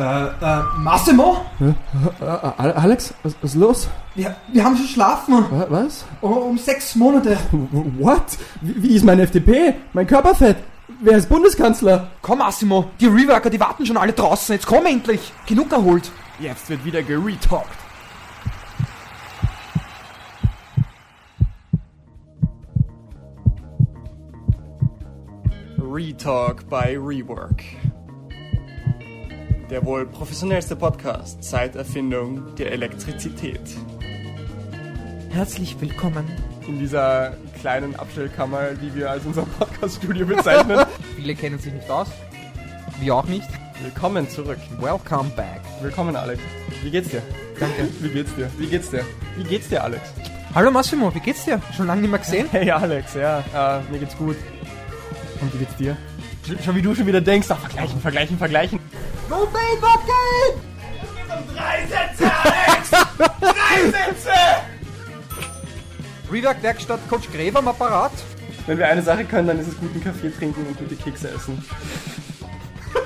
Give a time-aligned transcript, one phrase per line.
[0.00, 1.44] Äh, äh, Massimo?
[1.60, 3.88] Äh, Alex, was, was ist los?
[4.14, 5.44] Wir, wir haben schon schlafen.
[5.50, 6.04] Wa- Was?
[6.22, 7.36] Um, um sechs Monate.
[7.98, 8.38] What?
[8.62, 9.74] Wie, wie ist mein FDP?
[9.92, 10.56] Mein Körperfett?
[11.02, 12.08] Wer ist Bundeskanzler?
[12.22, 14.54] Komm, Massimo, die Reworker, die warten schon alle draußen.
[14.54, 15.32] Jetzt komm endlich.
[15.46, 16.10] Genug erholt.
[16.38, 17.68] Jetzt wird wieder geretalkt.
[25.78, 27.62] Retalk by Rework.
[29.70, 33.60] Der wohl professionellste Podcast seit Erfindung der Elektrizität.
[35.30, 36.24] Herzlich willkommen.
[36.66, 40.80] In dieser kleinen Abstellkammer, die wir als unser Podcaststudio bezeichnen.
[41.16, 42.08] Viele kennen sich nicht aus.
[43.00, 43.48] Wir auch nicht.
[43.82, 44.58] Willkommen zurück.
[44.80, 45.60] Welcome back.
[45.80, 46.40] Willkommen, Alex.
[46.82, 47.22] Wie geht's dir?
[47.58, 47.88] Danke.
[48.00, 48.50] Wie geht's dir?
[48.58, 49.04] Wie geht's dir?
[49.36, 50.02] Wie geht's dir, Alex?
[50.52, 51.62] Hallo Massimo, wie geht's dir?
[51.76, 52.48] Schon lange nicht mehr gesehen?
[52.52, 54.36] Hey, Alex, ja, äh, mir geht's gut.
[55.40, 55.96] Und wie geht's dir?
[56.44, 58.80] Sch- Schon wie du schon wieder denkst, ach, vergleichen, vergleichen, vergleichen.
[59.30, 60.60] No pain, what gain?
[61.54, 62.90] Drei Sätze, Alex!
[63.38, 64.32] Drei Sätze!
[66.32, 68.10] Rework Werkstatt Coach Gräber am Apparat.
[68.66, 71.64] Wenn wir eine Sache können, dann ist es guten Kaffee trinken und gute Kekse essen.
[72.92, 73.04] Der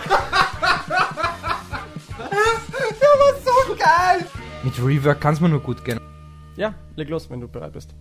[3.20, 4.25] war so geil.
[4.62, 6.00] Mit Rework kann's mir nur gut gehen.
[6.56, 7.94] Ja, leg los, wenn du bereit bist.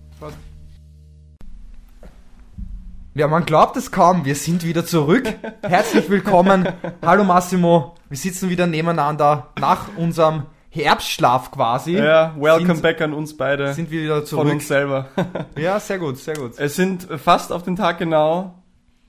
[3.15, 5.31] Ja, man glaubt es kaum, wir sind wieder zurück.
[5.61, 6.67] Herzlich willkommen.
[7.05, 7.93] Hallo Massimo.
[8.09, 11.91] Wir sitzen wieder nebeneinander nach unserem Herbstschlaf quasi.
[11.95, 13.71] Ja, welcome sind, back an uns beide.
[13.75, 14.51] Sind wir wieder von zurück.
[14.53, 15.09] uns selber.
[15.55, 16.53] Ja, sehr gut, sehr gut.
[16.57, 18.55] es sind fast auf den Tag genau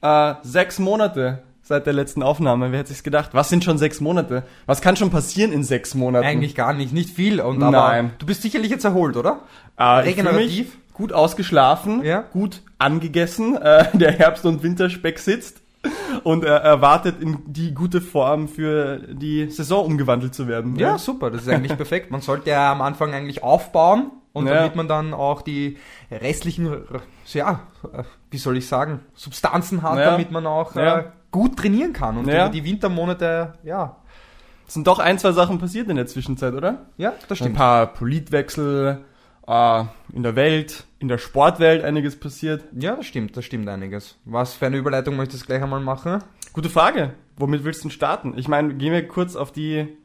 [0.02, 2.72] äh, sechs Monate seit der letzten Aufnahme.
[2.72, 3.30] Wer hätte sich's gedacht?
[3.32, 4.42] Was sind schon sechs Monate?
[4.66, 6.26] Was kann schon passieren in sechs Monaten?
[6.26, 7.40] Eigentlich gar nicht, nicht viel.
[7.40, 8.10] Und aber Nein.
[8.18, 9.40] du bist sicherlich jetzt erholt, oder?
[9.78, 10.76] Äh, Regenerativ?
[10.94, 12.20] Gut ausgeschlafen, Ja.
[12.32, 13.56] gut angegessen.
[13.60, 15.60] Äh, der Herbst- und Winterspeck sitzt
[16.22, 20.76] und er erwartet in die gute Form für die Saison umgewandelt zu werden.
[20.76, 22.10] Ja, super, das ist eigentlich perfekt.
[22.10, 24.54] Man sollte ja am Anfang eigentlich aufbauen und Ja.
[24.54, 25.76] damit man dann auch die
[26.10, 26.74] restlichen,
[27.32, 27.60] ja,
[27.92, 30.10] äh, wie soll ich sagen, Substanzen hat, Ja.
[30.12, 30.98] damit man auch Ja.
[30.98, 32.44] äh, gut trainieren kann und Ja.
[32.46, 33.96] über die Wintermonate, ja,
[34.66, 36.86] Es sind doch ein, zwei Sachen passiert in der Zwischenzeit, oder?
[36.96, 37.56] ja, das Ein stimmt.
[37.56, 39.04] paar Politwechsel
[39.46, 42.64] äh, in der Welt, in der Sportwelt einiges passiert.
[42.72, 44.18] Ja, das stimmt, das stimmt einiges.
[44.24, 46.22] Was für eine Überleitung möchtest du gleich einmal machen?
[46.52, 47.14] Gute Frage.
[47.36, 48.34] Womit willst du denn starten?
[48.36, 49.96] Ich meine, gehen wir kurz auf die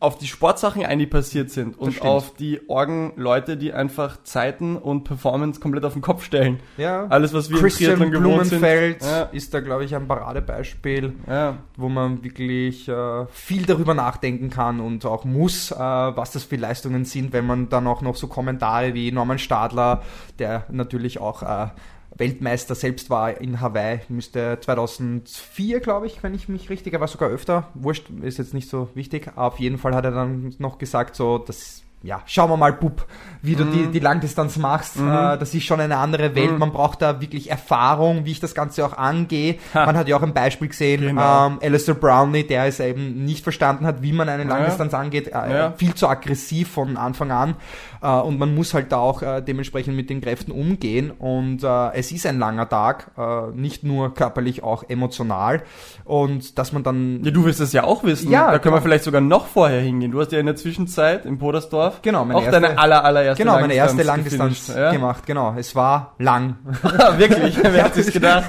[0.00, 5.02] auf die Sportsachen ein, die passiert sind und auf die Orgen-Leute, die einfach Zeiten und
[5.02, 6.60] Performance komplett auf den Kopf stellen.
[6.76, 8.60] Ja, Alles, was wir Christian im Triathlon gewohnt sind.
[8.60, 9.22] Blumenfeld Ja.
[9.32, 11.14] ist da, glaube ich, ein Paradebeispiel.
[11.26, 11.56] Ja.
[11.76, 16.56] wo man wirklich äh, viel darüber nachdenken kann und auch muss, äh, was das für
[16.56, 20.02] Leistungen sind, wenn man dann auch noch so Kommentare wie Norman Stadler,
[20.38, 21.68] der natürlich auch äh,
[22.18, 27.08] Weltmeister selbst war in Hawaii, müsste 2004, glaube ich, wenn ich mich richtig, er war
[27.08, 30.54] sogar öfter, wurscht, ist jetzt nicht so wichtig, aber auf jeden Fall hat er dann
[30.58, 33.08] noch gesagt, so, das ja, schauen wir mal, Bub,
[33.42, 34.98] wie du die, die Langdistanz machst.
[34.98, 35.00] Äh,
[35.36, 36.56] das ist schon eine andere Welt.
[36.56, 39.56] Man braucht da wirklich Erfahrung, wie ich das Ganze auch angehe.
[39.74, 39.84] Ha.
[39.84, 41.48] Man hat ja auch ein Beispiel gesehen, Genau.
[41.48, 44.48] ähm, Alistair Brownlee, der es eben nicht verstanden hat, wie man eine Ja.
[44.48, 45.26] Langdistanz angeht.
[45.26, 45.72] Äh, Ja.
[45.76, 47.56] Viel zu aggressiv von Anfang an.
[48.02, 51.10] Äh, und man muss halt da auch äh, dementsprechend mit den Kräften umgehen.
[51.10, 53.10] Und äh, es ist ein langer Tag,
[53.54, 55.62] nicht nur körperlich, auch emotional.
[56.04, 58.30] Und dass man dann Ja, du wirst es ja auch wissen.
[58.30, 58.82] Ja, da können wir genau.
[58.84, 60.10] vielleicht sogar noch vorher hingehen.
[60.10, 63.42] Du hast ja in der Zwischenzeit in Podersdorf Genau, meine auch erste- deine aller, allererste
[63.42, 64.92] Genau, meine erste Langdistanz ja?
[64.92, 65.54] gemacht, genau.
[65.56, 66.56] Es war lang.
[67.16, 68.46] Wirklich, wer hat sich gedacht?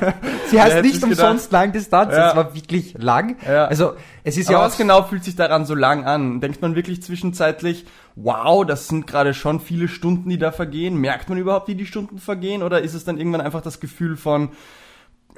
[0.48, 2.30] Sie heißt nicht es umsonst Langdistanz, Ja.
[2.30, 3.36] es war wirklich lang.
[3.48, 3.66] Ja.
[3.66, 3.94] Also
[4.24, 6.42] es ist Ja, ja was genau fühlt sich daran so lang an?
[6.42, 7.86] Denkt man wirklich zwischenzeitlich,
[8.24, 10.96] wow, das sind gerade schon viele Stunden, die da vergehen?
[10.98, 12.64] Merkt man überhaupt, wie die Stunden vergehen?
[12.64, 14.50] Oder ist es dann irgendwann einfach das Gefühl von,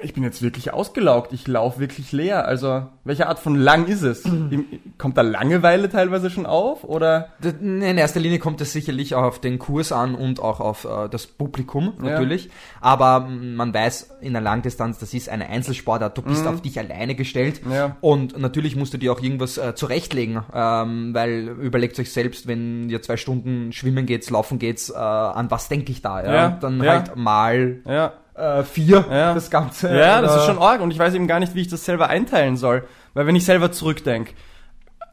[0.02, 2.46] ich bin jetzt wirklich ausgelaugt, ich laufe wirklich leer?
[2.46, 4.24] Also, welche Art von lang ist es?
[4.24, 4.66] Im-
[4.98, 6.84] Kommt da Langeweile teilweise schon auf?
[6.84, 7.28] Oder?
[7.60, 11.08] In erster Linie kommt es sicherlich auch auf den Kurs an und auch auf äh,
[11.08, 12.10] das Publikum Ja.
[12.10, 12.50] natürlich.
[12.80, 16.78] Aber mm, man weiß in der Langdistanz, das ist eine Einzelsportart, du bist auf dich
[16.78, 17.64] alleine gestellt.
[17.66, 17.72] Mhm.
[17.72, 17.96] Ja.
[18.00, 22.88] Und natürlich musst du dir auch irgendwas äh, zurechtlegen, ähm, weil überlegt euch selbst, wenn
[22.90, 26.22] ihr zwei Stunden schwimmen geht's, laufen geht's, äh, an was denke ich da?
[26.22, 26.32] Ja?
[26.34, 26.92] Ja, Dann ja.
[26.92, 28.12] halt mal Ja.
[28.34, 29.34] Äh, vier Ja.
[29.34, 29.94] das Ganze.
[29.96, 32.08] Ja, das ist schon arg und ich weiß eben gar nicht, wie ich das selber
[32.08, 32.84] einteilen soll.
[33.14, 34.32] Weil wenn ich selber zurückdenke,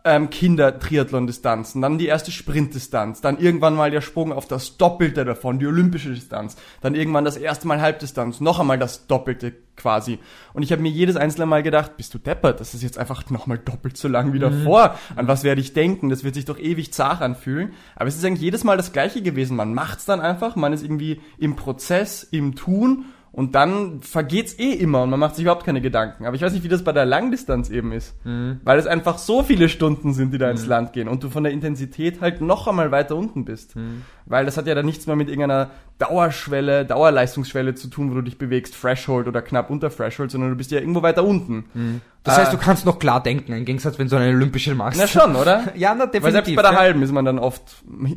[0.10, 5.60] ähm, Kinder-Triathlon-Distanzen, dann die erste Sprintdistanz, dann irgendwann mal der Sprung auf das Doppelte davon,
[5.60, 10.20] die olympische Distanz, dann irgendwann das erste Mal Halbdistanz, noch einmal das Doppelte quasi.
[10.54, 13.30] Und ich habe mir jedes einzelne Mal gedacht, bist du deppert, das ist jetzt einfach
[13.30, 14.96] nochmal doppelt so lang wie davor.
[15.16, 16.10] An was werde ich denken?
[16.10, 17.74] Das wird sich doch ewig zart anfühlen.
[17.96, 19.56] Aber es ist eigentlich jedes Mal das gleiche gewesen.
[19.56, 24.72] Man macht's dann einfach, man ist irgendwie im Prozess, im Tun Und dann vergeht's eh
[24.72, 26.26] immer und man macht sich überhaupt keine Gedanken.
[26.26, 28.16] Aber ich weiß nicht, wie das bei der Langdistanz eben ist.
[28.26, 28.60] Mhm.
[28.64, 31.44] Weil es einfach so viele Stunden sind, die da ins Land gehen und du von
[31.44, 33.76] der Intensität halt noch einmal weiter unten bist.
[33.76, 34.04] Mhm.
[34.26, 38.22] Weil das hat ja dann nichts mehr mit irgendeiner Dauerschwelle, Dauerleistungsschwelle zu tun, wo du
[38.22, 42.02] dich bewegst, Threshold oder knapp unter Threshold, sondern du bist ja irgendwo weiter unten.
[42.24, 45.00] Das heißt, Äh, du kannst noch klar denken, im Gegensatz, wenn du eine olympische machst.
[45.00, 45.64] Na schon, oder?
[45.76, 46.24] Ja, na, definitiv.
[46.24, 46.78] Weil selbst bei der ja.
[46.78, 47.62] halben ist man dann oft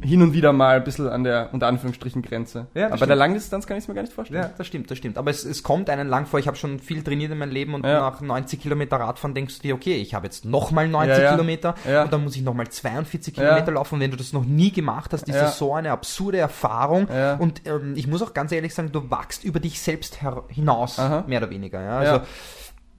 [0.02, 2.66] hin und wieder mal ein bisschen an der, unter Anführungsstrichen, Grenze.
[2.74, 4.42] Ja, das Aber bei der Langdistanz kann ich es mir gar nicht vorstellen.
[4.42, 5.18] Ja, das stimmt, das stimmt.
[5.18, 6.40] Aber es, es kommt einen lang vor.
[6.40, 8.00] Ich habe schon viel trainiert in meinem Leben und Ja.
[8.00, 11.30] nach 90 Kilometer Radfahren denkst du dir, okay, ich habe jetzt nochmal 90 Ja.
[11.32, 11.74] Kilometer
[12.04, 13.42] und dann muss ich nochmal 42 Ja.
[13.44, 13.94] Kilometer laufen.
[13.94, 17.06] Und wenn du das noch nie gemacht hast, ist das so eine absurde Erfahrung.
[17.38, 21.24] Und ähm, ich muss auch ganz ehrlich sagen, du wachst über dich selbst hinaus, Aha.
[21.26, 21.82] mehr oder weniger.
[21.82, 21.98] Ja?
[21.98, 22.24] Also, Ja.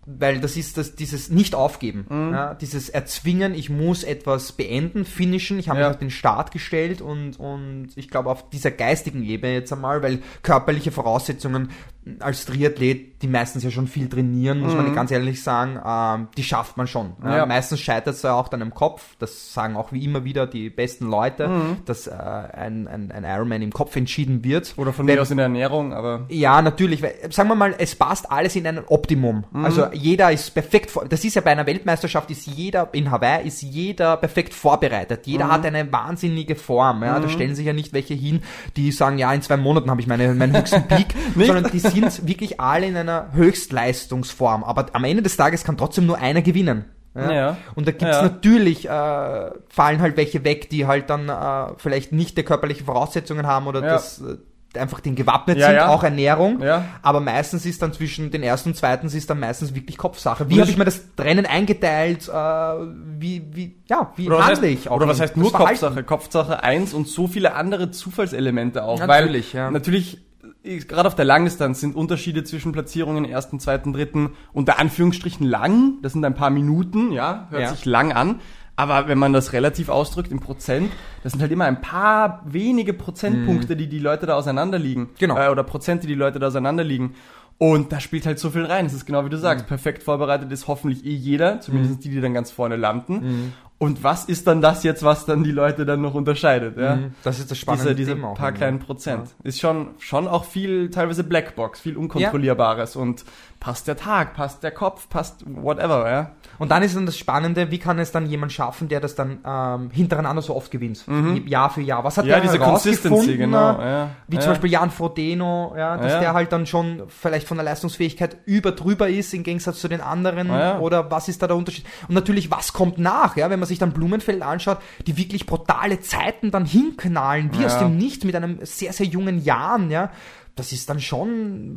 [0.06, 2.34] Weil das ist das, dieses Nicht-Aufgeben, Mhm.
[2.34, 2.54] ja?
[2.56, 5.58] dieses Erzwingen, ich muss etwas beenden, finishen.
[5.60, 5.88] Ich habe Ja.
[5.88, 10.04] mich auf den Start gestellt und, und ich glaube auf dieser geistigen Ebene jetzt einmal,
[10.04, 11.72] weil körperliche Voraussetzungen
[12.20, 16.44] als Triathlet, die meistens ja schon viel trainieren, muss man ganz ehrlich sagen, ähm, die
[16.44, 17.14] schafft man schon.
[17.24, 17.30] Ja?
[17.30, 17.36] Mhm.
[17.36, 17.46] Ja.
[17.46, 20.70] Meistens scheitert es ja auch dann im Kopf, das sagen auch wie immer wieder die
[20.70, 21.78] besten Leute, Mhm.
[21.86, 24.74] dass äh, ein, ein, ein Ironman im Kopf entschieden wird.
[24.76, 27.02] Oder von mir aus in der Ernährung, aber ja, natürlich.
[27.02, 29.46] Weil, sagen wir mal, es passt alles in ein Optimum.
[29.52, 29.64] Mhm.
[29.64, 33.48] Also jeder ist perfekt, vor- das ist ja bei einer Weltmeisterschaft, ist jeder, in Hawaii
[33.48, 35.26] ist jeder perfekt vorbereitet.
[35.28, 35.52] Jeder Mhm.
[35.52, 37.02] hat eine wahnsinnige Form.
[37.04, 37.20] Ja?
[37.22, 38.42] Da stellen sich ja nicht welche hin,
[38.76, 42.28] die sagen, ja, in zwei Monaten habe ich meine, meinen höchsten Peak, sondern die sind
[42.28, 44.64] wirklich alle in einer Höchstleistungsform.
[44.64, 46.86] Aber am Ende des Tages kann trotzdem nur einer gewinnen.
[47.16, 47.58] Ja.
[47.76, 48.24] Und da gibt's Ja.
[48.24, 53.46] natürlich, äh, fallen halt welche weg, die halt dann äh, vielleicht nicht die körperlichen Voraussetzungen
[53.46, 53.88] haben oder Ja.
[53.94, 55.88] das äh, einfach den gewappnet Ja, sind, ja.
[55.90, 56.60] auch Ernährung.
[56.64, 56.86] Ja.
[57.04, 60.50] Aber meistens ist dann zwischen den ersten und zweiten ist dann meistens wirklich Kopfsache.
[60.50, 62.28] Wie habe ich mir das Rennen eingeteilt?
[62.28, 64.96] Äh, wie, wie, ja, wie Oder handle heißt, ich auch?
[64.96, 65.54] oder was heißt nur?
[65.54, 66.04] Kopfsache?
[66.04, 68.98] Kopfsache 1 und so viele andere Zufallselemente auch.
[68.98, 69.70] Natürlich, weil ja.
[69.70, 70.18] natürlich,
[70.64, 75.96] gerade auf der Langdistanz sind Unterschiede zwischen Platzierungen ersten, zweiten, dritten unter Anführungsstrichen lang.
[76.02, 77.70] Das sind ein paar Minuten, ja, hört Ja.
[77.70, 78.40] sich lang an.
[78.76, 82.94] Aber wenn man das relativ ausdrückt in Prozent, das sind halt immer ein paar wenige
[82.94, 85.04] Prozentpunkte, die die Leute da auseinanderliegen.
[85.04, 85.10] Mhm.
[85.20, 85.38] Genau.
[85.38, 87.14] Äh, oder Prozente, die Leute da auseinanderliegen.
[87.60, 88.88] Und da spielt halt so viel rein.
[88.88, 89.42] Es ist genau wie du Mhm.
[89.42, 89.68] sagst.
[89.68, 93.14] Perfekt vorbereitet ist hoffentlich eh jeder, zumindest die, die dann ganz vorne landen.
[93.14, 93.54] Mhm.
[93.80, 96.78] Und was ist dann das jetzt, was dann die Leute dann noch unterscheidet?
[96.78, 96.96] Ja?
[96.96, 97.16] Mhm.
[97.24, 97.96] Das ist das Spannende.
[97.96, 99.36] Diese, diese Thema auch paar kleinen Prozent.
[99.44, 102.96] Ist schon, schon auch viel, teilweise Blackbox, viel Unkontrollierbares.
[102.96, 103.26] Und
[103.64, 106.32] passt der Tag, passt der Kopf, passt whatever, ja.
[106.60, 109.40] Und dann ist dann das Spannende, wie kann es dann jemand schaffen, der das dann
[109.46, 111.06] ähm, hintereinander so oft gewinnt?
[111.46, 112.04] Jahr für Jahr.
[112.04, 112.30] Was hat Mhm.
[112.32, 112.60] Ja, der diese?
[112.60, 114.10] Consistency, genau, ja.
[114.28, 114.42] Wie Ja.
[114.42, 116.20] zum Beispiel Jan Frodeno, ja, dass Ja.
[116.20, 120.02] der halt dann schon vielleicht von der Leistungsfähigkeit über drüber ist im Gegensatz zu den
[120.02, 120.50] anderen.
[120.82, 121.86] Oder was ist da der Unterschied?
[122.10, 123.38] Und natürlich, was kommt nach?
[123.38, 127.80] Ja, wenn man sich dann Blumenfeld anschaut, die wirklich brutale Zeiten dann hinknallen, wie aus
[127.80, 130.12] dem Nichts mit einem sehr, sehr jungen Jahren, ja.
[130.56, 131.76] Das ist dann schon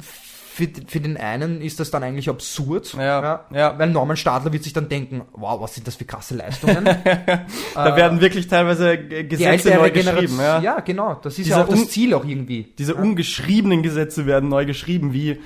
[0.57, 2.95] für, für den einen ist das dann eigentlich absurd.
[2.95, 3.79] Ja, ja.
[3.79, 6.85] Weil Norman Stadler wird sich dann denken, wow, was sind das für krasse Leistungen?
[7.75, 10.61] Da werden wirklich teilweise Äh, Die Gesetze neu geschrieben, ja.
[10.61, 10.81] Ja.
[10.81, 11.15] genau.
[11.23, 12.73] Das ist Dieser ja auch das Ziel auch irgendwie.
[12.79, 15.41] Diese ungeschriebenen Gesetze werden neu geschrieben, wie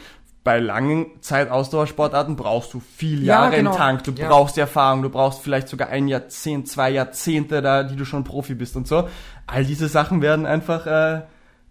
[0.44, 3.72] bei langen Zeit-Ausdauersportarten brauchst du viel Ja, Jahre genau.
[3.72, 4.28] im Tank, du Ja.
[4.28, 8.54] brauchst Erfahrung, du brauchst vielleicht sogar ein Jahrzehnt, zwei Jahrzehnte da, die du schon Profi
[8.54, 9.08] bist und so.
[9.48, 11.22] All diese Sachen werden einfach äh,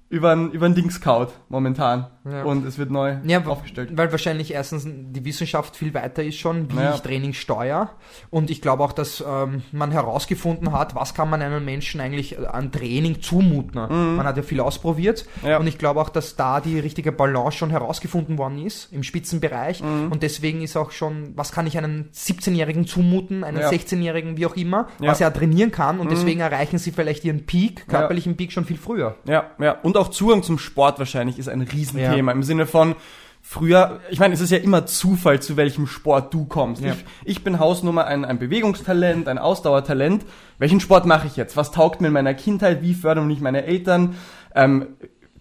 [0.09, 2.43] über ein Dings kaut momentan Ja.
[2.43, 3.91] und es wird neu Ja, aufgestellt.
[3.95, 6.93] weil wahrscheinlich erstens die Wissenschaft viel weiter ist schon, wie Ja.
[6.95, 7.91] ich Training steuere.
[8.29, 12.37] Und ich glaube auch, dass ähm, man herausgefunden hat, was kann man einem Menschen eigentlich
[12.37, 13.79] äh, an Training zumuten.
[14.15, 15.25] Man hat ja viel ausprobiert.
[15.41, 15.47] Mhm.
[15.47, 15.57] Ja.
[15.59, 19.81] Und ich glaube auch, dass da die richtige Balance schon herausgefunden worden ist im Spitzenbereich.
[19.81, 20.11] Mhm.
[20.11, 23.69] Und deswegen ist auch schon, was kann ich einem 17-Jährigen zumuten, einem Ja.
[23.69, 24.83] 16-Jährigen, wie auch immer.
[24.99, 25.07] Mhm.
[25.07, 25.99] was er trainieren kann.
[25.99, 29.15] Und deswegen erreichen sie vielleicht ihren Peak, körperlichen Peak schon viel früher.
[29.25, 29.73] Ja, ja.
[29.81, 31.61] Und auch Zugang zum Sport wahrscheinlich ist ein
[32.09, 32.31] Riesenthema.
[32.31, 32.95] Im Sinne von,
[33.41, 36.83] früher, ich meine, es ist ja immer Zufall, zu welchem Sport du kommst.
[36.83, 36.93] Ja.
[36.93, 40.25] Ich, ich bin Hausnummer ein, ein Bewegungstalent, ein Ausdauertalent.
[40.57, 41.57] Welchen Sport mache ich jetzt?
[41.57, 42.81] Was taugt mir in meiner Kindheit?
[42.81, 44.15] Wie fördern mich meine Eltern?
[44.55, 44.87] Ähm,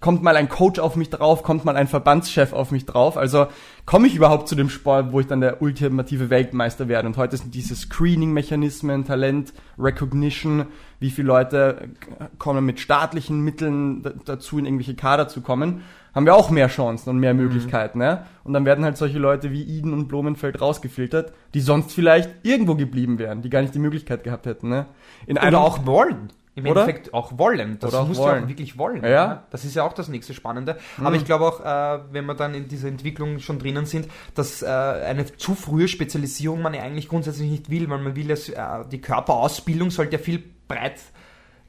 [0.01, 1.43] kommt mal ein Coach auf mich drauf?
[1.43, 3.17] Kommt mal ein Verbandschef auf mich drauf?
[3.17, 3.49] Also
[3.85, 7.09] komme ich überhaupt zu dem Sport, wo ich dann der ultimative Weltmeister werde?
[7.09, 10.67] Und heute sind diese Screening-Mechanismen, Talent, Recognition,
[11.01, 11.89] wie viele Leute
[12.39, 15.83] kommen mit staatlichen Mitteln dazu, in irgendwelche Kader zu kommen,
[16.15, 17.41] haben wir auch mehr Chancen und mehr Mhm.
[17.41, 17.99] Möglichkeiten.
[17.99, 18.25] Ne?
[18.45, 22.75] Und dann werden halt solche Leute wie Eden und Blumenfeld rausgefiltert, die sonst vielleicht irgendwo
[22.75, 24.69] geblieben wären, die gar nicht die Möglichkeit gehabt hätten.
[24.69, 24.87] Ne?
[25.27, 26.33] In Oder auch wollen.
[26.55, 26.81] Im Oder?
[26.81, 27.79] Endeffekt auch wollen.
[27.79, 28.45] Das Oder musst du wollen.
[28.45, 29.05] auch wirklich wollen.
[29.05, 29.27] Ja.
[29.29, 29.39] Mhm.
[29.51, 30.77] Das ist ja auch das nächste Spannende.
[31.01, 34.63] Aber ich glaube auch, äh, wenn wir dann in dieser Entwicklung schon drinnen sind, dass
[34.63, 38.49] äh, eine zu frühe Spezialisierung man ja eigentlich grundsätzlich nicht will, weil man will, dass
[38.49, 38.57] äh,
[38.91, 40.97] die Körperausbildung sollte ja viel breit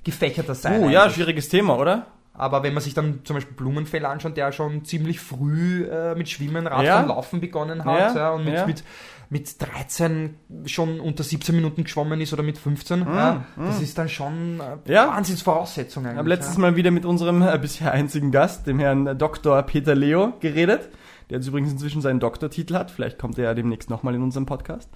[0.04, 0.82] gefächerter sein.
[0.84, 1.16] Oh ja, eigentlich.
[1.16, 2.08] schwieriges Thema, oder?
[2.40, 6.28] Aber wenn man sich dann zum Beispiel Blumenfeld anschaut, der schon ziemlich früh äh, mit
[6.30, 7.02] Schwimmen, Radfahren, Ja.
[7.02, 8.84] Laufen begonnen hat Ja, ja, und mit, mit,
[9.30, 13.98] mit 13 schon unter 17 Minuten geschwommen ist oder mit 15, Mhm, ja, das ist
[13.98, 15.10] dann schon äh, Ja.
[15.10, 16.18] Wahnsinnsvoraussetzung Ich eigentlich.
[16.20, 16.58] habe letztes.
[16.58, 19.62] Mal wieder mit unserem äh, bisher einzigen Gast, dem Herrn Dr.
[19.64, 20.90] Peter Leo, geredet,
[21.30, 22.90] der jetzt übrigens inzwischen seinen Doktortitel hat.
[22.90, 24.90] Vielleicht kommt er ja demnächst nochmal in unserem Podcast.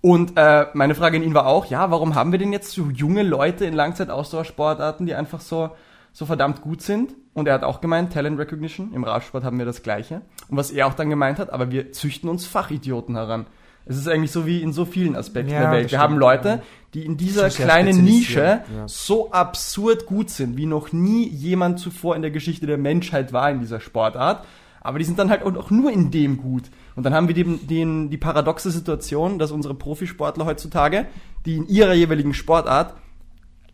[0.00, 2.84] Und äh, meine Frage an ihn war auch, ja, warum haben wir denn jetzt so
[2.90, 5.70] junge Leute in Langzeitausdauersportarten, die einfach so,
[6.18, 7.14] so verdammt gut sind?
[7.32, 10.22] Und er hat auch gemeint, Talent Recognition, im Radsport haben wir das Gleiche.
[10.48, 13.46] Und was er auch dann gemeint hat, aber wir züchten uns Fachidioten heran.
[13.86, 15.92] Es ist eigentlich so wie in so vielen Aspekten Ja, der Welt.
[15.92, 16.62] Wir haben stimmt, Leute, ja.
[16.92, 18.88] die in dieser kleinen Nische ja.
[18.88, 23.48] so absurd gut sind, wie noch nie jemand zuvor in der Geschichte der Menschheit war
[23.52, 24.44] in dieser Sportart.
[24.80, 26.64] Aber die sind dann halt auch nur in dem gut.
[26.96, 31.06] Und dann haben wir den, den, die paradoxe Situation, dass unsere Profisportler heutzutage,
[31.46, 32.94] die in ihrer jeweiligen Sportart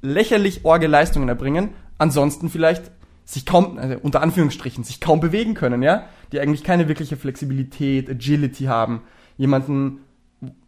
[0.02, 2.90] lächerlich orge Leistungen erbringen, ansonsten vielleicht
[3.24, 6.04] sich kaum, also unter Anführungsstrichen, sich kaum bewegen können, ja?
[6.32, 9.02] Die eigentlich keine wirkliche Flexibilität, Agility haben.
[9.36, 10.00] Jemanden,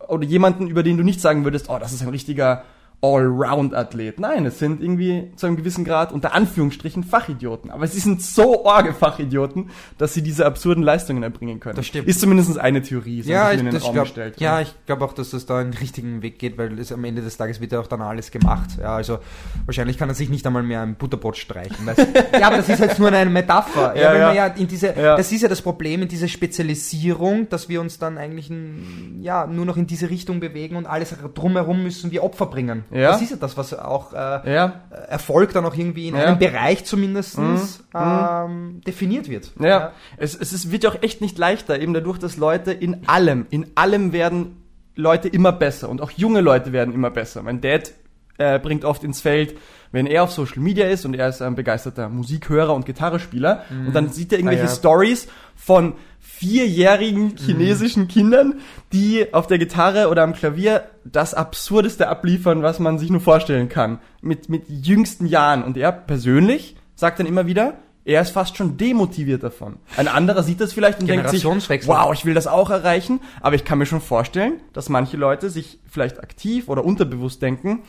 [0.09, 2.65] oder jemanden, über den du nicht sagen würdest, oh, das ist ein richtiger
[3.03, 4.19] Allround-Athlet.
[4.21, 7.71] Nein, es sind irgendwie zu einem gewissen Grad unter Anführungsstrichen Fachidioten.
[7.71, 11.77] Aber sie sind so orge Fachidioten, dass sie diese absurden Leistungen erbringen können.
[11.77, 12.09] Das stimmt.
[12.09, 14.41] Ist zumindest eine Theorie, so Ja, ein ich, in den Raum glaub, gestellt.
[14.41, 17.23] ja, ich glaube auch, dass das da einen richtigen Weg geht, weil es am Ende
[17.23, 18.71] des Tages wird ja auch dann alles gemacht.
[18.81, 19.19] Ja, also
[19.67, 21.77] wahrscheinlich kann er sich nicht einmal mehr ein Butterbrot streichen.
[22.39, 23.95] Ja, aber das ist jetzt nur eine Metapher.
[23.97, 24.27] Ja, Ja, weil ja.
[24.29, 24.93] Man ja in diese.
[24.93, 29.47] Das ist ja das Problem in dieser Spezialisierung, dass wir uns dann eigentlich n- ja,
[29.47, 32.85] nur noch in diese Richtung bewegen und alles drumherum müssen wir Opfer bringen.
[32.91, 33.11] Ja.
[33.13, 34.17] Das ist ja das, was auch äh,
[34.55, 36.25] Ja, Erfolg dann auch irgendwie in Ja.
[36.25, 37.61] einem Bereich zumindest Mhm.
[37.95, 39.53] ähm, definiert wird.
[39.61, 43.09] Ja, Es, es ist, wird ja auch echt nicht leichter, eben dadurch, dass Leute in
[43.09, 44.63] allem, in allem werden
[44.95, 47.43] Leute immer besser und auch junge Leute werden immer besser.
[47.43, 47.93] Mein Dad
[48.39, 49.57] äh, bringt oft ins Feld,
[49.93, 53.95] wenn er auf Social Media ist und er ist ein begeisterter Musikhörer und Gitarrespieler und
[53.95, 54.69] dann sieht er irgendwelche Ah.
[54.69, 55.95] Stories von
[56.27, 58.61] vierjährigen chinesischen Kindern,
[58.93, 63.69] die auf der Gitarre oder am Klavier das Absurdeste abliefern, was man sich nur vorstellen
[63.69, 64.01] kann.
[64.21, 65.63] Mit, mit jüngsten Jahren.
[65.65, 69.79] Und er persönlich sagt dann immer wieder, er ist fast schon demotiviert davon.
[69.97, 73.57] Ein anderer sieht das vielleicht und denkt sich, wow, ich will das auch erreichen, aber
[73.57, 77.83] ich kann mir schon vorstellen, dass manche Leute sich vielleicht aktiv oder unterbewusst denken,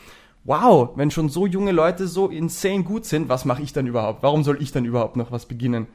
[0.44, 4.22] wow, wenn schon so junge Leute so insane gut sind, was mache ich dann überhaupt?
[4.22, 5.86] Warum soll ich dann überhaupt noch was beginnen?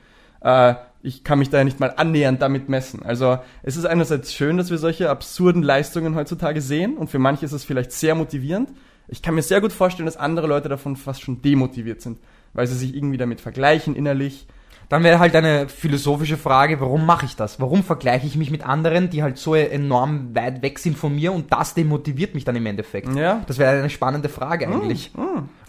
[0.42, 3.04] Äh, ich kann mich da ja nicht mal annähernd damit messen.
[3.04, 7.46] Also es ist einerseits schön, dass wir solche absurden Leistungen heutzutage sehen und für manche
[7.46, 8.70] ist es vielleicht sehr motivierend.
[9.10, 12.20] Ich kann mir sehr gut vorstellen, dass andere Leute davon fast schon demotiviert sind,
[12.54, 14.48] weil sie sich irgendwie damit vergleichen innerlich.
[14.90, 17.60] Dann wäre halt eine philosophische Frage, warum mache ich das?
[17.60, 21.34] Warum vergleiche ich mich mit anderen, die halt so enorm weit weg sind von mir
[21.34, 23.14] und das demotiviert mich dann im Endeffekt?
[23.16, 23.42] Ja.
[23.48, 25.12] Das wäre eine spannende Frage eigentlich.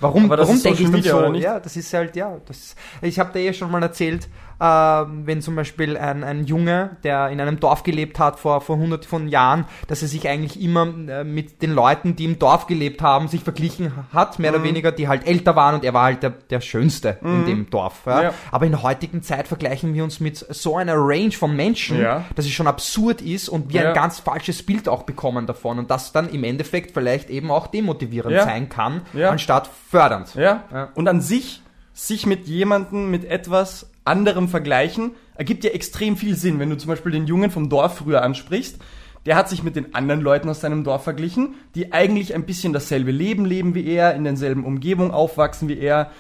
[0.01, 1.33] Warum, Aber das warum ist denke ich dann so?
[1.35, 4.29] Ja, das ist halt, ja, das, ich habe dir eh schon mal erzählt,
[4.61, 8.77] ähm, wenn zum Beispiel ein, ein Junge, der in einem Dorf gelebt hat vor, vor
[8.77, 12.67] hundert von Jahren, dass er sich eigentlich immer äh, mit den Leuten, die im Dorf
[12.67, 14.57] gelebt haben, sich verglichen hat, mehr Mhm.
[14.57, 17.71] oder weniger, die halt älter waren und er war halt der, der Schönste in dem
[17.71, 18.03] Dorf.
[18.07, 18.23] Ja?
[18.23, 18.35] Ja.
[18.51, 22.25] Aber in der heutigen Zeit vergleichen wir uns mit so einer Range von Menschen, Ja.
[22.37, 25.91] dass es schon absurd ist und wir ein ganz falsches Bild auch bekommen davon und
[25.91, 30.35] das dann im Endeffekt vielleicht eben auch demotivierend sein kann, anstatt fördernd.
[30.95, 36.59] Und an sich, sich mit jemandem, mit etwas anderem vergleichen, ergibt ja extrem viel Sinn.
[36.59, 38.79] Wenn du zum Beispiel den Jungen vom Dorf früher ansprichst,
[39.27, 42.73] der hat sich mit den anderen Leuten aus seinem Dorf verglichen, die eigentlich ein bisschen
[42.73, 46.11] dasselbe Leben leben wie er, in denselben Umgebung aufwachsen wie er,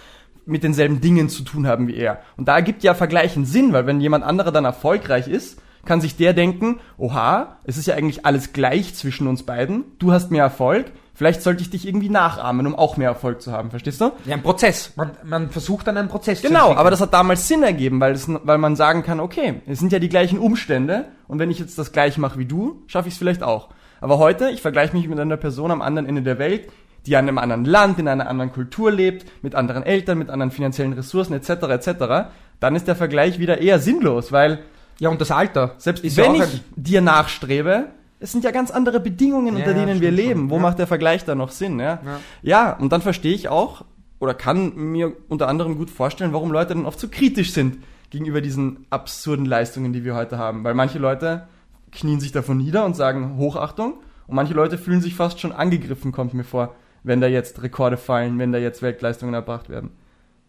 [0.47, 2.21] mit denselben Dingen zu tun haben wie er.
[2.37, 6.17] Und da ergibt ja Vergleichen Sinn, weil wenn jemand anderer dann erfolgreich ist, kann sich
[6.17, 10.45] der denken, oha, es ist ja eigentlich alles gleich zwischen uns beiden, du hast mehr
[10.45, 14.13] Erfolg, vielleicht sollte ich dich irgendwie nachahmen, um auch mehr Erfolg zu haben, verstehst du?
[14.25, 14.93] Ja, ein Prozess.
[14.97, 18.13] Man, man versucht dann einen Prozess zu Genau, aber das hat damals Sinn ergeben, weil,
[18.13, 21.59] es, weil man sagen kann, okay, es sind ja die gleichen Umstände und wenn ich
[21.59, 23.69] jetzt das gleiche mache wie du, schaffe ich es vielleicht auch.
[24.01, 26.69] Aber heute, ich vergleiche mich mit einer Person am anderen Ende der Welt,
[27.07, 30.51] die an einem anderen Land, in einer anderen Kultur lebt, mit anderen Eltern, mit anderen
[30.51, 31.51] finanziellen Ressourcen etc.
[31.51, 32.29] etc.,
[32.61, 34.61] dann ist der Vergleich wieder eher sinnlos, weil
[34.99, 35.75] Ja, und das Alter.
[35.79, 37.89] selbst ja wenn auch ich dir nachstrebe,
[38.21, 40.41] es sind ja ganz andere Bedingungen, Ja, unter denen wir leben.
[40.43, 40.51] schon.
[40.51, 40.63] Wo Ja.
[40.63, 41.79] macht der Vergleich da noch Sinn?
[41.81, 41.99] Ja?
[42.43, 42.73] Ja.
[42.79, 43.85] und dann verstehe ich auch
[44.19, 47.79] oder kann mir unter anderem gut vorstellen, warum Leute dann oft so kritisch sind
[48.11, 50.65] gegenüber diesen absurden Leistungen, die wir heute haben.
[50.65, 51.47] Weil manche Leute
[51.93, 53.95] knien sich davon nieder und sagen Hochachtung
[54.27, 57.97] und manche Leute fühlen sich fast schon angegriffen, kommt mir vor, wenn da jetzt Rekorde
[57.97, 59.91] fallen, wenn da jetzt Weltleistungen erbracht werden.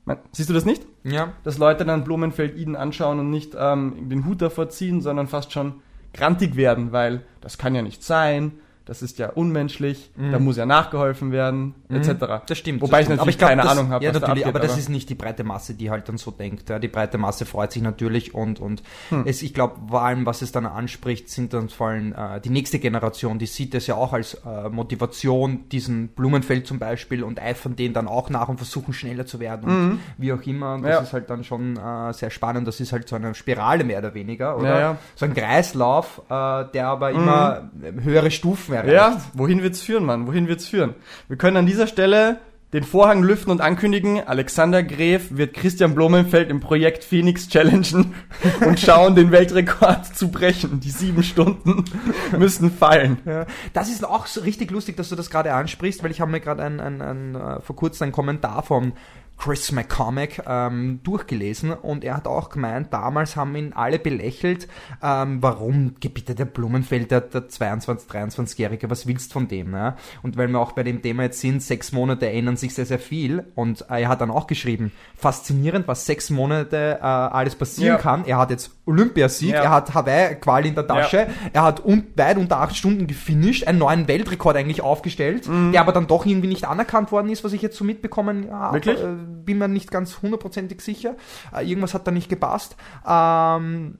[0.05, 0.85] Man, siehst du das nicht?
[1.03, 1.33] ja.
[1.43, 5.51] dass Leute dann Blumenfeld Eden anschauen und nicht ähm, den Hut davor ziehen, sondern fast
[5.51, 5.73] schon
[6.15, 8.53] grantig werden, weil das kann ja nicht sein.
[8.85, 12.07] Das ist ja unmenschlich, da muss ja nachgeholfen werden, etc.
[12.09, 12.27] Mhm.
[12.47, 12.81] Das stimmt.
[12.81, 13.17] Wobei das ich stimmt.
[13.17, 15.09] natürlich glaub, keine das, Ahnung habe, Ja, was da natürlich, abgeht, aber das ist nicht
[15.09, 16.69] die breite Masse, die halt dann so denkt.
[16.69, 19.23] Ja, die breite Masse freut sich natürlich und, und Hm.
[19.25, 22.49] es, ich glaube, vor allem, was es dann anspricht, sind dann vor allem äh, die
[22.49, 27.41] nächste Generation, die sieht es ja auch als äh, Motivation, diesen Blumenfeld zum Beispiel und
[27.41, 30.75] eifern den dann auch nach und versuchen schneller zu werden und wie auch immer.
[30.75, 30.95] Und das Mhm.
[30.95, 30.99] Ja.
[31.01, 32.67] ist halt dann schon äh, sehr spannend.
[32.67, 34.69] Das ist halt so eine Spirale mehr oder weniger, oder?
[34.69, 34.97] Ja, ja.
[35.15, 37.69] So ein Kreislauf, äh, der aber immer
[38.03, 38.93] höhere Stufen erreicht.
[38.93, 40.27] Ja, wohin wird's führen, Mann?
[40.27, 40.95] Wohin wird's führen?
[41.27, 42.39] Wir können an dieser Stelle
[42.75, 48.13] den Vorhang lüften und ankündigen, Alexander Gref wird Christian Blumenfeld im Projekt Phoenix challengen
[48.67, 50.81] und schauen, den Weltrekord zu brechen.
[50.81, 51.85] Die sieben Stunden
[52.37, 53.19] müssen fallen.
[53.25, 53.45] Ja.
[53.71, 56.41] Das ist auch so richtig lustig, dass du das gerade ansprichst, weil ich habe mir
[56.41, 58.91] gerade ein, ein, ein, äh, vor kurzem einen Kommentar von
[59.37, 64.67] Chris McCormack ähm, durchgelesen und er hat auch gemeint, damals haben ihn alle belächelt,
[65.03, 69.71] ähm, warum gebitte der Blumenfeld, der, der 22, 23-Jährige, was willst von dem?
[69.71, 69.95] Ne?
[70.23, 72.97] Und weil wir auch bei dem Thema jetzt sind, sechs Monate ändern sich sehr, sehr
[72.99, 77.95] viel und äh, er hat dann auch geschrieben, faszinierend, was sechs Monate äh, alles passieren
[77.95, 78.01] Ja.
[78.01, 78.25] kann.
[78.25, 79.63] Er hat jetzt Olympiasieg, Ja.
[79.63, 83.79] er hat Hawaii-Quali in der Tasche, er hat un weit unter acht Stunden gefinisht, einen
[83.79, 87.61] neuen Weltrekord eigentlich aufgestellt, der aber dann doch irgendwie nicht anerkannt worden ist, was ich
[87.61, 88.75] jetzt so mitbekommen habe.
[88.75, 88.99] Wirklich?
[88.99, 91.15] Äh, bin mir nicht ganz hundertprozentig sicher.
[91.53, 92.75] Äh, irgendwas hat da nicht gepasst.
[93.05, 93.99] Ähm,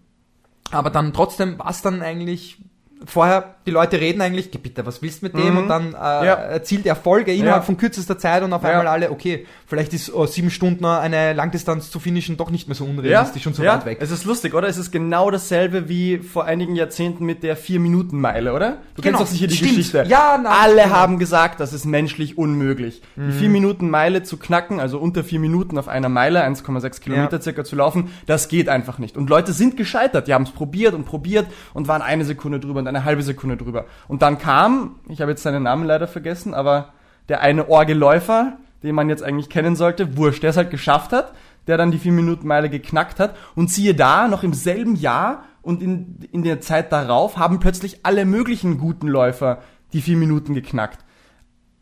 [0.72, 2.64] aber dann trotzdem war es dann eigentlich
[3.06, 5.52] vorher, die Leute reden eigentlich, "Geh bitte, was willst du mit dem?
[5.54, 5.58] Mhm.
[5.58, 6.34] Und dann äh, Ja.
[6.36, 7.66] erzielt Erfolge innerhalb Ja.
[7.66, 8.70] von kürzester Zeit und auf Ja.
[8.70, 12.76] einmal alle, okay, vielleicht ist äh, sieben Stunden eine Langdistanz zu finishen doch nicht mehr
[12.76, 13.98] so unrealistisch und so weit weg.
[14.02, 14.68] Es ist lustig, oder?
[14.68, 18.78] Es ist genau dasselbe wie vor einigen Jahrzehnten mit der 4-Minuten-Meile, oder?
[18.96, 19.72] Du Genau, kennst doch sicher die stimmt.
[19.72, 20.06] Geschichte.
[20.08, 20.96] Ja, na, Alle genau.
[20.96, 23.02] haben gesagt, das ist menschlich unmöglich.
[23.16, 27.76] Die 4-Minuten-Meile zu knacken, also unter 4 Minuten auf einer Meile, 1,6 Kilometer circa zu
[27.76, 29.18] laufen, das geht einfach nicht.
[29.18, 30.28] Und Leute sind gescheitert.
[30.28, 33.58] Die haben es probiert und probiert und waren eine Sekunde drüber und eine halbe Sekunde
[33.58, 33.86] drüber.
[34.08, 36.94] Und dann kam, ich habe jetzt seinen Namen leider vergessen, aber
[37.30, 41.34] der eine Orgeläufer, den man jetzt eigentlich kennen sollte, wurscht, der es halt geschafft hat,
[41.68, 43.36] der dann die 4-Minuten-Meile geknackt hat.
[43.56, 48.02] Und siehe da, noch im selben Jahr und in, in der Zeit darauf haben plötzlich
[48.04, 51.00] alle möglichen guten Läufer die 4 Minuten geknackt.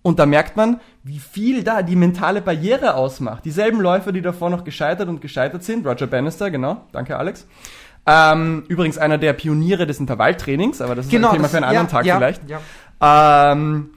[0.01, 3.45] Und da merkt man, wie viel da die mentale Barriere ausmacht.
[3.45, 7.47] Dieselben Läufer, die davor noch gescheitert und gescheitert sind, Roger Bannister, genau, danke Alex.
[8.06, 11.63] Ähm, übrigens einer der Pioniere des Intervalltrainings, aber das ist ein Thema das- für einen
[11.66, 12.42] anderen ja, Tag ja, vielleicht.
[12.50, 13.52] Ja.
[13.52, 13.92] Ähm,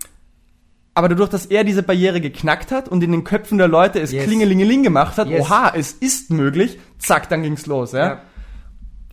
[0.94, 4.12] aber dadurch, dass er diese Barriere geknackt hat und in den Köpfen der Leute es
[4.12, 4.24] Yes.
[4.24, 5.42] klingelingeling gemacht hat, Yes.
[5.42, 8.06] oha, es ist möglich, zack, dann ging's los, ja.
[8.06, 8.20] Ja.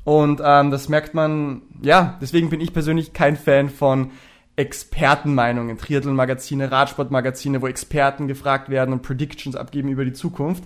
[0.05, 4.11] Und ähm, das merkt man, ja, deswegen bin ich persönlich kein Fan von
[4.55, 10.63] Expertenmeinungen, Triathlon-Magazine, Radsportmagazine, wo Experten gefragt werden und Predictions abgeben über die Zukunft.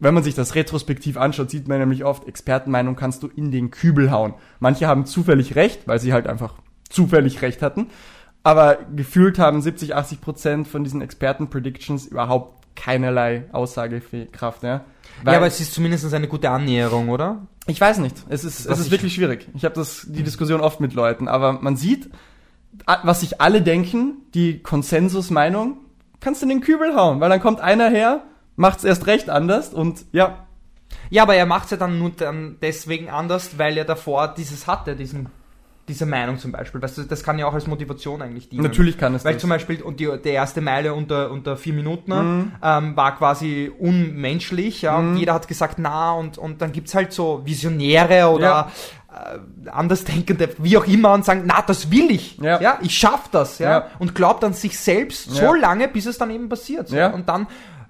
[0.00, 3.70] Wenn man sich das retrospektiv anschaut, sieht man nämlich oft, Expertenmeinung kannst du in den
[3.70, 4.34] Kübel hauen.
[4.60, 6.54] Manche haben zufällig recht, weil sie halt einfach
[6.88, 7.88] zufällig recht hatten.
[8.44, 14.84] Aber gefühlt haben 70, 80 Prozent von diesen Experten-Predictions überhaupt keinerlei Aussagekraft, ja.
[15.24, 17.46] Weil- ja, aber es ist zumindest eine gute Annäherung, oder?
[17.66, 18.16] ich weiß nicht.
[18.30, 19.48] Es ist, es ist ich- wirklich schwierig.
[19.54, 22.08] Ich habe das die Diskussion oft mit Leuten, aber man sieht,
[23.02, 25.78] was sich alle denken, die Konsensusmeinung,
[26.20, 28.22] kannst du in den Kübel hauen, weil dann kommt einer her,
[28.58, 30.44] macht's erst recht anders und ja,
[31.10, 34.66] Ja, aber er macht es ja dann nur dann deswegen anders, weil er davor dieses
[34.66, 35.26] hatte, diesen,
[35.86, 36.80] diese Meinung zum Beispiel.
[36.82, 38.62] Weißt du, das kann ja auch als Motivation eigentlich dienen.
[38.62, 39.40] natürlich kann es Weil das.
[39.40, 42.52] zum Beispiel und die, die erste Meile unter, unter vier Minuten Mhm.
[42.62, 47.12] ähm, war quasi unmenschlich, ja, und jeder hat gesagt, na, und, und dann gibt's halt
[47.12, 48.70] so Visionäre oder
[49.10, 52.60] äh, Andersdenkende, wie auch immer, und sagen, na, das will ich, Ja.
[52.60, 53.86] ja, ich schaff das, ja, Ja.
[53.98, 55.60] und glaubt an sich selbst so Ja.
[55.60, 56.90] lange, bis es dann eben passiert.
[56.90, 57.08] Ja.
[57.08, 57.46] Und dann,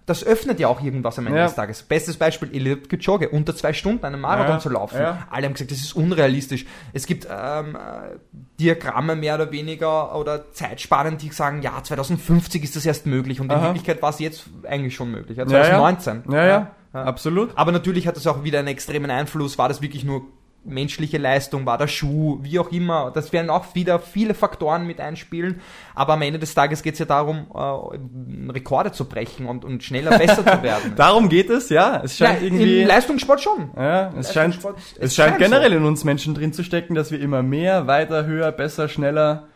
[0.08, 1.46] das öffnet ja auch irgendwas am Ende Ja.
[1.46, 1.82] des Tages.
[1.82, 4.58] Bestes Beispiel, Eliud Kipchoge, unter zwei Stunden einen Marathon Ja.
[4.60, 4.98] zu laufen.
[5.00, 5.26] Ja.
[5.30, 6.64] Alle haben gesagt, das ist unrealistisch.
[6.92, 8.16] Es gibt ähm, äh,
[8.60, 13.46] Diagramme mehr oder weniger oder Zeitspannen, die sagen, ja, 2050 ist das erst möglich und
[13.46, 13.64] in Aha.
[13.66, 15.38] Wirklichkeit war es jetzt eigentlich schon möglich.
[15.38, 15.46] Ja.
[15.46, 16.24] 2019.
[16.30, 17.50] Ja, ja, absolut.
[17.56, 19.58] Aber natürlich hat das auch wieder einen extremen Einfluss.
[19.58, 20.22] War das wirklich nur
[20.64, 23.10] menschliche Leistung, war der Schuh, wie auch immer.
[23.12, 25.60] Das werden auch wieder viele Faktoren mit einspielen.
[25.94, 29.82] Aber am Ende des Tages geht es ja darum, äh, Rekorde zu brechen und, und
[29.82, 30.94] schneller besser zu werden.
[30.96, 32.00] Darum geht es, ja.
[32.04, 32.82] Es scheint ja, irgendwie.
[32.82, 33.70] Im Leistungssport schon.
[33.76, 35.76] Ja, es scheint, Leistungssport- es scheint scheint generell so.
[35.78, 39.48] in uns Menschen drin zu stecken, dass wir immer mehr, weiter, höher, besser, schneller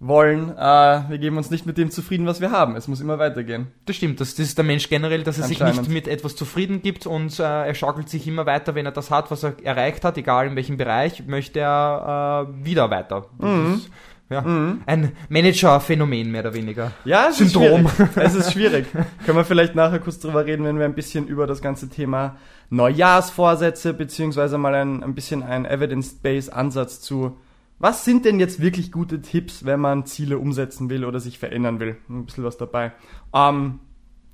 [0.00, 0.50] wollen.
[0.56, 2.76] Äh, wir geben uns nicht mit dem zufrieden, was wir haben.
[2.76, 3.68] Es muss immer weitergehen.
[3.86, 6.82] Das stimmt, das, das ist der Mensch generell, dass er sich nicht mit etwas zufrieden
[6.82, 10.04] gibt und äh, er schaukelt sich immer weiter, wenn er das hat, was er erreicht
[10.04, 13.26] hat, egal in welchem Bereich, möchte er äh, wieder weiter.
[13.38, 13.74] Das Mhm.
[13.74, 13.90] ist,
[14.30, 14.40] ja,
[14.84, 16.92] ein Manager-Phänomen mehr oder weniger.
[17.06, 17.86] Ja, es Syndrom.
[17.86, 18.16] ist schwierig.
[18.16, 18.86] Es ist schwierig.
[19.24, 22.36] Können wir vielleicht nachher kurz drüber reden, wenn wir ein bisschen über das ganze Thema
[22.68, 27.38] Neujahrsvorsätze beziehungsweise mal ein, ein bisschen einen Evidence-Based Ansatz zu
[27.78, 31.78] Was sind denn jetzt wirklich gute Tipps, wenn man Ziele umsetzen will oder sich verändern
[31.78, 31.96] will?
[32.08, 32.92] Ein bisschen was dabei.
[33.32, 33.78] Ähm,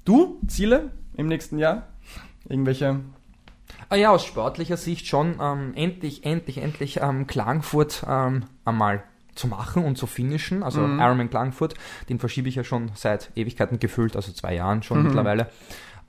[0.04, 1.88] du, Ziele im nächsten Jahr?
[2.48, 3.00] Irgendwelche?
[3.90, 9.02] Ah ja, aus sportlicher Sicht schon ähm, endlich, endlich, endlich ähm, Klagenfurt ähm, einmal
[9.34, 10.62] zu machen und zu finishen.
[10.62, 11.00] Also Mhm.
[11.00, 11.74] Ironman Klagenfurt,
[12.08, 15.04] den verschiebe ich ja schon seit Ewigkeiten gefüllt, also zwei Jahren schon Mhm.
[15.04, 15.50] mittlerweile.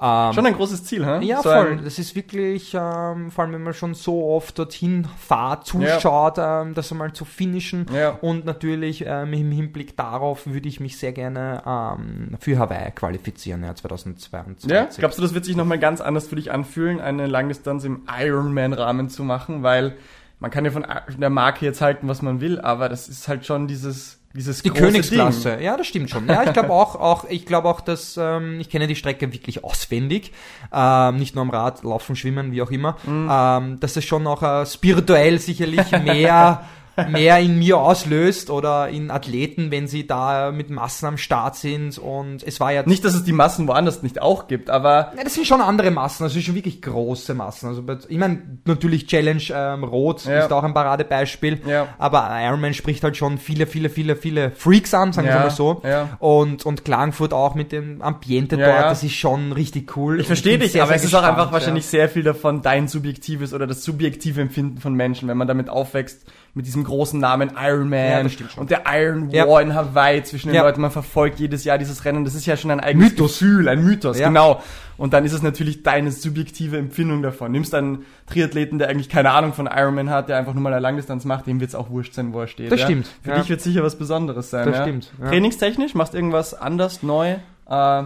[0.02, 1.24] Ähm, Schon ein großes Ziel, hä?
[1.26, 1.80] ja, So voll.
[1.84, 6.74] Das ist wirklich, ähm, vor allem wenn man schon so oft dorthin fahrt, zuschaut, ähm,
[6.74, 7.86] das einmal zu finishen.
[7.94, 8.10] Ja.
[8.22, 13.64] Und natürlich ähm, im Hinblick darauf würde ich mich sehr gerne ähm, für Hawaii qualifizieren,
[13.64, 14.70] ja, 2022.
[14.70, 18.02] Ja, glaubst du, das wird sich nochmal ganz anders für dich anfühlen, eine Langdistanz im
[18.20, 19.64] Ironman-Rahmen zu machen?
[19.64, 19.96] Weil
[20.40, 20.86] man kann ja von
[21.18, 24.70] der Marke jetzt halten, was man will, aber das ist halt schon dieses, dieses Die
[24.70, 25.66] Königsklasse, Ding.
[25.66, 26.28] ja, das stimmt schon.
[26.28, 29.64] Ja, ich glaube auch, auch, ich glaube auch, dass ähm, ich kenne die Strecke wirklich
[29.64, 30.32] auswendig,
[30.74, 33.30] ähm, nicht nur am Rad, Laufen, Schwimmen, wie auch immer, Mhm.
[33.32, 36.66] ähm, dass es schon auch äh, spirituell sicherlich mehr
[37.10, 41.98] mehr in mir auslöst oder in Athleten, wenn sie da mit Massen am Start sind
[41.98, 45.24] und es war ja Nicht, dass es die Massen woanders nicht auch gibt, aber ja,
[45.24, 47.68] das sind schon andere Massen, also schon wirklich große Massen.
[47.68, 50.40] Also ich meine, natürlich Challenge ähm, Rot Ja.
[50.40, 51.88] ist auch ein Paradebeispiel, Ja.
[51.98, 55.82] aber Ironman spricht halt schon viele, viele, viele, viele Freaks an, sagen wir mal so.
[56.20, 60.20] Und, und Klagenfurt auch mit dem Ambiente dort, das ist schon richtig cool.
[60.20, 62.62] ich verstehe dich, sehr, aber sehr es ist auch gespannt, einfach wahrscheinlich sehr viel davon
[62.62, 66.26] dein subjektives oder das subjektive Empfinden von Menschen, wenn man damit aufwächst,
[66.56, 69.48] mit diesem großen Namen Iron Man Ja, und der Iron Ja.
[69.48, 70.64] War in Hawaii zwischen den Ja.
[70.64, 73.40] Leuten, man verfolgt jedes Jahr dieses Rennen, das ist ja schon ein eigenes Mythos.
[73.40, 74.30] Gefühl, ein Mythos, Ja.
[74.30, 74.64] genau.
[74.98, 77.52] Und dann ist es natürlich deine subjektive Empfindung davon.
[77.52, 80.80] Nimmst einen Triathleten, der eigentlich keine Ahnung von Ironman hat, der einfach nur mal eine
[80.82, 82.72] Langdistanz macht, dem wird's auch wurscht sein, wo er steht.
[82.72, 82.86] Das ja?
[82.86, 83.40] stimmt, Für ja.
[83.40, 84.66] dich wird sicher was Besonderes sein.
[84.66, 84.84] Das ja?
[84.84, 85.28] stimmt, ja.
[85.28, 87.36] Trainingstechnisch, machst du irgendwas anders, neu?
[87.70, 88.04] Äh,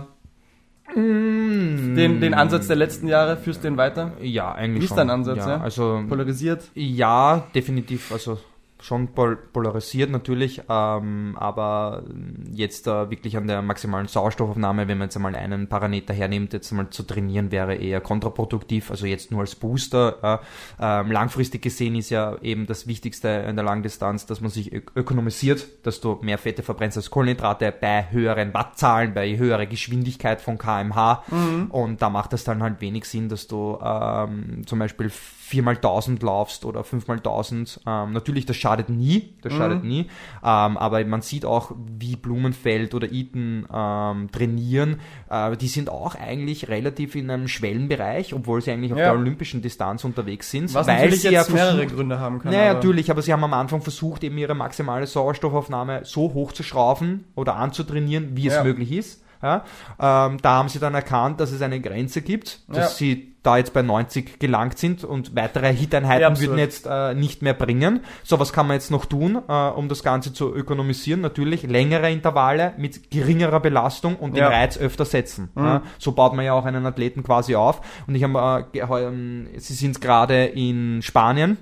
[0.95, 4.13] den, den Ansatz der letzten Jahre, führst du den weiter?
[4.21, 4.97] Ja, eigentlich Wie ist schon.
[4.97, 5.49] dein Ansatz, ja?
[5.49, 5.61] ja?
[5.61, 6.63] Also Polarisiert?
[6.73, 8.11] Ja, definitiv.
[8.11, 8.39] Also
[8.81, 12.03] schon pol polarisiert natürlich, ähm, aber
[12.51, 16.71] jetzt äh, wirklich an der maximalen Sauerstoffaufnahme, wenn man jetzt einmal einen Parameter hernimmt, jetzt
[16.71, 18.91] mal zu trainieren, wäre eher kontraproduktiv.
[18.91, 20.41] Also jetzt nur als Booster.
[20.79, 24.73] Äh, ähm, langfristig gesehen ist ja eben das Wichtigste in der Langdistanz, dass man sich
[24.73, 30.41] ök ökonomisiert, dass du mehr Fette verbrennst als Kohlenhydrate bei höheren Wattzahlen, bei höherer Geschwindigkeit
[30.41, 31.23] von kmh.
[31.69, 35.09] Und da macht es dann halt wenig Sinn, dass du ähm, zum Beispiel
[35.49, 37.81] viermal 1000 laufst oder fünfmal 1000.
[37.85, 40.01] Ähm, natürlich, das schadet nie, das schadet nie.
[40.43, 44.99] Ähm, aber man sieht auch, wie Blumenfeld oder Eton ähm, trainieren.
[45.29, 49.05] Äh, die sind auch eigentlich relativ in einem Schwellenbereich, obwohl sie eigentlich auf Ja.
[49.11, 50.73] der olympischen Distanz unterwegs sind.
[50.73, 52.51] Was weil sie ja mehrere versucht- Gründe haben kann.
[52.51, 56.51] naja, aber- natürlich, aber sie haben am Anfang versucht, eben ihre maximale Sauerstoffaufnahme so hoch
[56.51, 58.63] zu schrauben oder anzutrainieren, wie es Ja.
[58.63, 59.23] möglich ist.
[59.41, 59.63] Ja,
[59.99, 62.87] ähm, da haben sie dann erkannt, dass es eine Grenze gibt, dass Ja.
[62.89, 67.41] sie da jetzt bei 90 gelangt sind und weitere Hit-Einheiten Ja, würden jetzt äh, nicht
[67.41, 68.01] mehr bringen.
[68.23, 71.21] So, was kann man jetzt noch tun, äh, um das Ganze zu ökonomisieren?
[71.21, 74.49] Natürlich längere Intervalle mit geringerer Belastung und den Ja.
[74.49, 75.49] Reiz öfter setzen.
[75.55, 75.65] Mhm.
[75.65, 77.81] Ja, so baut man ja auch einen Athleten quasi auf.
[78.07, 81.57] Und ich habe, äh, ähm, sie sind gerade in Spanien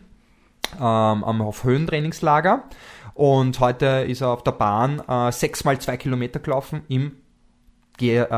[0.76, 2.64] ähm, am auf Höhentrainingslager
[3.14, 7.14] und heute ist er auf der Bahn äh, sechs mal zwei Kilometer gelaufen im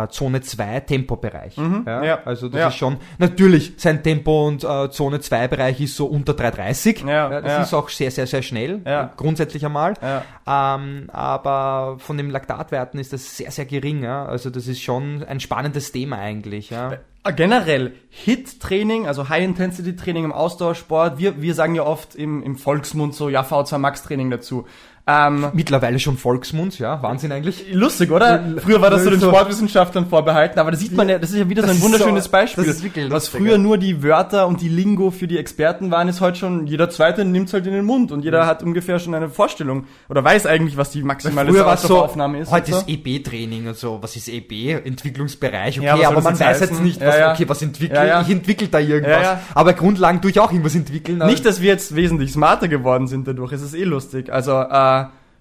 [0.09, 1.57] Zone 2 Tempobereich.
[1.57, 2.67] Mhm, ja, Also das ja.
[2.69, 7.07] ist schon, natürlich, sein Tempo und äh, Zone 2 Bereich ist so unter 3,30.
[7.07, 7.61] Ja, das ja.
[7.63, 9.03] ist auch sehr, sehr, sehr schnell, Ja.
[9.03, 9.93] äh, grundsätzlich einmal.
[10.01, 10.75] Ja.
[10.75, 14.03] Ähm, aber von den Laktatwerten ist das sehr, sehr gering.
[14.03, 14.25] Ja?
[14.25, 16.69] Also das ist schon ein spannendes Thema eigentlich.
[16.69, 16.93] Ja?
[17.25, 21.17] Äh, Generell HIT-Training, also High-Intensity-Training im Ausdauersport.
[21.17, 24.65] Wir, wir sagen ja oft im, im Volksmund so, ja, V2 Max-Training dazu.
[25.11, 27.65] Ähm, Mittlerweile schon Volksmund, ja, Wahnsinn eigentlich.
[27.73, 28.43] lustig, oder?
[28.63, 31.49] Früher war das so den Sportwissenschaftlern vorbehalten, aber da sieht man ja, das ist ja
[31.49, 32.63] wieder so ein wunderschönes so- Beispiel.
[32.65, 36.07] das ist wirklich Was früher nur die Wörter und die Lingo für die Experten waren,
[36.09, 39.15] ist heute schon, jeder Zweite nimmt's halt in den Mund und jeder hat ungefähr schon
[39.15, 42.51] eine Vorstellung oder weiß eigentlich, was die maximale Früher war es so, Sauerstoffaufnahme ist.
[42.51, 42.77] heute so.
[42.77, 44.73] ist EB-Training und so, was ist EB?
[44.85, 46.67] Entwicklungsbereich, okay, Ja, aber man weiß heißen?
[46.69, 47.31] jetzt nicht, was, ja.
[47.33, 48.21] okay, was entwickle Ja, ja.
[48.21, 48.29] ich?
[48.29, 49.23] entwickle da irgendwas.
[49.23, 49.39] Ja, ja.
[49.55, 51.17] Aber Grundlagen tue ich auch irgendwas entwickeln.
[51.25, 54.31] Nicht, dass wir jetzt wesentlich smarter geworden sind dadurch, es ist eh lustig.
[54.31, 54.98] Also, äh,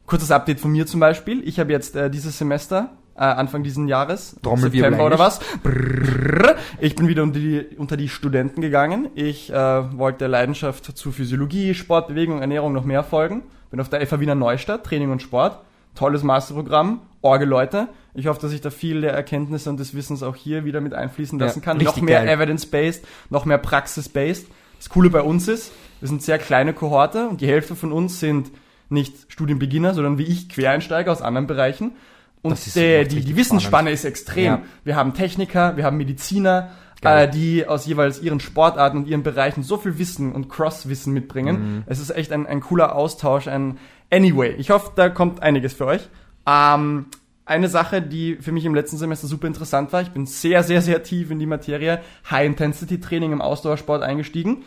[0.09, 1.47] kurzes Update von mir zum Beispiel.
[1.47, 6.97] Ich habe jetzt äh, dieses Semester, äh, Anfang diesen Jahres, September oder was, brrrr, ich
[6.97, 9.09] bin wieder unter die, unter die Studenten gegangen.
[9.15, 9.55] Ich äh,
[9.99, 13.43] wollte der Leidenschaft zu Physiologie, Sport, Bewegung, Ernährung noch mehr folgen.
[13.71, 15.61] Bin auf der FA Wiener Neustadt, Training und Sport.
[15.95, 17.89] Tolles Masterprogramm, orge Leute.
[18.15, 20.95] Ich hoffe, dass ich da viel der Erkenntnisse und des Wissens auch hier wieder mit
[20.95, 21.77] einfließen Ja, lassen kann.
[21.77, 24.47] richtig Noch mehr evidence-based, noch mehr praxis-based.
[24.79, 28.21] Das Coole bei uns ist, wir sind sehr kleine Kohorte und die Hälfte von uns
[28.21, 28.51] sind
[28.89, 31.93] nicht Studienbeginner, sondern wie ich Quereinsteiger aus anderen Bereichen.
[32.43, 34.45] Und der, die, die Wissensspanne ist extrem.
[34.45, 34.63] Ja.
[34.85, 36.71] Wir haben Techniker, wir haben Mediziner,
[37.01, 37.29] Geil.
[37.29, 41.85] äh, die aus jeweils ihren Sportarten und ihren Bereichen so viel Wissen und Cross-Wissen mitbringen.
[41.87, 43.49] Es ist echt ein, ein cooler Austausch.
[43.49, 43.79] Ein
[44.11, 46.09] Anyway, ich hoffe, da kommt einiges für euch.
[46.47, 47.07] Ähm,
[47.45, 50.83] eine Sache, die für mich im letzten Semester super interessant war, ich bin sehr, sehr,
[50.83, 54.65] sehr tief in die Materie High-Intensity-Training im Ausdauersport eingestiegen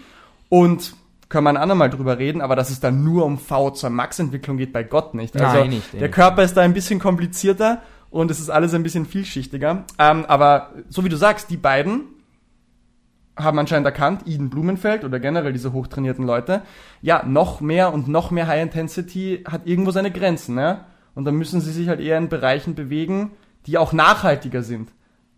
[0.49, 0.95] und
[1.31, 4.73] können wir ein andermal drüber reden, aber dass es dann nur um VO2 Max-Entwicklung geht,
[4.73, 5.35] bei Gott nicht.
[5.39, 6.11] Also Nein, nicht, der nicht.
[6.13, 9.85] Körper ist da ein bisschen komplizierter und es ist alles ein bisschen vielschichtiger.
[9.97, 12.03] Ähm, aber so wie du sagst, die beiden
[13.37, 16.63] haben anscheinend erkannt, Eden Blumenfeld oder generell diese hochtrainierten Leute,
[17.01, 20.83] ja, noch mehr und noch mehr High Intensity hat irgendwo seine Grenzen, ne?
[21.15, 23.31] Und dann müssen sie sich halt eher in Bereichen bewegen,
[23.67, 24.89] die auch nachhaltiger sind.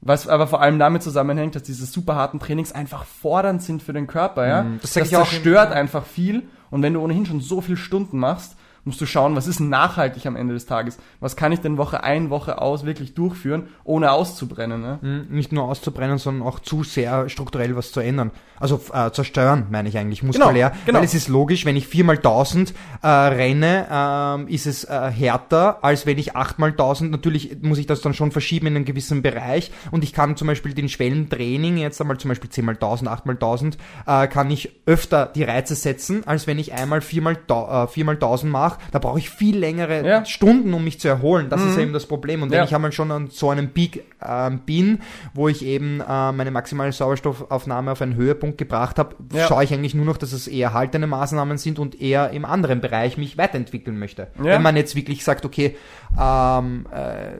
[0.05, 3.93] Was aber vor allem damit zusammenhängt, dass diese super harten Trainings einfach fordernd sind für
[3.93, 4.63] den Körper, ja?
[4.63, 6.43] Mhm, das das auch zerstört einfach viel.
[6.69, 10.25] Und wenn du ohnehin schon so viele Stunden machst, musst du schauen, was ist nachhaltig
[10.25, 10.97] am Ende des Tages?
[11.19, 14.99] Was kann ich denn Woche ein, Woche aus wirklich durchführen, ohne auszubrennen, ne?
[15.01, 18.31] Mhm, nicht nur auszubrennen, sondern auch zu sehr strukturell was zu ändern.
[18.59, 20.71] Also äh, zerstören, meine ich eigentlich, muskulär.
[20.85, 20.99] genau.
[20.99, 26.05] Weil es ist logisch, wenn ich 4x1000 äh, renne, ähm, ist es äh, härter, als
[26.05, 30.03] wenn ich 8x1000, natürlich muss ich das dann schon verschieben in einen gewissen Bereich und
[30.03, 33.73] ich kann zum Beispiel den Schwellentraining, jetzt einmal zum Beispiel 10x1000, 8x1000,
[34.07, 38.72] äh, kann ich öfter die Reize setzen, als wenn ich einmal 4x1000 äh, 4x1000 mache.
[38.91, 40.25] Da brauche ich viel längere Ja.
[40.25, 41.49] Stunden, um mich zu erholen.
[41.49, 42.41] Das ist eben das Problem.
[42.43, 42.63] Und wenn Ja.
[42.65, 44.99] ich einmal schon an so einem Peak ähm, bin,
[45.33, 49.47] wo ich eben äh, meine maximale Sauerstoffaufnahme auf einen Höhepunkt gebracht habe, Ja.
[49.47, 52.79] schaue ich eigentlich nur noch, dass es eher haltende Maßnahmen sind und eher im anderen
[52.81, 54.27] Bereich mich weiterentwickeln möchte.
[54.37, 54.43] Ja.
[54.45, 55.75] Wenn man jetzt wirklich sagt, okay,
[56.19, 57.33] ähm, äh,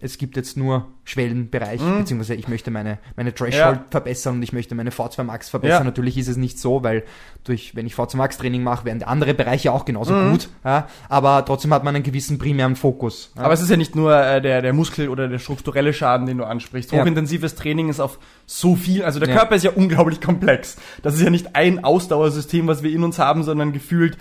[0.00, 3.80] es gibt jetzt nur Schwellenbereich, beziehungsweise ich möchte meine, meine Threshold Mhm.
[3.82, 3.84] Ja.
[3.90, 5.78] verbessern und ich möchte meine V2 Max verbessern.
[5.80, 5.84] Ja.
[5.84, 7.02] Natürlich ist es nicht so, weil
[7.44, 10.30] durch, wenn ich V2 Max Training mache, werden andere Bereiche auch genauso Mhm.
[10.32, 10.48] gut.
[10.64, 10.86] Ja?
[11.08, 13.32] Aber trotzdem hat man einen gewissen primären Fokus.
[13.36, 16.36] Aber es ist ja nicht nur äh, der, der Muskel oder der strukturelle Schaden, den
[16.38, 16.92] du ansprichst.
[16.92, 19.28] Hochintensives Training ist auf so viel, also der.
[19.34, 20.76] Körper ist ja unglaublich komplex.
[21.02, 24.18] Das ist ja nicht ein Ausdauersystem, was wir in uns haben, sondern gefühlt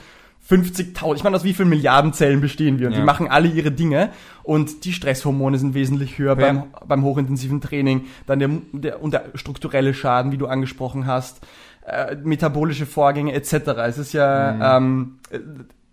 [0.49, 1.15] 50.000.
[1.15, 2.87] Ich meine, aus wie vielen Milliarden Zellen bestehen wir?
[2.87, 2.99] Und Ja.
[2.99, 4.11] die machen alle ihre Dinge.
[4.43, 6.53] Und die Stresshormone sind wesentlich höher Ja.
[6.53, 8.05] beim, beim hochintensiven Training.
[8.25, 11.41] Dann der, der, und der strukturelle Schaden, wie du angesprochen hast.
[11.85, 13.53] Äh, metabolische Vorgänge etc.
[13.87, 15.39] Es ist ja, ähm, äh,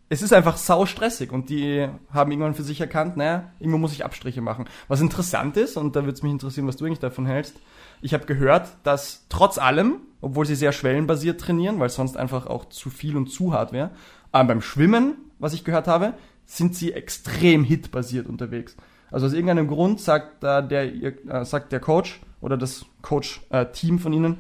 [0.09, 3.93] es ist einfach sau stressig und die haben irgendwann für sich erkannt, naja, irgendwo muss
[3.93, 4.67] ich Abstriche machen.
[4.87, 7.57] Was interessant ist, und da würde es mich interessieren, was du eigentlich davon hältst,
[8.03, 12.47] ich habe gehört, dass trotz allem, obwohl sie sehr schwellenbasiert trainieren, weil es sonst einfach
[12.49, 13.91] auch zu viel und zu hart wäre,
[14.35, 18.77] aber beim Schwimmen, was ich gehört habe, sind sie extrem hitbasiert unterwegs.
[19.11, 24.13] Also aus irgendeinem Grund sagt da der, äh, sagt der Coach oder das Coach-Team von
[24.13, 24.39] ihnen,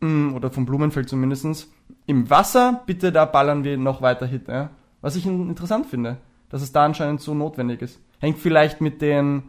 [0.00, 1.70] mh, oder vom Blumenfeld zumindestens
[2.06, 4.48] im Wasser, bitte da ballern wir noch weiter Hit.
[4.48, 4.70] Ja?
[5.00, 6.16] Was ich in- interessant finde,
[6.48, 8.00] dass es da anscheinend so notwendig ist.
[8.18, 9.44] Hängt vielleicht mit den,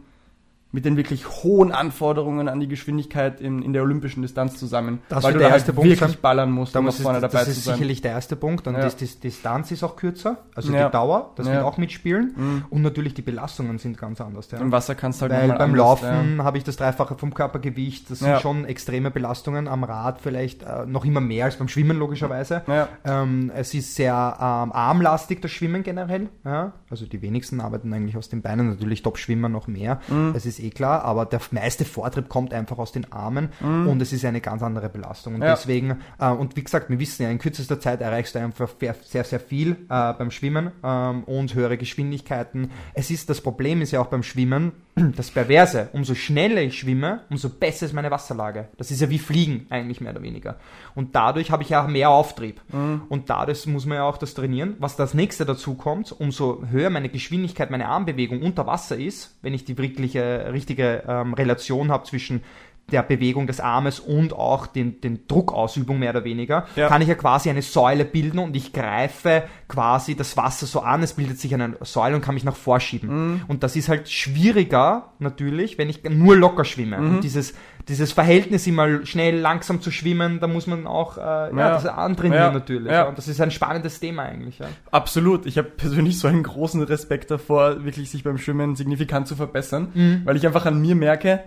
[0.72, 5.00] mit den wirklich hohen Anforderungen an die Geschwindigkeit in, in der olympischen Distanz zusammen.
[5.10, 6.18] Das weil du der da erste halt Punkt wirklich sein.
[6.22, 7.74] ballern musst, Da um es, vorne dabei das zu ist sein.
[7.74, 8.66] sicherlich der erste Punkt.
[8.66, 8.88] Und Ja.
[8.88, 10.86] die, die Distanz ist auch kürzer, also Ja.
[10.86, 11.52] die Dauer, das Ja.
[11.54, 12.34] wird auch mitspielen.
[12.36, 12.64] Mhm.
[12.70, 14.50] Und natürlich die Belastungen sind ganz anders.
[14.50, 14.58] Ja.
[14.58, 18.10] Im Wasser kannst du halt Weil beim anders, Laufen habe ich das Dreifache vom Körpergewicht.
[18.10, 19.68] Das sind schon extreme Belastungen.
[19.68, 22.62] Am Rad vielleicht äh, noch immer mehr als beim Schwimmen logischerweise.
[23.04, 26.28] Ähm, es ist sehr ähm, armlastig, das Schwimmen generell.
[26.90, 28.68] Also die wenigsten arbeiten eigentlich aus den Beinen.
[28.70, 30.00] Natürlich Top-Schwimmer noch mehr.
[30.08, 30.32] Mhm.
[30.32, 31.04] Das ist eh klar.
[31.04, 33.48] Aber der meiste Vortrieb kommt einfach aus den Armen.
[33.60, 35.34] Und es ist eine ganz andere Belastung.
[35.34, 35.46] Und Mhm.
[35.46, 35.54] Ja.
[35.54, 39.24] deswegen, äh, und wie gesagt, wir wissen ja, in kürzester Zeit erreichst du einfach sehr,
[39.24, 42.70] sehr, viel äh, beim Schwimmen ähm, und höhere Geschwindigkeiten.
[42.94, 44.72] Es ist, das Problem ist ja auch beim Schwimmen,
[45.16, 45.88] das Perverse.
[45.92, 48.68] Umso schneller ich schwimme, umso besser ist meine Wasserlage.
[48.76, 50.56] Das ist ja wie Fliegen eigentlich mehr oder weniger.
[50.94, 52.60] Und dadurch habe ich ja auch mehr Auftrieb.
[53.08, 54.76] Und dadurch muss man ja auch das trainieren.
[54.78, 59.54] Was das nächste dazu kommt, umso höher meine Geschwindigkeit, meine Armbewegung unter Wasser ist, wenn
[59.54, 62.42] ich die wirkliche, richtige ähm, Relation habe zwischen
[62.90, 66.88] der Bewegung des Armes und auch den, den Druckausübung mehr oder weniger, Ja.
[66.88, 71.02] kann ich ja quasi eine Säule bilden und ich greife quasi das Wasser so an,
[71.02, 73.42] es bildet sich eine Säule und kann mich nach vorschieben.
[73.48, 76.98] Und das ist halt schwieriger natürlich, wenn ich nur locker schwimme.
[76.98, 77.54] Und dieses,
[77.88, 81.50] dieses Verhältnis immer schnell, langsam zu schwimmen, da muss man auch äh, ja.
[81.56, 81.70] Ja.
[81.70, 82.52] das antrainieren Ja.
[82.52, 82.92] natürlich.
[82.92, 83.04] Ja.
[83.08, 84.58] Und das ist ein spannendes Thema eigentlich.
[84.58, 84.66] Ja.
[84.90, 85.46] Absolut.
[85.46, 89.88] Ich habe persönlich so einen großen Respekt davor, wirklich sich beim Schwimmen signifikant zu verbessern,
[89.94, 90.22] Mhm.
[90.24, 91.40] weil ich einfach an mir merke,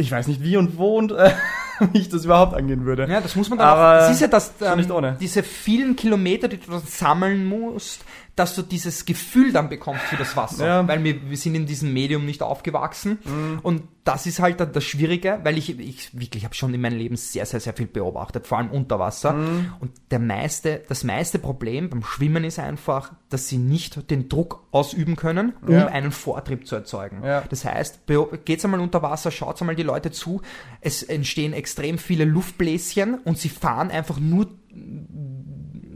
[0.00, 1.30] ich weiß nicht wie und wo und äh,
[1.92, 3.06] wie ich das überhaupt angehen würde.
[3.08, 5.16] Ja, das muss man dann Aber auch, das ist ja das, ähm, nicht ohne.
[5.20, 8.04] diese vielen Kilometer, die du dann sammeln musst,
[8.40, 10.66] dass du dieses Gefühl dann bekommst für das Wasser.
[10.66, 10.88] Ja.
[10.88, 13.18] Weil wir, wir sind in diesem Medium nicht aufgewachsen.
[13.62, 16.96] Und das ist halt dann das Schwierige, weil ich, ich wirklich habe schon in meinem
[16.96, 19.34] Leben sehr, sehr, sehr viel beobachtet, vor allem unter Wasser.
[19.80, 24.66] Und der meiste, das meiste Problem beim Schwimmen ist einfach, dass sie nicht den Druck
[24.70, 25.86] ausüben können, um Ja.
[25.88, 27.22] einen Vortrieb zu erzeugen.
[27.22, 27.42] Ja.
[27.50, 28.00] Das heißt,
[28.46, 30.40] geht's einmal unter Wasser, schaut einmal die Leute zu.
[30.80, 34.48] Es entstehen extrem viele Luftbläschen und sie fahren einfach nur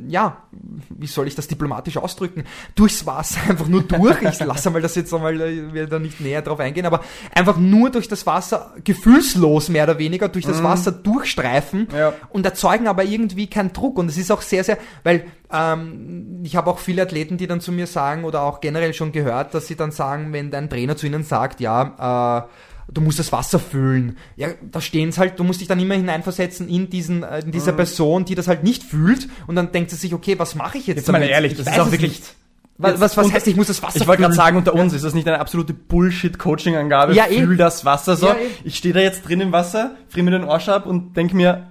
[0.08, 0.42] ja,
[0.90, 4.22] wie soll ich das diplomatisch ausdrücken, durchs Wasser einfach nur durch.
[4.22, 7.00] Ich lasse mal das jetzt einmal, äh, wir da nicht näher drauf eingehen, aber
[7.34, 12.12] einfach nur durch das Wasser, gefühlslos mehr oder weniger, durch das Wasser durchstreifen Ja.
[12.30, 13.98] und erzeugen aber irgendwie keinen Druck.
[13.98, 17.60] Und es ist auch sehr, sehr, weil ähm, ich habe auch viele Athleten, die dann
[17.60, 20.96] zu mir sagen oder auch generell schon gehört, dass sie dann sagen, wenn dein Trainer
[20.96, 22.48] zu ihnen sagt, ja, äh,
[22.92, 24.16] du musst das Wasser fühlen.
[24.36, 27.72] Ja, da stehen's halt, du musst dich dann immer hineinversetzen in diesen, äh, in dieser
[27.72, 30.86] Person, die das halt nicht fühlt und dann denkt sie sich, okay, was mache ich
[30.86, 31.30] jetzt, Jetzt mal damit?
[31.30, 32.34] ehrlich, Ich das ist auch wirklich- nicht.
[32.76, 35.04] Was, was, was heißt, ich muss das Wasser Ich wollte gerade sagen, unter uns ist
[35.04, 37.14] das nicht eine absolute Bullshit-Coaching-Angabe.
[37.14, 37.40] Ja, eh.
[37.42, 38.26] Fühl das Wasser so.
[38.26, 38.46] Ja, eh.
[38.64, 41.68] Ich stehe da jetzt drin im Wasser, friere mir den Arsch ab und denke mir,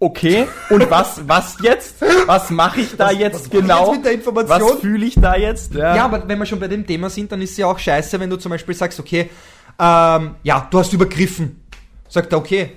[0.00, 1.96] okay, und was, was jetzt?
[2.26, 3.86] Was mache ich da Was- jetzt was genau?
[3.86, 4.60] jetzt mit der Information?
[4.72, 5.74] Was fühle ich da jetzt?
[5.74, 8.18] Ja, aber wenn wir schon bei dem Thema sind, dann ist es ja auch scheiße,
[8.20, 9.30] wenn du zum Beispiel sagst, okay,
[9.78, 11.62] ähm, ja, du hast übergriffen.
[12.08, 12.72] Sagt er, okay,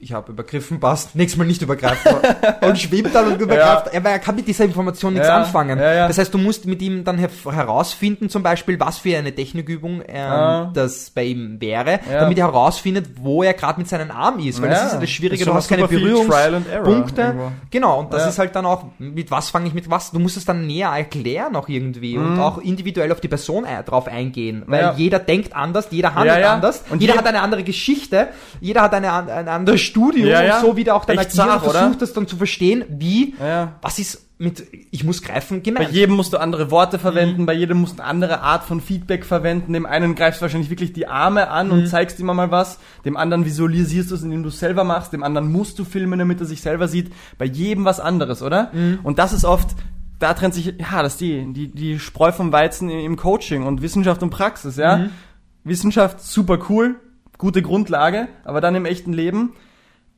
[0.00, 2.12] ich habe übergriffen, passt, nächstes Mal nicht übergreifen.
[2.60, 3.94] und schwimmt dann und übergreift.
[3.96, 5.78] Aber er kann mit dieser Information nichts Ja, anfangen.
[5.78, 6.08] ja, ja.
[6.08, 10.02] Das heißt, du musst mit ihm dann her herausfinden, zum Beispiel, was für eine Technikübung
[10.06, 10.70] ähm, Ja.
[10.72, 12.20] das bei ihm wäre, Ja.
[12.20, 14.62] damit er herausfindet, wo er gerade mit seinen Armen ist.
[14.62, 17.34] Weil das Ja, ist ja das Schwierige, ist du hast keine Berührungspunkte.
[17.70, 18.28] Genau, und das Ja.
[18.28, 20.10] ist halt dann auch, mit was fange ich mit was?
[20.10, 24.06] Du musst es dann näher erklären auch irgendwie und auch individuell auf die Person drauf
[24.06, 24.86] eingehen, weil Mhm.
[24.88, 24.94] Ja.
[24.96, 26.52] jeder denkt anders, jeder handelt Ja, ja.
[26.54, 28.28] anders, Und jeder je- hat eine andere Geschichte,
[28.60, 29.48] jeder hat eine, an- ein
[29.88, 30.56] Studium Ja, ja.
[30.60, 31.72] und so wie der auch dann Echt agiert und zart, oder?
[31.80, 33.72] versucht das dann zu verstehen, wie, Ja.
[33.82, 35.90] was ist mit, ich muss greifen, Bei gemeint.
[35.90, 37.00] jedem musst du andere Worte Mhm.
[37.00, 39.72] verwenden, bei jedem musst du eine andere Art von Feedback verwenden.
[39.72, 41.72] Dem einen greifst du wahrscheinlich wirklich die Arme an Mhm.
[41.72, 42.78] und zeigst ihm mal was.
[43.04, 45.12] Dem anderen visualisierst du es, indem du es selber machst.
[45.12, 47.10] Dem anderen musst du filmen, damit er sich selber sieht.
[47.36, 48.70] Bei jedem was anderes, oder?
[48.72, 49.00] Mhm.
[49.02, 49.70] Und das ist oft,
[50.20, 53.82] da trennt sich, ja, das ist die, die, die Spreu vom Weizen im Coaching und
[53.82, 54.98] Wissenschaft und Praxis, ja.
[54.98, 55.10] Mhm.
[55.64, 56.94] Wissenschaft, super cool,
[57.38, 59.50] gute Grundlage, aber dann im echten Leben,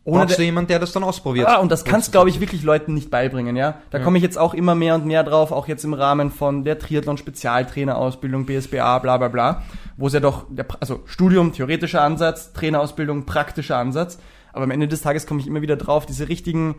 [0.05, 1.47] ohne Brauchst der- du jemanden, der das dann ausprobiert?
[1.49, 3.75] ja, und das kannst, glaube ich, wirklich Leuten nicht beibringen, ja.
[3.91, 6.65] Da komme ich jetzt auch immer mehr und mehr drauf, auch jetzt im Rahmen von
[6.65, 9.63] der Triathlon-Spezialtrainerausbildung, BSBA, bla bla bla,
[9.97, 14.19] wo es ja doch, der, also Studium, theoretischer Ansatz, Trainerausbildung, praktischer Ansatz.
[14.53, 16.77] Aber am Ende des Tages komme ich immer wieder drauf, diese richtigen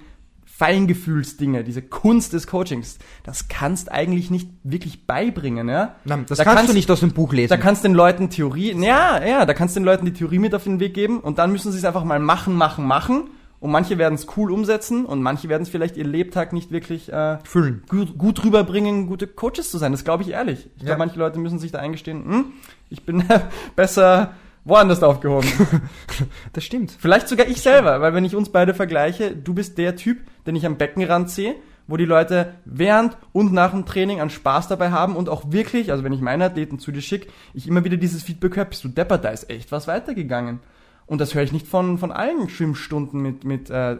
[0.61, 5.95] Feingefühlsdinge, diese Kunst des Coachings, das kannst eigentlich nicht wirklich beibringen, ja.
[6.05, 7.49] Nein, das Da kannst, kannst- du nicht aus dem Buch lesen.
[7.49, 10.63] Da kannst den Leuten Theorie, ja, ja, da kannst den Leuten die Theorie mit auf
[10.63, 13.29] den Weg geben und dann müssen sie es einfach mal machen, machen, machen.
[13.59, 17.13] Und manche werden es cool umsetzen und manche werden es vielleicht ihr Lebtag nicht wirklich
[17.13, 17.83] äh, Füllen.
[17.89, 19.91] gut, gut rüberbringen, gute Coaches zu sein.
[19.91, 20.67] Das glaube ich ehrlich.
[20.77, 20.87] Ich Ja.
[20.87, 22.45] glaube, manche Leute müssen sich da eingestehen, hm,
[22.89, 23.23] ich bin
[23.75, 24.31] besser
[24.65, 25.47] woanders aufgehoben.
[26.53, 26.95] Das stimmt.
[26.99, 30.55] Vielleicht sogar ich selber, weil wenn ich uns beide vergleiche, du bist der Typ, den
[30.55, 31.55] ich am Beckenrand sehe,
[31.87, 35.91] wo die Leute während und nach dem Training an Spaß dabei haben und auch wirklich,
[35.91, 38.83] also wenn ich meine Athleten zu dir schicke, ich immer wieder dieses Feedback höre, bist
[38.83, 40.59] du deppert, da ist echt was weitergegangen.
[41.05, 43.97] Und das höre ich nicht von, von allen Schwimmstunden mit, mit äh,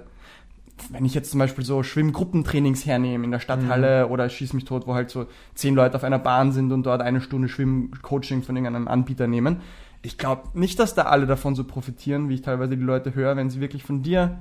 [0.89, 4.88] wenn ich jetzt zum Beispiel so Schwimmgruppentrainings hernehme in der Stadthalle oder Schieß mich tot,
[4.88, 8.56] wo halt so zehn Leute auf einer Bahn sind und dort eine Stunde Schwimmcoaching von
[8.56, 9.58] irgendeinem Anbieter nehmen.
[10.01, 13.36] Ich glaube nicht, dass da alle davon so profitieren, wie ich teilweise die Leute höre,
[13.36, 14.39] wenn sie wirklich von dir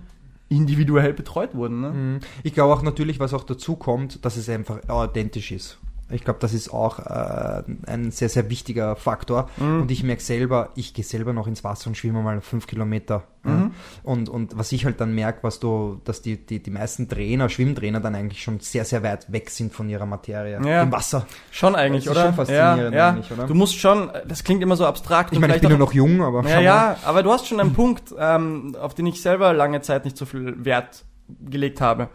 [0.51, 1.81] individuell betreut wurden.
[1.81, 1.91] Ne?
[1.91, 2.21] Mhm.
[2.43, 5.79] Ich glaube auch natürlich, was auch dazu kommt, dass es einfach authentisch ist.
[6.13, 9.49] Ich glaube, das ist auch äh, ein sehr, sehr wichtiger Faktor.
[9.57, 9.83] Mhm.
[9.83, 13.25] Und ich merke selber, ich gehe selber noch ins Wasser und schwimme mal fünf Kilometer.
[13.45, 13.51] Ja.
[13.51, 13.71] Mhm.
[14.03, 17.49] Und, und was ich halt dann merke, was du, dass die, die, die meisten Trainer,
[17.49, 20.61] Schwimmtrainer dann eigentlich schon sehr, sehr weit weg sind von ihrer Materie.
[20.65, 20.83] Ja.
[20.83, 21.27] Im Wasser.
[21.51, 22.27] Schon eigentlich, Das ist oder?
[22.27, 23.09] schon faszinierend ja, ja.
[23.11, 23.47] eigentlich, oder?
[23.47, 25.33] Du musst schon, das klingt immer so abstrakt.
[25.33, 27.73] Ich meine, ich bin auch- noch jung, aber Ja, ja, aber du hast schon einen
[27.73, 31.05] Punkt, ähm, auf den ich selber lange Zeit nicht so viel Wert
[31.49, 32.09] gelegt habe.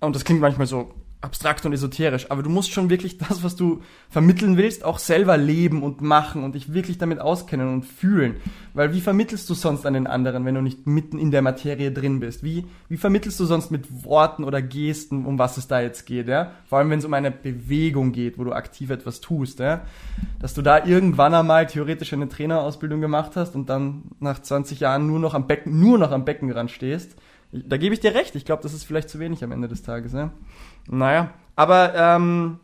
[0.00, 3.54] Und das klingt manchmal so abstrakt und esoterisch, aber du musst schon wirklich das, was
[3.54, 8.36] du vermitteln willst, auch selber leben und machen und dich wirklich damit auskennen und fühlen.
[8.72, 11.92] Weil wie vermittelst du sonst an den anderen, wenn du nicht mitten in der Materie
[11.92, 12.42] drin bist?
[12.42, 16.26] Wie, wie vermittelst du sonst mit Worten oder Gesten, um was es da jetzt geht,
[16.26, 16.52] ja?
[16.66, 19.82] Vor allem, wenn es um eine Bewegung geht, wo du aktiv etwas tust, ja?
[20.38, 25.06] Dass du da irgendwann einmal theoretisch eine Trainerausbildung gemacht hast und dann nach 20 Jahren
[25.06, 27.16] nur noch am Becken, nur noch am Beckenrand stehst.
[27.52, 28.36] Da gebe ich dir recht.
[28.36, 30.30] Ich glaube, das ist vielleicht zu wenig am Ende des Tages, ja?
[30.88, 32.58] Naja, aber ähm,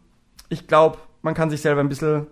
[0.49, 2.27] ich glaube, man kann sich selber ein bisschen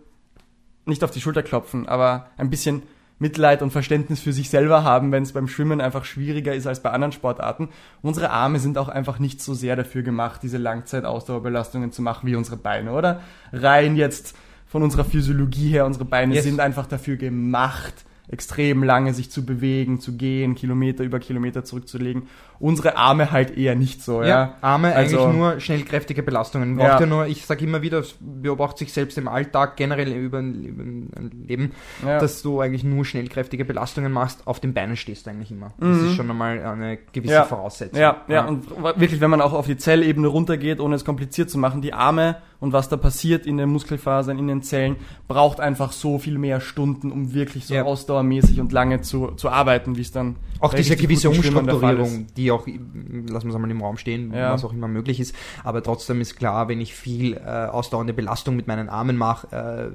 [0.86, 2.82] nicht auf die Schulter klopfen, aber ein bisschen
[3.18, 6.80] Mitleid und Verständnis für sich selber haben, wenn es beim Schwimmen einfach schwieriger ist als
[6.80, 7.68] bei anderen Sportarten.
[8.02, 12.34] Unsere Arme sind auch einfach nicht so sehr dafür gemacht, diese Langzeitausdauerbelastungen zu machen wie
[12.34, 13.20] unsere Beine, oder?
[13.52, 14.34] Rein jetzt
[14.66, 16.44] von unserer Physiologie her, unsere Beine Yes.
[16.44, 17.94] sind einfach dafür gemacht,
[18.28, 22.22] extrem lange sich zu bewegen, zu gehen, Kilometer über Kilometer zurückzulegen.
[22.58, 24.28] Unsere Arme halt eher nicht so, ja.
[24.28, 26.78] Ja, Arme Also- eigentlich nur schnellkräftige Belastungen.
[26.78, 26.88] Ja.
[26.88, 27.06] Braucht ja.
[27.06, 31.10] nur, ich sage immer wieder, es beobachte sich selbst im Alltag, generell über, ein-
[31.46, 31.72] Leben,
[32.06, 32.18] Ja.
[32.18, 35.74] dass du eigentlich nur schnellkräftige Belastungen machst, auf den Beinen stehst du eigentlich immer.
[35.78, 37.38] Das ist schon einmal eine gewisse Mhm.
[37.38, 37.44] Ja.
[37.44, 38.00] Voraussetzung.
[38.00, 41.58] Ja, ja, und wirklich, wenn man auch auf die Zellebene runtergeht, ohne es kompliziert zu
[41.58, 44.96] machen, die Arme und was da passiert in den Muskelfasern, in den Zellen,
[45.28, 47.84] braucht einfach so viel mehr Stunden, um wirklich so Ja.
[47.84, 52.66] ausdauermäßig und lange zu, zu arbeiten, wie es dann Auch diese gewisse Umstrukturierung, die auch,
[52.66, 54.52] lassen wir es einmal im Raum stehen, Ja.
[54.52, 55.34] was auch immer möglich ist.
[55.62, 59.46] Aber trotzdem ist klar, wenn ich viel äh, ausdauernde Belastung mit meinen Armen mache,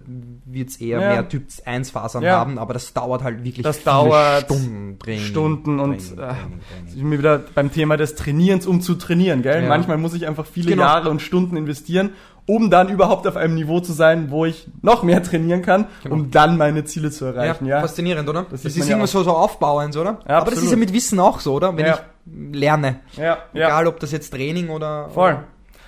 [0.06, 0.10] äh,
[0.46, 1.08] wird es eher Ja.
[1.08, 5.80] mehr Typ 1 Fasern haben, aber das dauert halt wirklich Das dauert Stunden, Training, Stunden
[5.80, 6.94] und, Training, äh, Training, Ich Training.
[7.00, 9.68] bin mir wieder beim Thema des Trainierens, um zu trainieren, gell?
[9.68, 10.84] Manchmal muss ich einfach viele Genau.
[10.84, 12.12] Jahre und Stunden investieren,
[12.50, 16.16] um dann überhaupt auf einem Niveau zu sein, wo ich noch mehr trainieren kann, Genau.
[16.16, 17.80] um dann meine Ziele zu erreichen, ja?
[17.82, 18.46] Faszinierend, oder?
[18.50, 20.18] Das Das, ist ja immer so, so aufbauend, oder?
[20.28, 20.80] Ja, Aber das ist ja absolut.
[20.80, 21.78] mit Wissen auch so, oder?
[21.78, 22.00] Wenn Ja.
[22.26, 23.02] ich lerne.
[23.16, 23.24] Ja,
[23.54, 23.68] ja.
[23.68, 25.10] Egal, ob das jetzt Training oder...
[25.10, 25.38] Voll.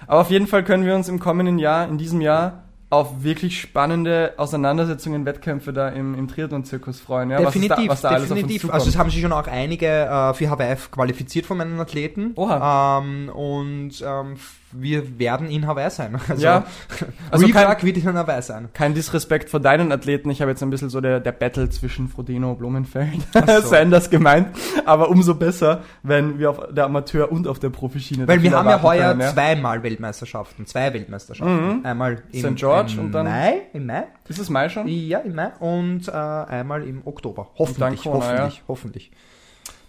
[0.07, 3.59] Aber auf jeden Fall können wir uns im kommenden Jahr, in diesem Jahr, auf wirklich
[3.62, 7.30] spannende Auseinandersetzungen, Wettkämpfe da im, im Triathlon-Zirkus freuen.
[7.32, 8.70] Ja, definitiv, was, da, was da definitiv.
[8.72, 12.34] also es haben sich schon auch einige äh, für HWF qualifiziert von meinen Athleten.
[12.36, 12.99] Oha.
[12.99, 14.36] Ähm, und ähm,
[14.74, 16.18] wir werden in Hawaii sein.
[16.30, 16.66] Also, Ja.
[17.32, 18.70] Also kein- Refrag wird in Hawaii sein.
[18.74, 20.30] Kein Disrespekt vor deinen Athleten.
[20.30, 23.62] Ich habe jetzt ein bisschen so der, der Battle zwischen Frodeno und Blumenfeld so.
[23.70, 24.48] Sanders gemeint.
[24.86, 28.68] Aber umso besser, wenn wir auf der Amateur- und auf der Profischiene Weil wir haben
[28.70, 29.34] ja heuer können, ja.
[29.34, 31.86] zweimal Weltmeisterschaften, zwei Weltmeisterschaften.
[31.86, 32.56] Einmal im, St.
[32.56, 34.88] George im und dann- Mai, im Mai, Ist es Mai schon?
[34.88, 37.50] ja, im Mai und äh, einmal im Oktober.
[37.58, 39.12] Hoffentlich, Corona, hoffentlich, hoffentlich.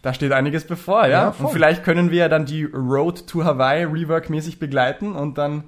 [0.02, 1.08] Da steht einiges bevor, ja.
[1.08, 5.64] Ja, und vielleicht können wir ja dann die Road to Hawaii Rework-mäßig begleiten und dann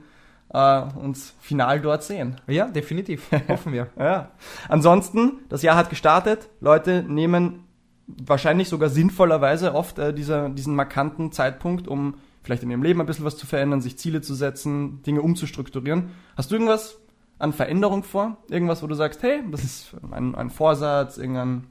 [0.53, 2.41] äh, uns final dort sehen.
[2.49, 3.89] Ja, definitiv, hoffen wir.
[3.97, 4.33] Ja.
[4.69, 6.49] Ansonsten, das Jahr hat gestartet.
[6.61, 7.65] Leute nehmen
[8.07, 13.07] wahrscheinlich sogar sinnvollerweise oft äh, dieser, diesen markanten Zeitpunkt, um vielleicht in ihrem Leben ein
[13.07, 16.11] bisschen was zu verändern, sich Ziele zu setzen, Dinge umzustrukturieren.
[16.37, 16.99] Hast du irgendwas
[17.39, 18.37] an Veränderung vor?
[18.51, 21.67] Irgendwas, wo du sagst, hey, das ist ein, ein Vorsatz, irgendein,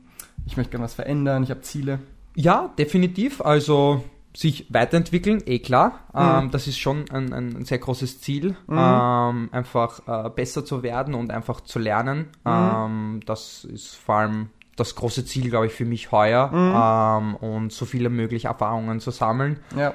[0.45, 1.99] ich möchte gerne was verändern, ich habe Ziele.
[2.35, 3.41] Ja, definitiv.
[3.41, 4.03] Also
[4.35, 5.99] sich weiterentwickeln, eh klar.
[6.13, 6.45] Mhm.
[6.45, 11.13] Ähm, das ist schon ein, ein sehr großes Ziel, ähm, einfach äh, besser zu werden
[11.13, 12.29] und einfach zu lernen.
[12.43, 12.51] Mhm.
[12.51, 17.33] Ähm, das ist vor allem das große Ziel, glaube ich, für mich heuer Mhm.
[17.33, 19.93] ähm, und so viele mögliche Erfahrungen zu sammeln Ja.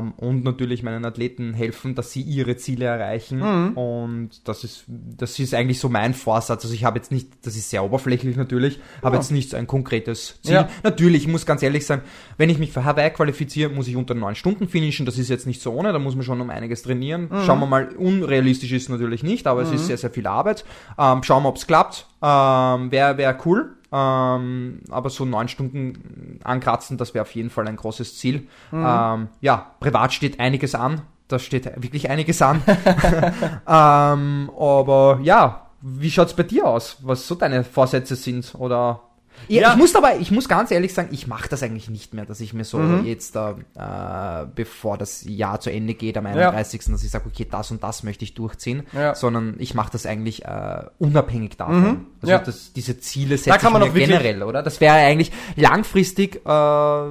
[0.00, 3.72] ähm, und natürlich meinen Athleten helfen, dass sie ihre Ziele erreichen Mhm.
[3.76, 6.64] und das ist das ist eigentlich so mein Vorsatz.
[6.64, 9.20] Also ich habe jetzt nicht, das ist sehr oberflächlich natürlich, habe Ja.
[9.22, 10.54] jetzt nicht so ein konkretes Ziel.
[10.54, 10.68] Ja.
[10.82, 12.00] Natürlich, ich muss ganz ehrlich sein,
[12.38, 15.04] wenn ich mich für Hawaii qualifiziere, muss ich unter neun Stunden finishen.
[15.06, 17.28] Das ist jetzt nicht so ohne, da muss man schon um einiges trainieren.
[17.30, 17.42] Mhm.
[17.44, 20.64] Schauen wir mal, unrealistisch ist es natürlich nicht, aber es ist sehr, sehr viel Arbeit.
[20.98, 22.06] Ähm, schauen wir, ob es klappt.
[22.22, 23.74] Ähm, Wäre wär cool.
[23.96, 28.48] Ähm, aber so neun Stunden ankratzen, das wäre auf jeden Fall ein großes Ziel.
[28.72, 28.84] Mhm.
[28.84, 31.02] Ähm, ja, privat steht einiges an.
[31.28, 32.60] Da steht wirklich einiges an.
[32.66, 36.98] ähm, aber ja, wie schaut's bei dir aus?
[37.02, 38.56] Was so deine Vorsätze sind?
[38.56, 39.00] Oder
[39.48, 39.70] ja, Ja.
[39.72, 42.40] ich muss dabei, ich muss ganz ehrlich sagen, ich mache das eigentlich nicht mehr, dass
[42.40, 43.04] ich mir so Mhm.
[43.04, 47.46] jetzt da, äh, bevor das Jahr zu Ende geht am 31., dass ich sage, okay,
[47.50, 49.14] das und das möchte ich durchziehen, Ja.
[49.14, 51.80] sondern ich mache das eigentlich äh, unabhängig davon.
[51.82, 52.06] Mhm.
[52.22, 52.38] Also Ja.
[52.38, 54.62] das, diese Ziele setze Da kann man ich mir generell, oder?
[54.62, 57.04] Das wäre eigentlich langfristig äh,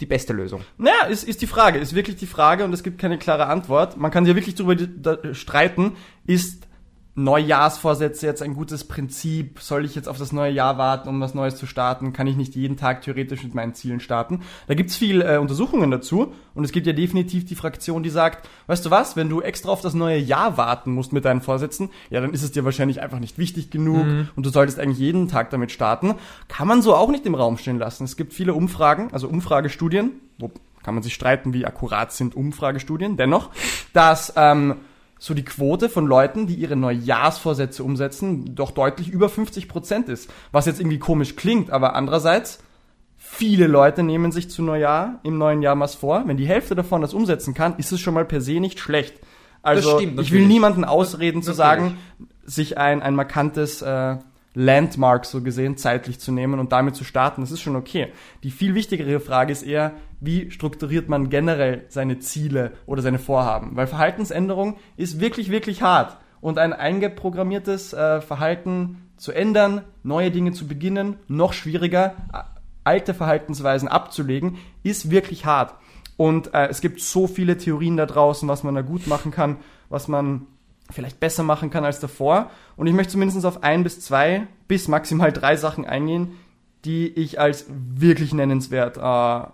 [0.00, 0.62] die beste Lösung.
[0.78, 3.96] Naja, ist, ist die Frage, ist wirklich die Frage und es gibt keine klare Antwort.
[3.96, 4.76] Man kann ja wirklich darüber
[5.34, 5.92] streiten,
[6.26, 6.66] ist
[7.16, 9.60] Neujahrsvorsätze jetzt ein gutes Prinzip?
[9.60, 12.12] Soll ich jetzt auf das neue Jahr warten, um was Neues zu starten?
[12.12, 14.40] Kann ich nicht jeden Tag theoretisch mit meinen Zielen starten?
[14.66, 18.48] Da gibt's viel äh, Untersuchungen dazu und es gibt ja definitiv die Fraktion, die sagt,
[18.66, 21.90] weißt du was, wenn du extra auf das neue Jahr warten musst mit deinen Vorsätzen,
[22.10, 25.28] ja, dann ist es dir wahrscheinlich einfach nicht wichtig genug und du solltest eigentlich jeden
[25.28, 26.16] Tag damit starten.
[26.48, 28.04] Kann man so auch nicht im Raum stehen lassen.
[28.04, 30.50] Es gibt viele Umfragen, also Umfragestudien, wo
[30.82, 33.50] kann man sich streiten, wie akkurat sind Umfragestudien, dennoch,
[33.92, 34.76] dass ähm,
[35.18, 40.30] so die Quote von Leuten, die ihre Neujahrsvorsätze umsetzen, doch deutlich über 50 Prozent ist.
[40.52, 42.58] Was jetzt irgendwie komisch klingt, aber andererseits,
[43.16, 46.24] viele Leute nehmen sich zu Neujahr im neuen Jahr was vor.
[46.26, 49.14] Wenn die Hälfte davon das umsetzen kann, ist es schon mal per se nicht schlecht.
[49.62, 51.56] Also stimmt, ich will niemanden ausreden zu Natürlich.
[51.56, 51.98] sagen,
[52.44, 54.16] sich ein, ein markantes äh,
[54.54, 58.12] Landmark so gesehen zeitlich zu nehmen und damit zu starten, das ist schon okay.
[58.42, 59.92] Die viel wichtigere Frage ist eher,
[60.24, 63.76] wie strukturiert man generell seine Ziele oder seine Vorhaben?
[63.76, 66.18] Weil Verhaltensänderung ist wirklich, wirklich hart.
[66.40, 72.14] und ein eingeprogrammiertes äh, Verhalten zu ändern, neue Dinge zu beginnen, noch schwieriger,
[72.84, 75.74] alte Verhaltensweisen abzulegen, ist wirklich hart.
[76.18, 79.56] Und äh, es gibt so viele Theorien da draußen, was man da gut machen kann,
[79.88, 80.46] was man
[80.90, 82.50] vielleicht besser machen kann als davor.
[82.76, 86.32] Und ich möchte zumindest auf ein bis zwei bis maximal drei Sachen eingehen,
[86.84, 89.50] die ich als wirklich nennenswert äh,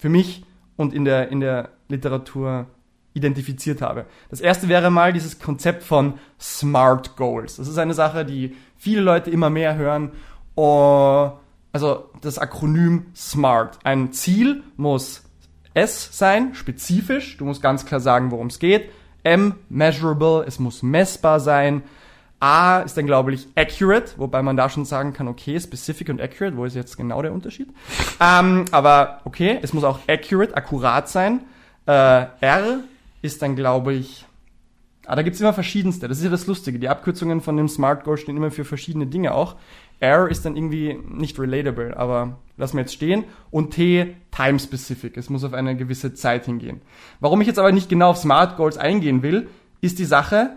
[0.00, 0.44] für mich
[0.76, 2.66] und in der, in der Literatur
[3.12, 4.06] identifiziert habe.
[4.30, 7.56] Das erste wäre mal dieses Konzept von Smart Goals.
[7.56, 10.12] Das ist eine Sache, die viele Leute immer mehr hören.
[10.54, 11.32] Oh,
[11.72, 13.78] also das Akronym SMART.
[13.84, 15.24] Ein Ziel muss
[15.74, 17.36] S sein, spezifisch.
[17.36, 18.90] Du musst ganz klar sagen, worum es geht.
[19.22, 21.82] M, measurable, es muss messbar sein.
[22.40, 26.20] A ist dann, glaube ich, accurate, wobei man da schon sagen kann, okay, specific und
[26.20, 27.68] accurate, wo ist jetzt genau der Unterschied?
[28.20, 31.40] ähm, aber okay, es muss auch accurate, akkurat sein.
[31.86, 31.92] Äh,
[32.40, 32.80] R
[33.20, 34.24] ist dann, glaube ich,
[35.06, 36.08] ah, da gibt's immer verschiedenste.
[36.08, 36.78] Das ist ja das Lustige.
[36.78, 39.56] Die Abkürzungen von dem Smart Goal stehen immer für verschiedene Dinge auch.
[40.00, 43.24] R ist dann irgendwie nicht relatable, aber lassen wir jetzt stehen.
[43.50, 45.18] Und T, time specific.
[45.18, 46.80] Es muss auf eine gewisse Zeit hingehen.
[47.20, 49.48] Warum ich jetzt aber nicht genau auf Smart Goals eingehen will,
[49.82, 50.56] ist die Sache,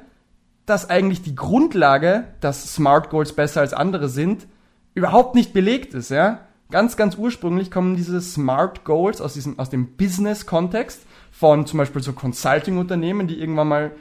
[0.66, 4.47] dass eigentlich die Grundlage, dass Smart Goals besser als andere sind,
[4.93, 6.39] überhaupt nicht belegt ist, ja.
[6.72, 12.01] Ganz, ganz ursprünglich kommen diese Smart Goals aus diesem, aus dem Business-Kontext von zum Beispiel
[12.01, 13.91] so Consulting-Unternehmen, die irgendwann mal,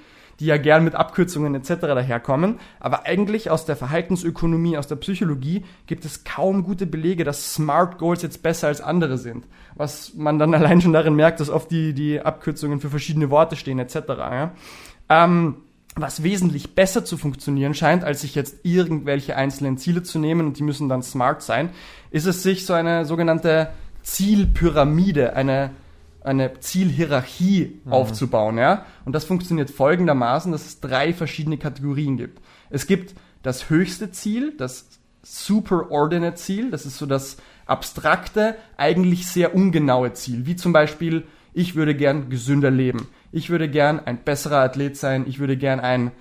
[0.40, 1.80] die ja gern mit Abkürzungen etc.
[1.80, 2.60] daherkommen.
[2.80, 7.98] Aber eigentlich aus der Verhaltensökonomie, aus der Psychologie gibt es kaum gute Belege, dass Smart
[7.98, 9.44] Goals jetzt besser als andere sind.
[9.74, 13.56] Was man dann allein schon darin merkt, dass oft die, die Abkürzungen für verschiedene Worte
[13.56, 13.96] stehen etc.
[14.08, 14.52] Ja.
[15.10, 15.56] Ähm,
[15.94, 20.58] was wesentlich besser zu funktionieren scheint, als sich jetzt irgendwelche einzelnen Ziele zu nehmen und
[20.58, 21.70] die müssen dann smart sein,
[22.10, 23.68] ist es sich so eine sogenannte
[24.02, 25.70] Zielpyramide, eine,
[26.22, 28.86] eine Zielhierarchie aufzubauen, ja.
[29.04, 32.40] Und das funktioniert folgendermaßen, dass es drei verschiedene Kategorien gibt.
[32.70, 34.86] Es gibt das höchste Ziel, das
[35.22, 37.36] Superordinate Ziel, das ist so das
[37.66, 41.24] abstrakte, eigentlich sehr ungenaue Ziel, wie zum Beispiel,
[41.54, 43.08] ich würde gern gesünder leben.
[43.30, 45.24] Ich würde gern ein besserer Athlet sein.
[45.26, 46.12] Ich würde gern ein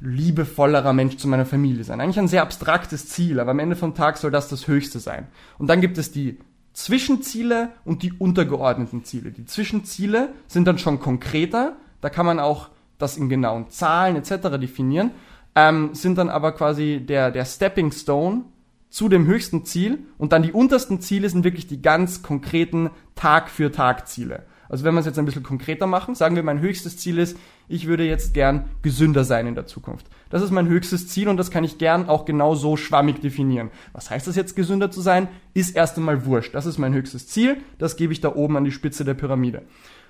[0.00, 2.00] liebevollerer Mensch zu meiner Familie sein.
[2.00, 5.28] Eigentlich ein sehr abstraktes Ziel, aber am Ende vom Tag soll das das Höchste sein.
[5.58, 6.38] Und dann gibt es die
[6.72, 9.30] Zwischenziele und die untergeordneten Ziele.
[9.30, 11.76] Die Zwischenziele sind dann schon konkreter.
[12.00, 14.58] Da kann man auch das in genauen Zahlen etc.
[14.60, 15.10] definieren.
[15.54, 18.44] Ähm, sind dann aber quasi der, der Stepping Stone
[18.88, 20.00] zu dem höchsten Ziel.
[20.18, 24.44] Und dann die untersten Ziele sind wirklich die ganz konkreten Tag für Tag Ziele.
[24.72, 27.36] Also wenn wir es jetzt ein bisschen konkreter machen, sagen wir, mein höchstes Ziel ist,
[27.68, 30.06] ich würde jetzt gern gesünder sein in der Zukunft.
[30.30, 33.70] Das ist mein höchstes Ziel und das kann ich gern auch genau so schwammig definieren.
[33.92, 35.28] Was heißt das jetzt, gesünder zu sein?
[35.52, 36.54] Ist erst einmal wurscht.
[36.54, 39.60] Das ist mein höchstes Ziel, das gebe ich da oben an die Spitze der Pyramide.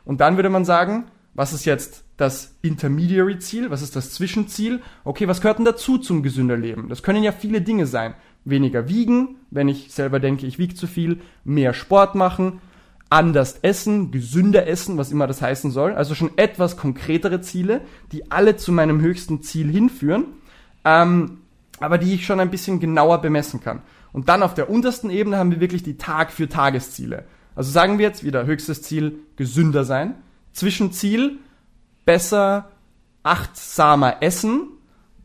[0.04, 3.68] Und dann würde man sagen, was ist jetzt das Intermediary-Ziel?
[3.72, 4.80] Was ist das Zwischenziel?
[5.02, 6.88] Okay, was gehört denn dazu zum gesünder Leben?
[6.88, 8.14] Das können ja viele Dinge sein.
[8.44, 12.60] Weniger wiegen, wenn ich selber denke, ich wiege zu viel, mehr Sport machen,
[13.12, 15.92] anders essen, gesünder essen, was immer das heißen soll.
[15.92, 20.24] Also schon etwas konkretere Ziele, die alle zu meinem höchsten Ziel hinführen,
[20.86, 21.42] ähm,
[21.78, 23.82] aber die ich schon ein bisschen genauer bemessen kann.
[24.14, 27.24] Und dann auf der untersten Ebene haben wir wirklich die Tag-für-Tagesziele.
[27.54, 30.14] Also sagen wir jetzt wieder höchstes Ziel gesünder sein,
[30.52, 31.38] Zwischenziel
[32.06, 32.70] besser
[33.22, 34.68] achtsamer essen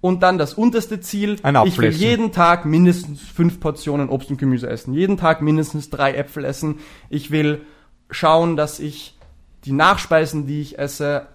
[0.02, 4.70] und dann das unterste Ziel, ich will jeden Tag mindestens fünf Portionen Obst und Gemüse
[4.70, 6.80] essen, jeden Tag mindestens drei Äpfel essen,
[7.10, 7.62] ich will
[8.10, 9.18] schauen, dass ich
[9.66, 11.28] die Nachspeisen, die ich esse,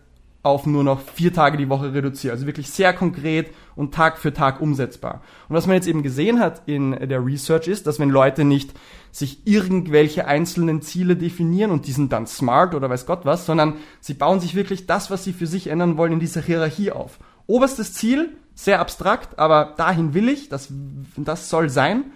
[0.42, 2.32] auf nur noch vier Tage die Woche reduziere.
[2.32, 5.22] Also wirklich sehr konkret und Tag für Tag umsetzbar.
[5.48, 8.74] Und was man jetzt eben gesehen hat in der Research ist, dass wenn Leute nicht
[9.12, 13.76] sich irgendwelche einzelnen Ziele definieren und die sind dann smart oder weiß Gott was, sondern
[14.00, 17.18] sie bauen sich wirklich das, was sie für sich ändern wollen, in dieser Hierarchie auf.
[17.46, 20.68] Oberstes Ziel, sehr abstrakt, aber dahin will ich, das,
[21.16, 22.12] das soll sein.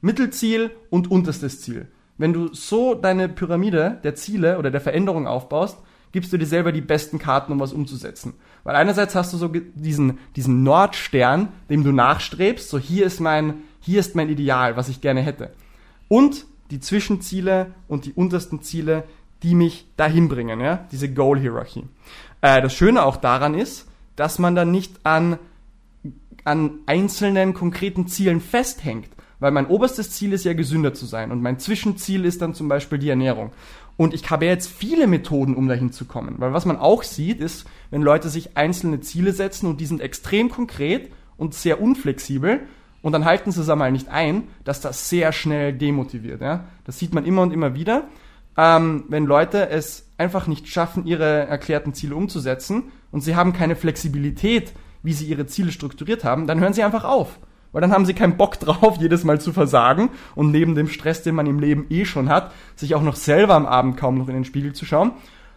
[0.00, 1.88] Mittelziel und unterstes Ziel.
[2.18, 5.78] Wenn du so deine Pyramide der Ziele oder der Veränderung aufbaust,
[6.12, 8.34] gibst du dir selber die besten Karten, um was umzusetzen.
[8.64, 13.54] Weil einerseits hast du so diesen, diesen Nordstern, dem du nachstrebst, so hier ist mein,
[13.80, 15.52] hier ist mein Ideal, was ich gerne hätte.
[16.08, 19.04] Und die Zwischenziele und die untersten Ziele,
[19.42, 21.84] die mich dahin bringen, ja, diese Goal-Hierarchie.
[22.40, 23.86] Äh, das Schöne auch daran ist,
[24.16, 25.38] dass man dann nicht an
[26.46, 29.08] an einzelnen konkreten Zielen festhängt.
[29.38, 32.68] Weil mein oberstes Ziel ist ja gesünder zu sein und mein Zwischenziel ist dann zum
[32.68, 33.52] Beispiel die Ernährung.
[33.96, 36.36] Und ich habe ja jetzt viele Methoden, um dahin zu kommen.
[36.38, 40.00] Weil was man auch sieht, ist, wenn Leute sich einzelne Ziele setzen und die sind
[40.00, 42.60] extrem konkret und sehr unflexibel
[43.02, 46.40] und dann halten sie es einmal nicht ein, dass das sehr schnell demotiviert.
[46.40, 46.64] Ja?
[46.84, 48.08] Das sieht man immer und immer wieder.
[48.56, 53.76] Ähm, wenn Leute es einfach nicht schaffen, ihre erklärten Ziele umzusetzen und sie haben keine
[53.76, 54.72] Flexibilität,
[55.02, 57.38] wie sie ihre Ziele strukturiert haben, dann hören sie einfach auf.
[57.76, 61.22] Weil dann haben sie keinen Bock drauf, jedes Mal zu versagen und neben dem Stress,
[61.22, 64.28] den man im Leben eh schon hat, sich auch noch selber am Abend kaum noch
[64.28, 65.12] in den Spiegel zu schauen.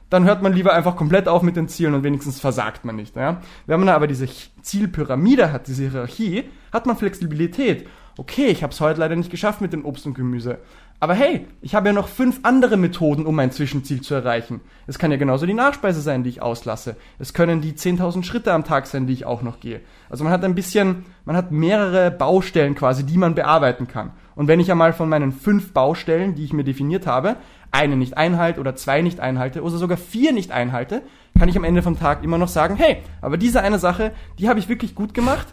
[0.10, 3.16] Dann hört man lieber einfach komplett auf mit den Zielen und wenigstens versagt man nicht.
[3.16, 3.40] Ja?
[3.68, 4.28] Wenn man aber diese
[4.62, 6.44] Zielpyramide hat, diese Hierarchie,
[6.74, 7.88] hat man Flexibilität.
[8.18, 10.58] Okay, ich habe es heute leider nicht geschafft mit dem Obst und Gemüse.
[11.02, 14.60] Aber hey, ich habe ja noch fünf andere Methoden, um mein Zwischenziel zu erreichen.
[14.86, 16.98] Es kann ja genauso die Nachspeise sein, die ich auslasse.
[17.20, 19.80] Es können die 10.000 Schritte am Tag sein, die ich auch noch gehe.
[20.10, 24.12] Also man hat ein bisschen, man hat mehrere Baustellen quasi, die man bearbeiten kann.
[24.36, 27.38] Und wenn ich einmal von meinen fünf Baustellen, die ich mir definiert habe,
[27.72, 31.02] eine nicht einhalte oder zwei nicht einhalte oder sogar vier nicht einhalte,
[31.38, 34.50] kann ich am Ende vom Tag immer noch sagen, hey, aber diese eine Sache, die
[34.50, 35.48] habe ich wirklich gut gemacht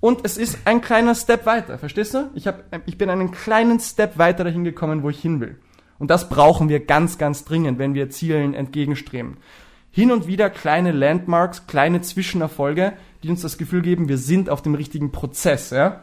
[0.00, 2.30] und es ist ein kleiner Step weiter, verstehst du?
[2.34, 5.58] Ich, hab, ich bin einen kleinen Step weiter dahin gekommen, wo ich hin will.
[5.98, 9.38] Und das brauchen wir ganz, ganz dringend, wenn wir Zielen entgegenstreben.
[9.90, 12.92] Hin und wieder kleine Landmarks, kleine Zwischenerfolge,
[13.22, 15.70] die uns das Gefühl geben, wir sind auf dem richtigen Prozess.
[15.70, 16.02] Ja?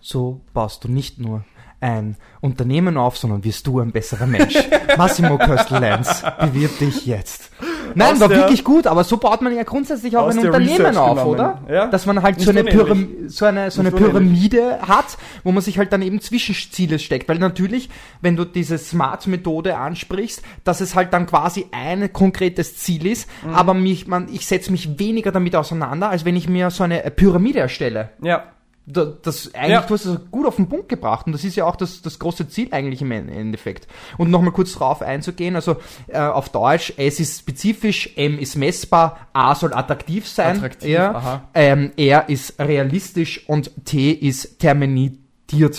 [0.00, 1.44] So baust du nicht nur
[1.80, 4.56] ein Unternehmen auf, sondern wirst du ein besserer Mensch.
[4.96, 7.50] Massimo Köstl-Lenz bewirb dich jetzt.
[7.94, 11.10] Nein, war wirklich gut, aber so baut man ja grundsätzlich auch ein Unternehmen Research auf,
[11.18, 11.30] genommen.
[11.30, 11.60] oder?
[11.70, 11.86] Ja.
[11.86, 12.64] Dass man halt so eine.
[12.64, 13.90] Pyram so eine, so eine.
[13.90, 17.28] Pyramide hat, wo man sich halt dann eben Zwischenziele steckt.
[17.28, 17.88] Weil natürlich,
[18.20, 23.54] wenn du diese Smart-Methode ansprichst, dass es halt dann quasi ein konkretes Ziel ist, Mhm.
[23.54, 26.98] aber mich, man, ich setze mich weniger damit auseinander, als wenn ich mir so eine
[27.14, 28.10] Pyramide erstelle.
[28.22, 28.44] Ja.
[28.90, 29.80] Da- das eigentlich Ja.
[29.82, 32.18] du hast es gut auf den Punkt gebracht und das ist ja auch das, das
[32.18, 33.86] große Ziel eigentlich im En- Endeffekt.
[34.16, 35.76] Und nochmal kurz drauf einzugehen, also
[36.06, 41.42] äh, auf Deutsch, S ist spezifisch, M ist messbar, A soll attraktiv sein, Attraktiv, aha.
[41.52, 45.18] ähm, R ist realistisch und T ist terminiert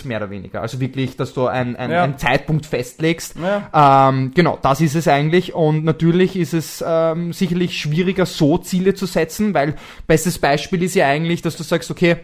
[0.04, 0.62] mehr oder weniger.
[0.62, 2.04] Also wirklich, dass du ein, ein, Ja.
[2.04, 3.36] einen Zeitpunkt festlegst.
[3.38, 4.10] Ja.
[4.10, 5.54] Ähm, genau, das ist es eigentlich.
[5.54, 9.76] Und natürlich ist es ähm, sicherlich schwieriger, so Ziele zu setzen, weil
[10.08, 12.18] bestes Beispiel ist ja eigentlich, dass du sagst, okay,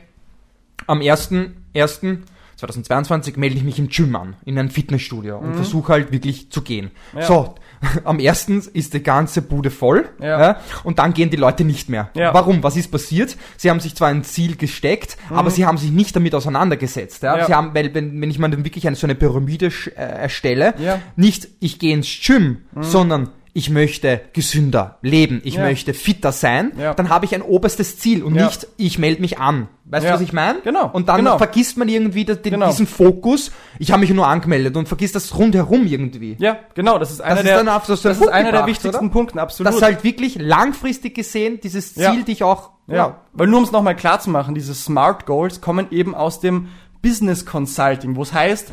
[0.87, 6.51] am 1.1.2022 melde ich mich im Gym an, in ein Fitnessstudio und versuche halt wirklich
[6.51, 6.91] zu gehen.
[7.13, 7.19] Mhm.
[7.19, 7.25] Ja.
[7.25, 7.55] So,
[8.05, 8.47] am 1.
[8.73, 10.59] ist die ganze Bude voll Ja.
[10.83, 12.09] und dann gehen die Leute nicht mehr.
[12.15, 12.33] Ja.
[12.33, 12.63] Warum?
[12.63, 13.35] Was ist passiert?
[13.57, 17.23] Sie haben sich zwar ein Ziel gesteckt, aber sie haben sich nicht damit auseinandergesetzt.
[17.23, 17.33] Ja?
[17.33, 17.39] Mhm.
[17.39, 17.45] Ja.
[17.47, 20.73] Sie haben, weil wenn, wenn ich mir dann wirklich eine, so eine Pyramide äh, erstelle,
[20.79, 20.97] Ja.
[20.97, 21.01] Mhm.
[21.17, 25.61] nicht ich gehe ins Gym, sondern ich möchte gesünder leben, ich Ja.
[25.61, 26.93] möchte fitter sein, Ja.
[26.93, 28.45] dann habe ich ein oberstes Ziel und Ja.
[28.47, 29.69] nicht ich melde mich an.
[29.85, 30.59] Weißt du, was ich meine?
[30.61, 31.37] Genau, Und dann genau.
[31.37, 32.67] vergisst man irgendwie das- den, Genau.
[32.67, 36.35] diesen Fokus, ich habe mich nur angemeldet und vergisst das rundherum irgendwie.
[36.37, 39.09] Ja, genau, das ist einer ist der, dann auf das einen ist einer der wichtigsten
[39.09, 39.71] Punkten, absolut.
[39.73, 43.95] Dass halt wirklich langfristig gesehen dieses Ziel dich auch, Ja, weil nur um es nochmal
[43.95, 46.67] klar zu machen, diese Smart Goals kommen eben aus dem
[47.01, 48.71] Business Consulting, wo es heißt,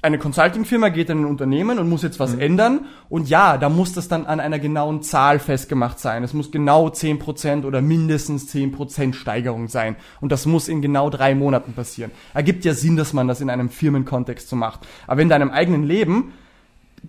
[0.00, 3.92] eine Consulting-Firma geht in ein Unternehmen und muss jetzt was ändern und ja, da muss
[3.92, 6.22] das dann an einer genauen Zahl festgemacht sein.
[6.22, 11.34] Es muss genau 10% oder mindestens 10% Steigerung sein und das muss in genau drei
[11.34, 12.12] Monaten passieren.
[12.32, 14.86] Ergibt ja Sinn, dass man das in einem Firmenkontext so macht.
[15.08, 16.32] Aber in deinem eigenen Leben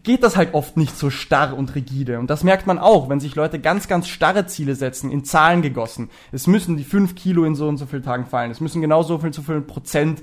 [0.04, 2.20] geht das halt oft nicht so starr und rigide.
[2.20, 5.62] Und das merkt man auch, wenn sich Leute ganz, ganz starre Ziele setzen, in Zahlen
[5.62, 6.10] gegossen.
[6.32, 8.52] Es müssen die fünf Kilo in so und so vielen Tagen fallen.
[8.52, 10.22] Es müssen genau so viel zu viel Prozent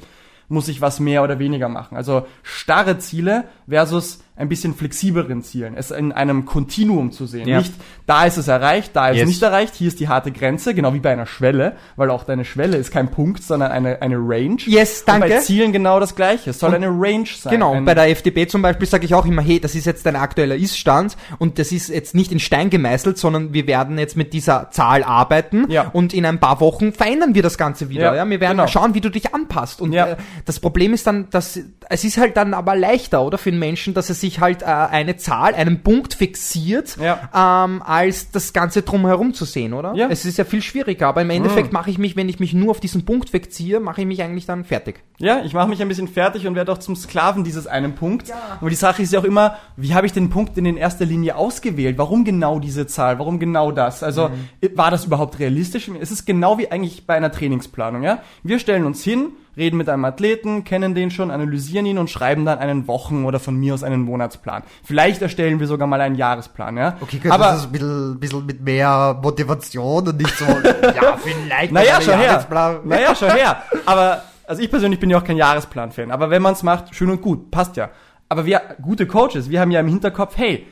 [0.49, 1.97] muss ich was mehr oder weniger machen.
[1.97, 5.75] Also starre Ziele versus ein bisschen flexibleren Zielen.
[5.77, 7.49] Es in einem Kontinuum zu sehen.
[7.49, 7.59] Ja.
[7.59, 7.73] Nicht,
[8.07, 9.23] da ist es erreicht, da ist Yes.
[9.25, 12.25] es nicht erreicht, hier ist die harte Grenze, genau wie bei einer Schwelle, weil auch
[12.25, 14.59] deine Schwelle ist kein Punkt, sondern eine, eine Range.
[14.67, 15.41] Yes, Und bei danke.
[15.45, 16.51] Zielen genau das gleiche.
[16.51, 17.53] Es soll eine Range sein.
[17.53, 19.87] Genau, und Ein- bei der FDP zum Beispiel sage ich auch immer, hey, das ist
[19.87, 23.99] jetzt dein aktueller Ist-Stand und das ist jetzt nicht in Stein gemeißelt, sondern wir werden
[23.99, 25.89] jetzt mit dieser Zahl arbeiten Ja.
[25.93, 28.03] und in ein paar Wochen verändern wir das Ganze wieder.
[28.13, 28.69] Ja, Ja, wir werden genau.
[28.69, 29.81] schauen, wie du dich anpasst.
[29.81, 30.07] Und Ja.
[30.09, 31.59] äh, das Problem ist dann, dass
[31.89, 34.67] es ist halt dann aber leichter, oder, für den Menschen, dass er sich halt äh,
[34.67, 37.65] eine Zahl, einen Punkt fixiert, Ja.
[37.65, 39.95] ähm, als das Ganze drumherum zu sehen, oder?
[39.95, 40.09] Ja.
[40.11, 42.71] Es ist ja viel schwieriger, aber im Endeffekt mache ich mich, wenn ich mich nur
[42.71, 45.03] auf diesen Punkt fixiere, mache ich mich eigentlich dann fertig.
[45.19, 48.31] Ja, ich mache mich ein bisschen fertig und werde auch zum Sklaven dieses einen Punkts.
[48.61, 51.07] Aber die Sache ist ja auch immer, wie habe ich den Punkt denn in erster
[51.07, 51.97] Linie ausgewählt?
[51.99, 53.19] Warum genau diese Zahl?
[53.19, 54.03] Warum genau das?
[54.03, 54.31] Also
[54.75, 55.91] war das überhaupt realistisch?
[56.01, 58.03] Es ist genau wie eigentlich bei einer Trainingsplanung.
[58.03, 62.11] Ja, wir stellen uns hin, reden mit einem Athleten, kennen den schon, analysieren ihn und
[62.11, 64.63] schreiben dann einen Wochen- oder von mir aus einen Monatsplan.
[64.85, 66.77] Vielleicht erstellen wir sogar mal einen Jahresplan.
[66.77, 70.45] Ja, Okay, könnte aber das ein bisschen, bisschen mit mehr Motivation und nicht so,
[70.83, 71.73] ja, vielleicht.
[71.73, 72.81] Naja, schau her.
[72.85, 73.63] Naja, schau her.
[73.87, 76.11] Aber, also ich persönlich bin ja auch kein Jahresplan-Fan.
[76.11, 77.91] Aber wenn man es macht, schön und gut, passt ja.
[78.29, 80.67] Aber wir, gute Coaches, wir haben ja im Hinterkopf, hey,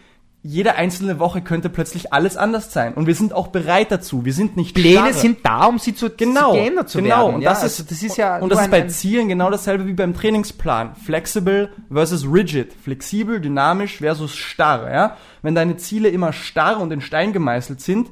[0.46, 2.92] jede einzelne Woche könnte plötzlich alles anders sein.
[2.92, 4.26] Und wir sind auch bereit dazu.
[4.26, 5.12] Wir sind nicht Pläne starre.
[5.14, 7.16] sind da, um sie zu, Genau, zu geändert zu genau.
[7.16, 7.34] werden.
[7.36, 9.86] Und ja, das ist, also das ist ja und das ist bei Zielen genau dasselbe
[9.86, 10.96] wie beim Trainingsplan.
[10.96, 12.74] Flexible versus rigid.
[12.74, 15.16] Flexibel, dynamisch versus starr, ja.
[15.40, 18.10] Wenn deine Ziele immer starr und in Stein gemeißelt sind,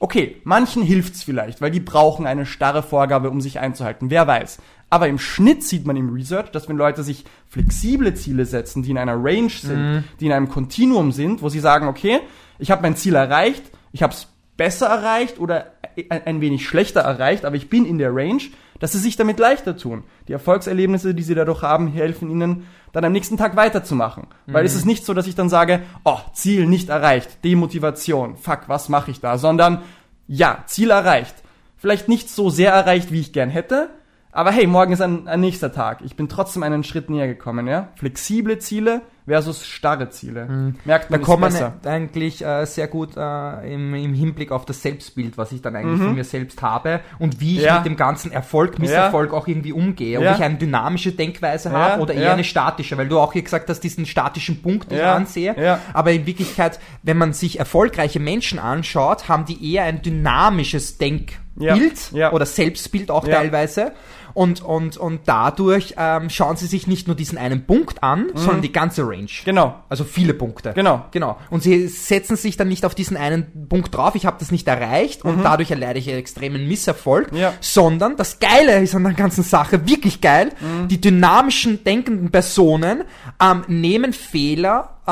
[0.00, 4.10] Okay, manchen hilft's vielleicht, weil die brauchen eine starre Vorgabe, um sich einzuhalten.
[4.10, 4.58] Wer weiß.
[4.90, 8.90] Aber im Schnitt sieht man im Research, dass wenn Leute sich flexible Ziele setzen, die
[8.90, 12.20] in einer Range sind, die in einem Kontinuum sind, wo sie sagen, okay,
[12.58, 15.72] ich habe mein Ziel erreicht, ich habe es besser erreicht oder
[16.08, 18.42] ein ein wenig schlechter erreicht, aber ich bin in der Range,
[18.80, 20.04] dass sie sich damit leichter tun.
[20.28, 24.28] Die Erfolgserlebnisse, die sie dadurch haben, helfen ihnen dann am nächsten Tag weiterzumachen.
[24.46, 28.62] Weil es ist nicht so, dass ich dann sage, oh, Ziel nicht erreicht, Demotivation, fuck,
[28.68, 29.82] was mache ich da, sondern
[30.26, 31.34] ja, Ziel erreicht.
[31.76, 33.90] Vielleicht nicht so sehr erreicht, wie ich gern hätte,
[34.38, 35.98] aber hey, morgen ist ein, ein nächster Tag.
[36.04, 37.88] Ich bin trotzdem einen Schritt näher gekommen, ja?
[37.96, 40.74] Flexible Ziele versus starre Ziele.
[40.86, 41.74] Merkt Da man, ist kommt man besser.
[41.84, 46.00] eigentlich äh, sehr gut äh, im, im Hinblick auf das Selbstbild, was ich dann eigentlich
[46.00, 47.64] von mir selbst habe und wie ich Mhm.
[47.66, 47.76] Ja.
[47.76, 50.16] mit dem ganzen Erfolg, Misserfolg auch irgendwie umgehe.
[50.18, 50.34] Ob Ja.
[50.34, 52.32] ich eine dynamische Denkweise Ja, habe oder eher ja.
[52.32, 55.54] eine statische, weil du auch hier gesagt hast, diesen statischen Punkt, den Ja, ich ansehe.
[55.62, 55.78] ja.
[55.92, 62.12] Aber in Wirklichkeit, wenn man sich erfolgreiche Menschen anschaut, haben die eher ein dynamisches Denkbild
[62.12, 62.32] Ja, ja.
[62.32, 63.34] oder Selbstbild auch Ja.
[63.40, 63.92] teilweise.
[64.34, 68.62] Und, und, und dadurch ähm, schauen sie sich nicht nur diesen einen Punkt an, sondern
[68.62, 69.26] die ganze Range.
[69.44, 69.76] Genau.
[69.88, 70.72] Also viele Punkte.
[70.74, 71.04] Genau.
[71.10, 71.38] Genau.
[71.50, 74.68] Und sie setzen sich dann nicht auf diesen einen Punkt drauf, ich habe das nicht
[74.68, 77.38] erreicht und dadurch erleide ich einen extremen Misserfolg, Mhm.
[77.38, 77.52] Ja.
[77.60, 80.88] sondern das Geile ist an der ganzen Sache, wirklich geil, Mhm.
[80.88, 83.04] die dynamischen, denkenden Personen
[83.42, 85.10] ähm, nehmen Fehler äh,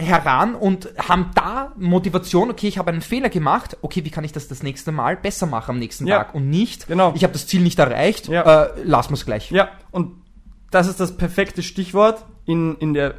[0.00, 4.32] heran und haben da Motivation, okay, ich habe einen Fehler gemacht, okay, wie kann ich
[4.32, 6.18] das das nächste Mal besser machen am nächsten Ja.
[6.24, 7.12] Tag und nicht, Genau.
[7.14, 8.64] ich habe das Ziel nicht erreicht, Ja.
[8.64, 9.50] äh, lassen wir es gleich.
[9.50, 10.12] Ja, und
[10.70, 12.24] das ist das perfekte Stichwort.
[12.46, 13.14] In, in der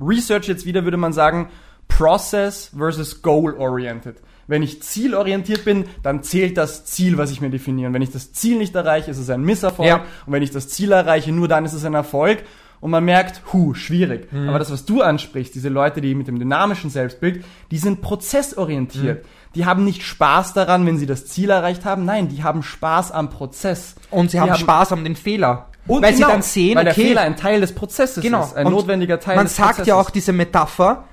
[0.00, 1.48] Research jetzt wieder würde man sagen,
[1.88, 4.16] Process versus Goal-oriented.
[4.46, 7.88] Wenn ich zielorientiert bin, dann zählt das Ziel, was ich mir definiere.
[7.88, 9.88] Und wenn ich das Ziel nicht erreiche, ist es ein Misserfolg.
[9.88, 10.04] Ja.
[10.26, 12.42] Und wenn ich das Ziel erreiche, nur dann ist es ein Erfolg.
[12.82, 14.28] Und man merkt, hu, schwierig.
[14.48, 19.24] Aber das, was du ansprichst, diese Leute, die mit dem dynamischen Selbstbild, die sind prozessorientiert.
[19.54, 22.04] Die haben nicht Spaß daran, wenn sie das Ziel erreicht haben.
[22.04, 23.94] Nein, die haben Spaß am Prozess.
[24.10, 25.68] Und sie Die haben, Spaß an den Fehler.
[25.86, 28.42] und weil genau, sie dann sehen, weil der okay, Fehler ein Teil des Prozesses Genau.
[28.44, 29.86] ist, ein notwendiger Teil Man des sagt Prozesses.
[29.88, 31.04] ja auch diese Metapher,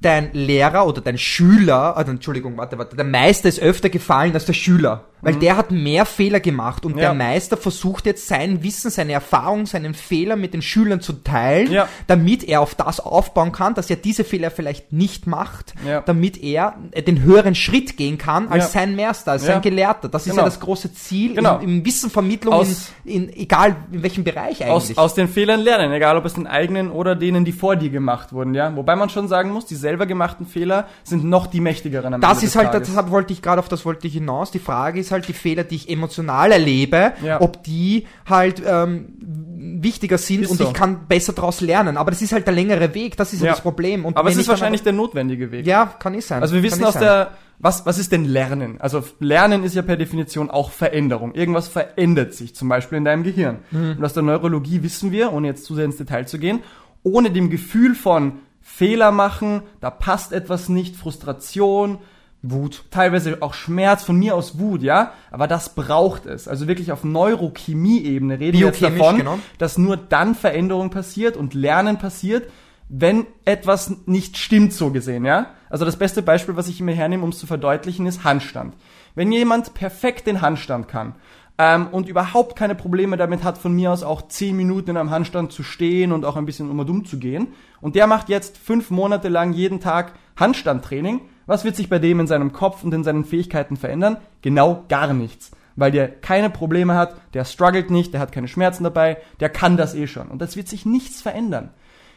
[0.00, 4.44] dein Lehrer oder dein Schüler, also Entschuldigung, warte, warte, der Meister ist öfter gefallen als
[4.46, 5.04] der Schüler.
[5.24, 6.98] Weil der hat mehr Fehler gemacht und Mhm.
[6.98, 7.04] Ja.
[7.06, 11.72] der Meister versucht jetzt sein Wissen, seine Erfahrung, seinen Fehler mit den Schülern zu teilen,
[11.72, 11.88] Ja.
[12.06, 16.00] damit er auf das aufbauen kann, dass er diese Fehler vielleicht nicht macht, Ja.
[16.02, 20.08] damit er äh, den höheren Schritt gehen kann als sein Meister, als sein Gelehrter.
[20.08, 20.42] Das ist Genau.
[20.42, 21.58] ja das große Ziel Genau.
[21.58, 24.68] im, im Wissenvermittlung, Aus- in, in, egal in welchem Bereich eigentlich.
[24.68, 27.90] aus, aus den Fehlern lernen, egal ob es den eigenen oder denen, die vor dir
[27.90, 28.74] gemacht wurden, ja.
[28.76, 32.38] Wobei man schon sagen muss, die selber gemachten Fehler sind noch die mächtigeren am Das
[32.38, 32.88] Ende ist halt, Tages.
[32.88, 34.50] deshalb wollte ich gerade auf das wollte ich hinaus.
[34.50, 37.40] Die Frage ist halt die Fehler, die ich emotional erlebe, Ja.
[37.40, 40.64] ob die halt ähm, wichtiger sind Ist und so.
[40.64, 41.96] ich kann besser daraus lernen.
[41.96, 44.04] Aber das ist halt der längere Weg, das ist ja, das Problem.
[44.04, 45.66] Und Aber es ist wahrscheinlich der notwendige Weg.
[45.66, 46.42] ja, kann ich sein.
[46.42, 47.02] Also wir wissen ich aus sein.
[47.02, 48.80] der, was, was ist denn Lernen?
[48.80, 51.34] Also Lernen ist ja per Definition auch Veränderung.
[51.34, 53.58] Irgendwas verändert sich, zum Beispiel in deinem Gehirn.
[53.70, 53.96] Mhm.
[53.98, 56.60] Und aus der Neurologie wissen wir, ohne jetzt zu sehr ins Detail zu gehen,
[57.02, 61.98] ohne dem Gefühl von Fehler machen, da passt etwas nicht, Frustration,
[62.46, 66.46] Wut, teilweise auch Schmerz, von mir aus Wut, ja, aber das braucht es.
[66.46, 69.38] Also wirklich auf Neurochemie-Ebene reden wir jetzt davon, genau.
[69.56, 72.50] dass nur dann Veränderung passiert und Lernen passiert,
[72.88, 75.46] wenn etwas nicht stimmt, so gesehen, ja?
[75.70, 78.74] Also das beste Beispiel, was ich immer hernehme, um es zu verdeutlichen, ist Handstand.
[79.14, 81.14] Wenn jemand perfekt den Handstand kann
[81.56, 85.10] ähm, und überhaupt keine Probleme damit hat, von mir aus auch zehn Minuten in einem
[85.10, 87.48] Handstand zu stehen und auch ein bisschen um und um zu gehen,
[87.80, 92.20] und der macht jetzt fünf Monate lang jeden Tag Handstandtraining, was wird sich bei dem
[92.20, 94.18] in seinem Kopf und in seinen Fähigkeiten verändern?
[94.42, 95.52] Genau gar nichts.
[95.76, 99.76] Weil der keine Probleme hat, der struggelt nicht, der hat keine Schmerzen dabei, der kann
[99.76, 100.28] das eh schon.
[100.28, 101.70] Und das wird sich nichts verändern.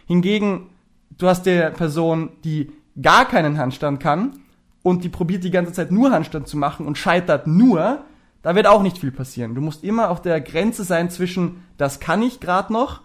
[0.06, 0.70] Hingegen,
[1.18, 2.72] du hast der Person, die
[3.02, 4.40] gar keinen Handstand kann
[4.84, 8.04] und die probiert die ganze Zeit nur Handstand zu machen und scheitert nur,
[8.42, 9.56] da wird auch nicht viel passieren.
[9.56, 13.02] Du musst immer auf der Grenze sein zwischen das kann ich gerade noch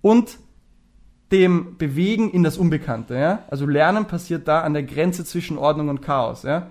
[0.00, 0.38] und
[1.32, 3.14] dem Bewegen in das Unbekannte.
[3.14, 3.44] Ja?
[3.50, 6.42] Also Lernen passiert da an der Grenze zwischen Ordnung und Chaos.
[6.42, 6.68] Ja?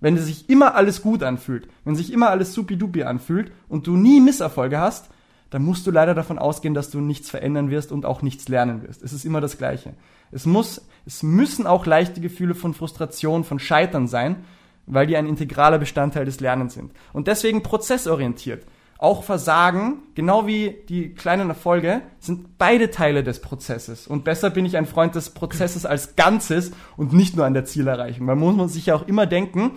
[0.00, 4.20] Wenn sich immer alles gut anfühlt, wenn sich immer alles supidupi anfühlt und du nie
[4.20, 5.10] Misserfolge hast,
[5.50, 8.82] dann musst du leider davon ausgehen, dass du nichts verändern wirst und auch nichts lernen
[8.82, 9.02] wirst.
[9.02, 9.94] Es ist immer das Gleiche.
[10.32, 14.44] Es muss, es müssen auch leichte Gefühle von Frustration, von Scheitern sein,
[14.86, 16.92] weil die ein integraler Bestandteil des Lernens sind.
[17.12, 18.64] Und deswegen prozessorientiert.
[18.98, 24.06] Auch Versagen, genau wie die kleinen Erfolge, sind beide Teile des Prozesses.
[24.06, 27.64] Und besser bin ich ein Freund des Prozesses als Ganzes und nicht nur an der
[27.66, 28.26] Zielerreichung.
[28.26, 29.72] Weil muss man sich ja auch immer denken,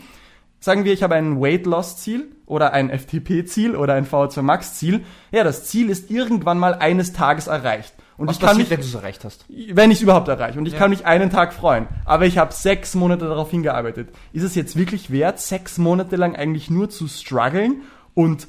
[0.62, 4.42] sagen wir, ich habe ein Weight Loss Ziel oder ein FTP Ziel oder ein VO2
[4.42, 5.04] Max Ziel.
[5.32, 7.94] Ja, das Ziel ist irgendwann mal eines Tages erreicht.
[8.18, 9.46] Und Was ich kann passiert, mich, wenn du es erreicht hast?
[9.48, 10.60] wenn ich es überhaupt erreiche.
[10.60, 10.80] Und ich Ja.
[10.80, 11.88] kann mich einen Tag freuen.
[12.06, 14.10] Aber ich habe sechs Monate darauf hingearbeitet.
[14.34, 17.82] Ist es jetzt wirklich wert, sechs Monate lang eigentlich nur zu strugglen
[18.14, 18.48] und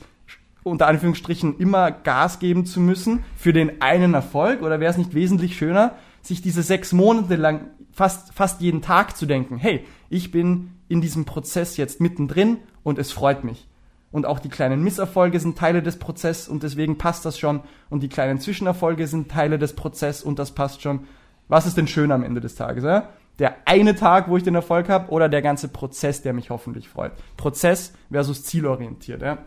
[0.62, 4.62] unter Anführungsstrichen immer Gas geben zu müssen für den einen Erfolg?
[4.62, 9.16] Oder wäre es nicht wesentlich schöner, sich diese sechs Monate lang fast, fast jeden Tag
[9.16, 13.68] zu denken, hey, ich bin in diesem Prozess jetzt mittendrin und es freut mich.
[14.12, 17.60] Und auch die kleinen Misserfolge sind Teile des Prozesses und deswegen passt das schon.
[17.90, 21.06] Und die kleinen Zwischenerfolge sind Teile des Prozesses und das passt schon.
[21.46, 22.82] Was ist denn schön am Ende des Tages?
[22.82, 23.10] Ja?
[23.38, 26.88] Der eine Tag, wo ich den Erfolg habe, oder der ganze Prozess, der mich hoffentlich
[26.88, 27.12] freut.
[27.36, 29.22] Prozess versus zielorientiert.
[29.22, 29.38] Ja?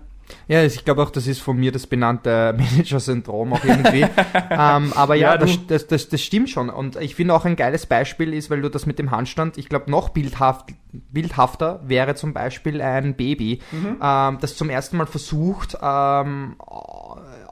[0.48, 4.02] Ja, ich glaube auch, das ist von mir das benannte Manager-Syndrom auch irgendwie.
[4.50, 6.70] ähm, aber ja, Ja, das, das, das, das stimmt schon.
[6.70, 9.70] Und ich finde auch ein geiles Beispiel ist, weil du das mit dem Handstand, ich
[9.70, 13.98] glaube, noch bildhaft, bildhafter wäre zum Beispiel ein Baby, Mhm.
[14.02, 16.56] ähm, das zum ersten Mal versucht, ähm,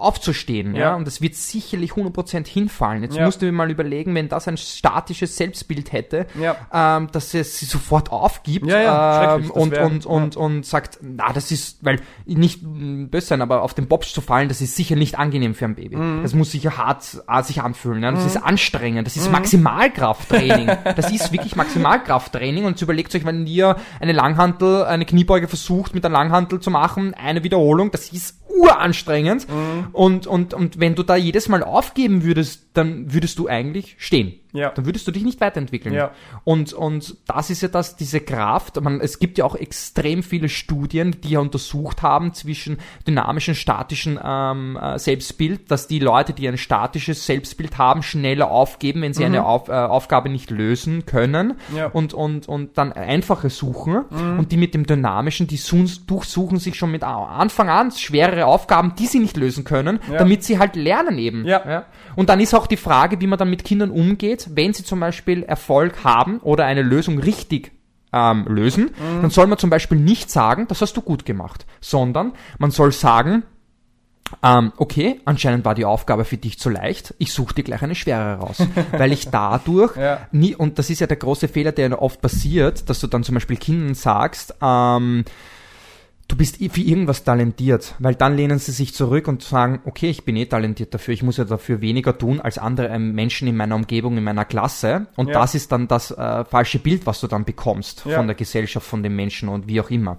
[0.02, 0.76] aufzustehen.
[0.76, 0.82] Ja.
[0.82, 0.95] Ja.
[0.95, 3.04] Und das wird sicherlich 100% hinfallen.
[3.04, 3.26] Jetzt Ja.
[3.26, 6.56] musst du dir mal überlegen, wenn das ein statisches Selbstbild hätte, Ja.
[6.74, 11.52] ähm, dass es sie sofort aufgibt ähm, und, wär- und, und, und sagt, na, das
[11.52, 15.18] ist, weil nicht böse sein, aber auf den Bobs zu fallen, das ist sicher nicht
[15.20, 15.95] angenehm für ein Baby.
[15.95, 16.24] Mhm.
[16.24, 18.04] Das muss sicher hart äh, sich anfühlen.
[18.04, 18.12] Ja?
[18.12, 20.68] Das ist anstrengend, das ist Maximalkrafttraining.
[20.95, 25.93] das ist wirklich Maximalkrafttraining und jetzt überlegt euch, wenn ihr eine Langhantel, eine Kniebeuge versucht
[25.93, 29.88] mit einer Langhantel zu machen, eine Wiederholung, das ist uranstrengend Mhm.
[29.93, 34.34] und, und, und wenn du da jedes Mal aufgeben würdest, dann würdest du eigentlich stehen.
[34.54, 34.70] Ja.
[34.72, 35.95] Dann würdest du dich nicht weiterentwickeln.
[35.95, 36.12] Ja.
[36.43, 38.80] Und, und das ist ja das, diese Kraft.
[38.82, 42.78] Man, es gibt ja auch extrem viele Studien, die ja untersucht haben zwischen
[43.08, 49.02] dynamischen, statischen ähm, äh, Selbstbild, dass die Leute, die ein statisches Selbstbild haben, schneller aufgeben,
[49.02, 51.78] wenn sie eine Auf, äh, Aufgabe nicht lösen können Mhm.
[51.78, 51.88] Ja.
[51.88, 54.04] und, und, und dann einfache suchen.
[54.38, 55.60] Und die mit dem dynamischen, die
[56.08, 60.18] durchsuchen sich schon mit Anfang an schwerere Aufgaben, die sie nicht lösen können, Ja.
[60.20, 61.45] damit sie halt lernen eben.
[61.45, 61.86] Ja.
[62.16, 65.00] Und dann ist auch die Frage, wie man dann mit Kindern umgeht, wenn sie zum
[65.00, 67.72] Beispiel Erfolg haben oder eine Lösung richtig
[68.14, 69.22] ähm, lösen, Mhm.
[69.22, 72.92] dann soll man zum Beispiel nicht sagen, das hast du gut gemacht, sondern man soll
[72.92, 73.44] sagen,
[74.44, 77.96] ähm, okay, anscheinend war die Aufgabe für dich zu leicht, ich suche dir gleich eine
[77.96, 78.66] schwere raus,
[78.98, 80.28] weil ich dadurch Ja.
[80.32, 83.36] nie, und das ist ja der große Fehler, der oft passiert, dass du dann zum
[83.36, 85.26] Beispiel Kindern sagst, ähm,
[86.32, 90.10] du bist eh für irgendwas talentiert, weil dann lehnen sie sich zurück und sagen, okay,
[90.10, 93.48] ich bin eh talentiert dafür, ich muss ja dafür weniger tun als andere ähm, Menschen
[93.50, 95.08] in meiner Umgebung, in meiner Klasse.
[95.18, 95.34] Und Ja.
[95.34, 98.16] das ist dann das äh, falsche Bild, was du dann bekommst Ja.
[98.18, 100.18] von der Gesellschaft, von den Menschen und wie auch immer.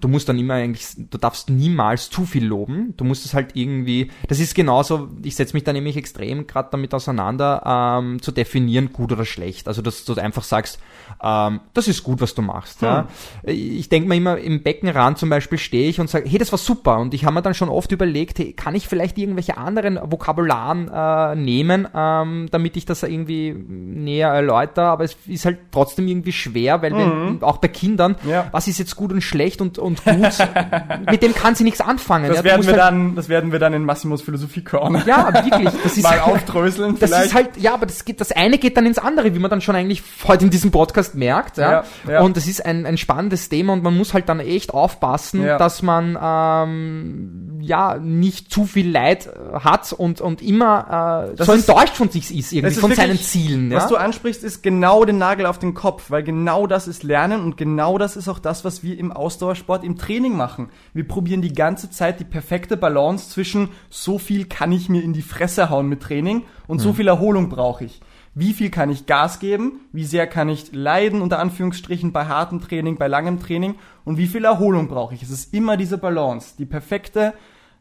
[0.00, 2.92] Du musst dann immer eigentlich, du darfst niemals zu viel loben.
[2.98, 6.68] Du musst es halt irgendwie, das ist genauso, ich setze mich da nämlich extrem gerade
[6.72, 9.66] damit auseinander, ähm, zu definieren, gut oder schlecht.
[9.66, 10.78] Also dass du einfach sagst,
[11.22, 12.82] ähm, das ist gut, was du machst.
[12.82, 13.08] Ja?
[13.44, 16.58] Ich denke mir immer, im Beckenrand zum Beispiel stehe ich und sage, hey, das war
[16.58, 16.98] super.
[16.98, 20.90] Und ich habe mir dann schon oft überlegt, hey, kann ich vielleicht irgendwelche anderen Vokabularen
[20.92, 24.86] äh, nehmen, ähm, damit ich das irgendwie näher erläutere.
[24.86, 28.46] Aber es ist halt trotzdem irgendwie schwer, weil wenn, auch bei Kindern, Ja.
[28.52, 30.38] was ist jetzt gut und schlecht und, und gut,
[31.10, 32.28] mit dem kann sie nichts anfangen.
[32.28, 32.44] Das, ja?
[32.44, 35.70] Werden wir halt, dann, das werden wir dann in Massimos Philosophie Corner ja, wirklich.
[35.82, 37.26] Das ist mal aufdröseln das vielleicht.
[37.26, 39.60] ist halt, ja, aber das geht, das eine geht dann ins andere, wie man dann
[39.60, 41.70] schon eigentlich heute in diesem Podcast merkt, ja.
[41.70, 42.20] Ja, ja.
[42.20, 45.58] Und das ist ein, ein spannendes Thema und man muss halt dann echt aufpassen, Ja.
[45.58, 51.46] dass man, ähm, ja, nicht zu viel Leid äh, hat und, und immer, äh, Das
[51.46, 53.88] so ist- enttäuscht von sich ist, irgendwie, ist von wirklich- seinen Zielen, Was ja.
[53.90, 57.56] du ansprichst, ist genau den Nagel auf den Kopf, weil genau das ist Lernen und
[57.56, 60.68] genau das ist auch das, was wir im Ausdauersport im Training machen.
[60.92, 65.12] Wir probieren die ganze Zeit die perfekte Balance zwischen so viel kann ich mir in
[65.12, 68.00] die Fresse hauen mit Training und so viel Erholung brauche ich.
[68.34, 69.80] Wie viel kann ich Gas geben?
[69.92, 73.76] Wie sehr kann ich leiden, unter Anführungsstrichen, bei hartem Training, bei langem Training?
[74.04, 75.22] Und wie viel Erholung brauche ich?
[75.22, 77.34] Es ist immer diese Balance, die perfekte,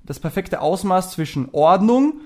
[0.05, 2.21] das perfekte Ausmaß zwischen Ordnung,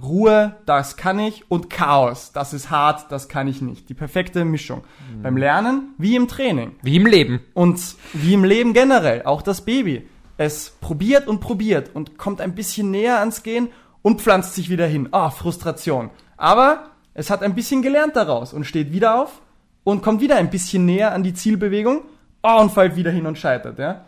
[0.00, 3.88] Ruhe, das kann ich, und Chaos, das ist hart, das kann ich nicht.
[3.88, 4.84] Die perfekte Mischung.
[5.22, 6.76] Beim Lernen wie im Training.
[6.82, 7.40] Wie im Leben.
[7.52, 10.08] Und wie im Leben generell, auch das Baby.
[10.36, 13.68] Es probiert und probiert und kommt ein bisschen näher ans Gehen
[14.02, 15.08] und pflanzt sich wieder hin.
[15.10, 16.10] Ah, Frustration.
[16.36, 19.42] Aber es hat ein bisschen gelernt daraus und steht wieder auf
[19.82, 22.02] und kommt wieder ein bisschen näher an die Zielbewegung
[22.42, 23.78] und fällt wieder hin und scheitert.
[23.80, 24.04] Ja?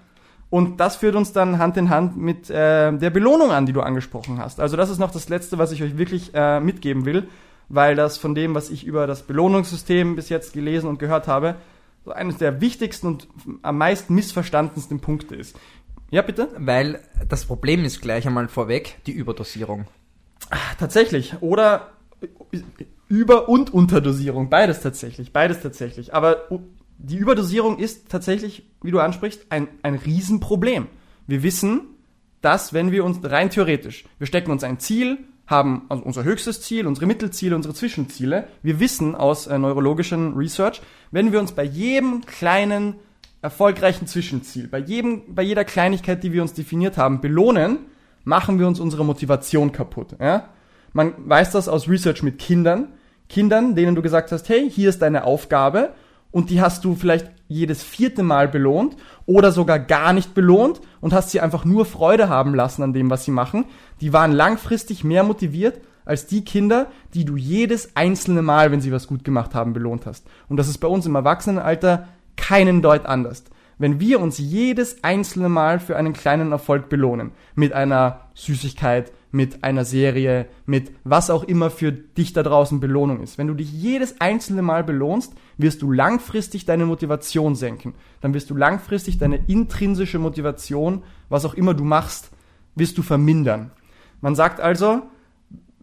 [0.49, 3.81] Und das führt uns dann Hand in Hand mit äh, der Belohnung an, die du
[3.81, 4.61] angesprochen hast.
[4.61, 7.29] Also das ist noch das Letzte, was ich euch wirklich äh, mitgeben will,
[7.69, 11.57] weil das von dem, was ich über das Belohnungssystem bis jetzt gelesen und gehört habe,
[12.05, 13.27] so eines der wichtigsten und
[13.63, 15.59] am meisten missverstandensten Punkte ist.
[16.13, 16.49] Ja, bitte?
[16.57, 19.87] Weil das Problem ist gleich einmal vorweg, die Überdosierung.
[20.79, 21.35] Tatsächlich.
[21.41, 21.89] Oder
[23.11, 24.49] Über- und Unterdosierung.
[24.49, 25.33] Beides tatsächlich.
[25.33, 26.15] Beides tatsächlich.
[26.15, 26.49] Aber
[26.97, 30.87] die Überdosierung ist tatsächlich, wie du ansprichst, ein, ein Riesenproblem.
[31.27, 31.83] Wir wissen,
[32.41, 36.63] dass wenn wir uns rein theoretisch, wir stecken uns ein Ziel, haben also unser höchstes
[36.63, 38.47] Ziel, unsere Mittelziele, unsere Zwischenziele.
[38.63, 40.81] Wir wissen aus äh, neurologischen Research,
[41.11, 42.95] wenn wir uns bei jedem kleinen
[43.43, 47.79] erfolgreichen Zwischenziel, bei jedem, bei jeder Kleinigkeit, die wir uns definiert haben, belohnen,
[48.23, 50.15] machen wir uns unsere Motivation kaputt.
[50.21, 50.51] Ja?
[50.93, 52.93] Man weiß das aus Research mit Kindern.
[53.31, 55.95] Kindern, denen du gesagt hast, hey, hier ist deine Aufgabe
[56.31, 61.13] und die hast du vielleicht jedes vierte Mal belohnt oder sogar gar nicht belohnt und
[61.13, 63.65] hast sie einfach nur Freude haben lassen an dem, was sie machen.
[64.01, 68.93] Die waren langfristig mehr motiviert als die Kinder, die du jedes einzelne Mal, wenn sie
[68.93, 70.27] was gut gemacht haben, belohnt hast.
[70.49, 73.45] Und das ist bei uns im Erwachsenenalter keinen Deut anders.
[73.79, 79.63] Wenn wir uns jedes einzelne Mal für einen kleinen Erfolg belohnen, mit einer Süßigkeit, mit
[79.63, 83.39] einer Serie, mit was auch immer für dich da draußen Belohnung ist.
[83.39, 87.95] Wenn du dich jedes einzelne Mal belohnst, wirst du langfristig deine Motivation senken.
[88.21, 92.31] Dann wirst du langfristig deine intrinsische Motivation, was auch immer du machst,
[92.75, 93.71] wirst du vermindern.
[94.21, 95.03] Man sagt also,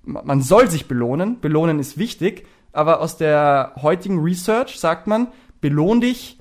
[0.04, 5.28] man soll sich belohnen, belohnen ist wichtig, aber aus der heutigen Research sagt man,
[5.62, 6.38] belohn dich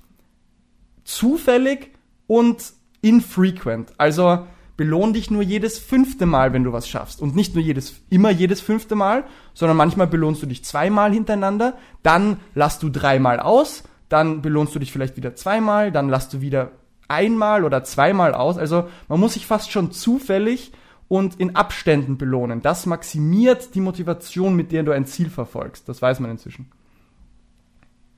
[1.05, 1.93] zufällig
[2.27, 3.93] und infrequent.
[3.99, 4.47] Also
[4.77, 7.23] belohn dich nur jedes fünfte Mal, wenn du was schaffst.
[7.23, 9.25] Und nicht nur jedes, immer jedes fünfte Mal,
[9.55, 14.79] sondern manchmal belohnst du dich zweimal hintereinander, dann lass du dreimal aus, dann belohnst du
[14.79, 16.73] dich vielleicht wieder zweimal, dann lass du wieder
[17.09, 18.59] einmal oder zweimal aus.
[18.59, 20.73] Also man muss sich fast schon zufällig
[21.09, 22.63] und in Abständen belohnen.
[22.63, 25.89] Das maximiert die Motivation, mit der du ein Ziel verfolgst.
[25.89, 26.71] Das weiß man inzwischen.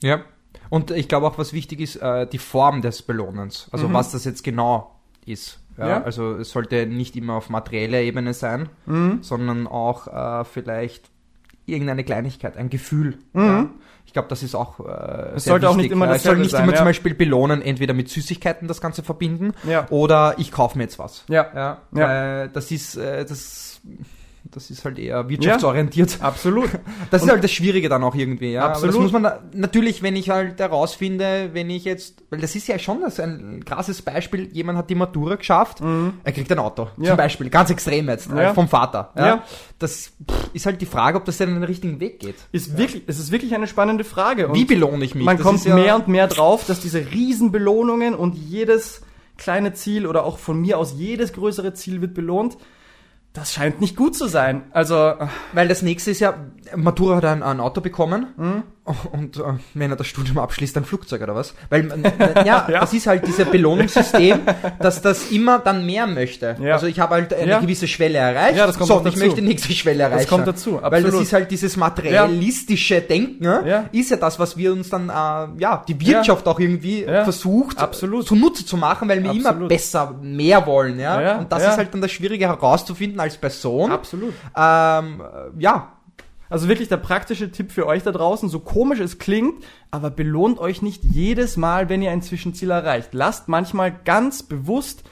[0.03, 0.23] Ja.
[0.71, 3.69] Und ich glaube auch, was wichtig ist, äh, die Form des Belohnens.
[3.71, 5.61] Also was das jetzt genau ist.
[5.79, 6.03] Ja, Ja.
[6.03, 8.69] Also es sollte nicht immer auf materieller Ebene sein,
[9.23, 11.11] sondern auch äh, vielleicht
[11.67, 13.19] irgendeine Kleinigkeit, ein Gefühl.
[13.35, 13.69] Ja.
[14.07, 14.81] Ich glaube, das ist auch.
[14.81, 15.93] Äh, Es sollte auch nicht wichtig.
[15.93, 16.79] immer Ja, Es soll nicht sein, immer ja.
[16.79, 19.87] zum Beispiel belohnen, entweder mit Süßigkeiten das Ganze verbinden Ja.
[19.91, 21.25] oder ich kaufe mir jetzt was.
[21.29, 21.47] Ja.
[21.55, 22.45] Ja, Ja.
[22.45, 23.81] Äh, das ist äh, das.
[24.45, 26.19] Das ist halt eher wirtschaftsorientiert.
[26.23, 26.71] Absolut.
[27.11, 28.67] Das ist halt das Schwierige dann auch irgendwie, ja.
[28.67, 28.95] Absolut.
[28.95, 32.67] Aber das muss man natürlich, wenn ich halt herausfinde, wenn ich jetzt, weil das ist
[32.69, 35.81] ja schon das ein krasses Beispiel, jemand hat die Matura geschafft,
[36.25, 37.05] er kriegt ein Auto, Mhm.
[37.05, 37.11] Ja.
[37.11, 38.55] zum Beispiel, ganz extrem jetzt, Ja.
[38.55, 39.13] vom Vater.
[39.17, 39.27] Ja.
[39.27, 39.43] Ja.
[39.79, 40.13] Das
[40.53, 42.37] ist halt die Frage, ob das denn den richtigen Weg geht.
[42.53, 44.49] Ist wirklich, es ist wirklich eine spannende Frage.
[44.49, 45.25] Und Wie belohne ich mich?
[45.25, 49.03] man Das kommt ja- mehr und mehr drauf, dass diese Riesenbelohnungen und jedes
[49.37, 52.57] kleine Ziel oder auch von mir aus jedes größere Ziel wird belohnt.
[53.33, 54.65] Das scheint nicht gut zu sein.
[54.73, 55.15] Also,
[55.53, 56.35] Weil das nächste ist ja,
[56.75, 58.63] Matura hat ein, ein Auto bekommen Mhm.
[59.13, 59.43] Und äh,
[59.75, 61.55] wenn er das Studium abschließt, ein Flugzeug oder was?
[61.71, 62.03] Weil, man-
[62.45, 62.81] ja, Ja.
[62.81, 64.41] das ist halt dieses Belohnungssystem,
[64.81, 66.57] dass das immer dann mehr möchte.
[66.61, 66.75] Ja.
[66.75, 67.59] Also ich habe halt eine Ja.
[67.61, 69.25] gewisse Schwelle erreicht, Ja, das kommt so, und ich dazu.
[69.27, 70.29] möchte die nächste Schwelle erreichen.
[70.29, 71.23] kommt dazu, Weil das absolut.
[71.23, 73.85] ist halt dieses materialistische Denken, Ja.
[73.93, 78.27] ist ja das, was wir uns dann, äh, ja, die Wirtschaft auch irgendwie versucht Absolut.
[78.27, 79.69] zunutze zu machen, weil wir immer Absolut.
[79.69, 81.21] besser, mehr wollen, ja.
[81.21, 83.91] Ja, und das ist halt dann das Schwierige herauszufinden als Person.
[83.91, 84.33] absolut.
[84.57, 85.93] Ähm, äh, ja,
[86.51, 90.59] Also wirklich der praktische Tipp für euch da draußen, so komisch es klingt, aber belohnt
[90.59, 93.11] euch nicht jedes Mal, wenn ihr ein Zwischenziel erreicht.
[93.13, 95.05] Lasst manchmal ganz bewusst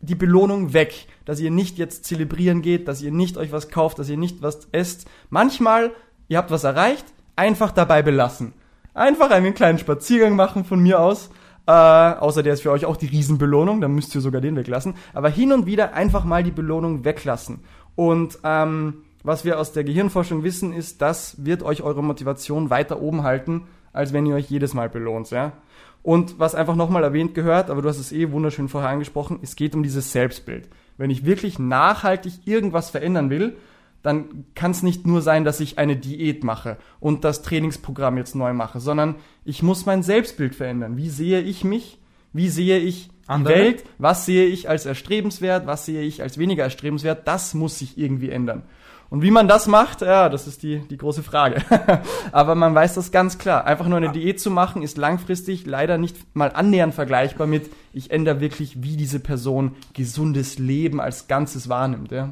[0.00, 3.98] die Belohnung weg, dass ihr nicht jetzt zelebrieren geht, dass ihr nicht euch was kauft,
[3.98, 5.06] dass ihr nicht was esst.
[5.30, 5.92] Manchmal,
[6.28, 7.06] ihr habt was erreicht,
[7.36, 8.52] einfach dabei belassen.
[8.92, 11.30] Einfach einen kleinen Spaziergang machen von mir aus.
[11.66, 14.94] Äh, außer der ist für euch auch die Riesenbelohnung, dann müsst ihr sogar den weglassen.
[15.14, 17.60] Aber hin und wieder einfach mal die Belohnung weglassen.
[17.96, 23.00] Und ähm, was wir aus der Gehirnforschung wissen, ist, das wird euch eure Motivation weiter
[23.00, 25.54] oben halten, als wenn ihr euch jedes Mal belohnt, ja.
[26.02, 29.56] Und was einfach nochmal erwähnt gehört, aber du hast es eh wunderschön vorher angesprochen, es
[29.56, 30.68] geht um dieses Selbstbild.
[30.98, 33.56] Wenn ich wirklich nachhaltig irgendwas verändern will,
[34.02, 38.34] dann kann es nicht nur sein, dass ich eine Diät mache und das Trainingsprogramm jetzt
[38.34, 39.14] neu mache, sondern
[39.46, 40.98] ich muss mein Selbstbild verändern.
[40.98, 41.98] Wie sehe ich mich?
[42.34, 43.54] Wie sehe ich die Andere?
[43.54, 43.84] Welt?
[43.96, 45.66] Was sehe ich als erstrebenswert?
[45.66, 47.26] Was sehe ich als weniger erstrebenswert?
[47.26, 48.64] Das muss sich irgendwie ändern.
[49.14, 51.62] Und wie man das macht, ja, das ist die, die große Frage.
[52.32, 53.64] Aber man weiß das ganz klar.
[53.64, 58.10] Einfach nur eine Diät zu machen, ist langfristig leider nicht mal annähernd vergleichbar mit, ich
[58.10, 62.10] ändere wirklich, wie diese Person gesundes Leben als Ganzes wahrnimmt.
[62.10, 62.30] Ja.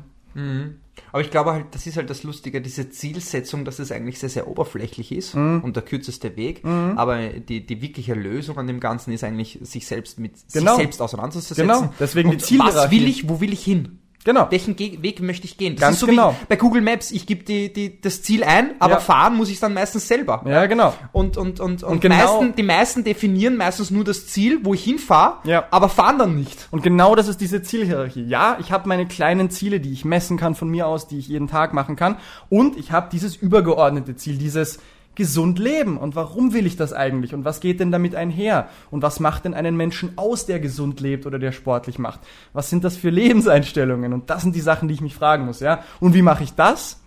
[1.12, 4.28] Aber ich glaube halt, das ist halt das Lustige, diese Zielsetzung, dass es eigentlich sehr,
[4.30, 5.60] sehr oberflächlich ist Mhm.
[5.62, 6.64] und der kürzeste Weg.
[6.64, 10.72] Aber die, die wirkliche Lösung an dem Ganzen ist eigentlich, sich selbst mit Genau.
[10.72, 11.62] sich selbst auseinanderzusetzen.
[11.68, 11.94] Genau.
[12.00, 12.90] Deswegen die und Was Zielhierarchie.
[13.00, 13.98] will ich, wo will ich hin?
[14.24, 14.46] Genau.
[14.50, 15.74] Welchen Ge Weg möchte ich gehen?
[15.74, 16.32] Das Ganz ist so genau.
[16.40, 17.10] wie bei Google Maps.
[17.10, 19.00] Ich gebe die, die, das Ziel ein, aber Ja.
[19.00, 20.42] fahren muss ich dann meistens selber.
[20.46, 20.94] Ja, genau.
[21.12, 24.84] Und, und, und, und, genau- meisten, die meisten definieren meistens nur das Ziel, wo ich
[24.84, 25.64] hinfahre, Ja.
[25.70, 26.68] aber fahren dann nicht.
[26.70, 28.24] Und genau das ist diese Zielhierarchie.
[28.24, 31.26] Ja, ich habe meine kleinen Ziele, die ich messen kann von mir aus, die ich
[31.28, 32.16] jeden Tag machen kann.
[32.48, 34.78] Und ich habe dieses übergeordnete Ziel, dieses
[35.14, 35.96] gesund leben.
[35.98, 37.34] Und warum will ich das eigentlich?
[37.34, 38.68] Und was geht denn damit einher?
[38.90, 42.20] Und was macht denn einen Menschen aus, der gesund lebt oder der sportlich macht?
[42.52, 44.12] Was sind das für Lebenseinstellungen?
[44.12, 45.82] Und das sind die Sachen, die ich mich fragen muss, ja?
[46.00, 47.02] Und wie mache ich das?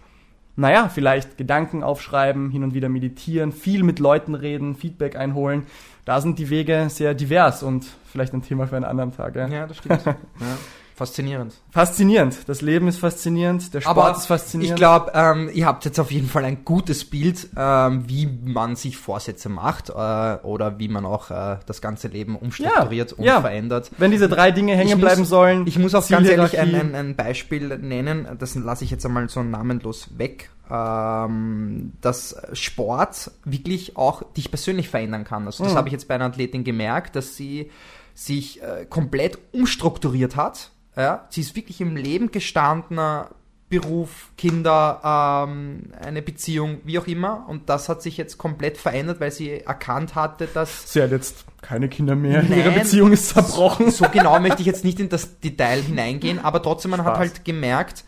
[0.56, 5.64] naja, vielleicht Gedanken aufschreiben, hin und wieder meditieren, viel mit Leuten reden, Feedback einholen.
[6.06, 9.36] Da sind die Wege sehr divers und vielleicht ein Thema für einen anderen Tag.
[9.36, 9.48] Ja.
[9.48, 10.06] Ja, das stimmt.
[10.06, 10.16] ja.
[10.96, 11.54] Faszinierend.
[11.72, 12.38] Faszinierend.
[12.48, 14.76] Das Leben ist faszinierend, der Sport Aber ist faszinierend.
[14.76, 18.78] ich glaube, ähm, ihr habt jetzt auf jeden Fall ein gutes Bild, ähm, wie man
[18.78, 23.24] sich Vorsätze macht äh, oder wie man auch äh, das ganze Leben umstrukturiert Ja, und
[23.26, 23.42] ja.
[23.42, 23.92] verändert.
[23.98, 25.68] Wenn diese drei Dinge hängen Ich muss- bleiben sollen.
[25.68, 29.28] Ich muss auch ganz ehrlich ein, ein, ein Beispiel nennen, das lasse ich jetzt einmal
[29.28, 35.46] so namenlos weg, ähm, dass Sport wirklich auch dich persönlich verändern kann.
[35.46, 35.78] Also das Mhm.
[35.78, 37.70] habe ich jetzt bei einer Athletin gemerkt, dass sie
[38.14, 40.72] sich äh, komplett umstrukturiert hat.
[40.96, 41.26] Ja?
[41.30, 43.30] Sie ist wirklich im Leben gestandener,
[43.68, 45.02] Beruf, Kinder,
[45.48, 47.46] ähm, eine Beziehung, wie auch immer.
[47.50, 51.46] Und das hat sich jetzt komplett verändert, weil sie erkannt hatte, dass Sie hat jetzt
[51.62, 52.44] keine Kinder mehr.
[52.44, 52.60] Nein.
[52.60, 53.90] Ihre Beziehung ist zerbrochen.
[53.90, 57.20] so genau möchte ich jetzt nicht in das Detail hineingehen, aber trotzdem, man hat Spaß.
[57.20, 58.06] halt gemerkt,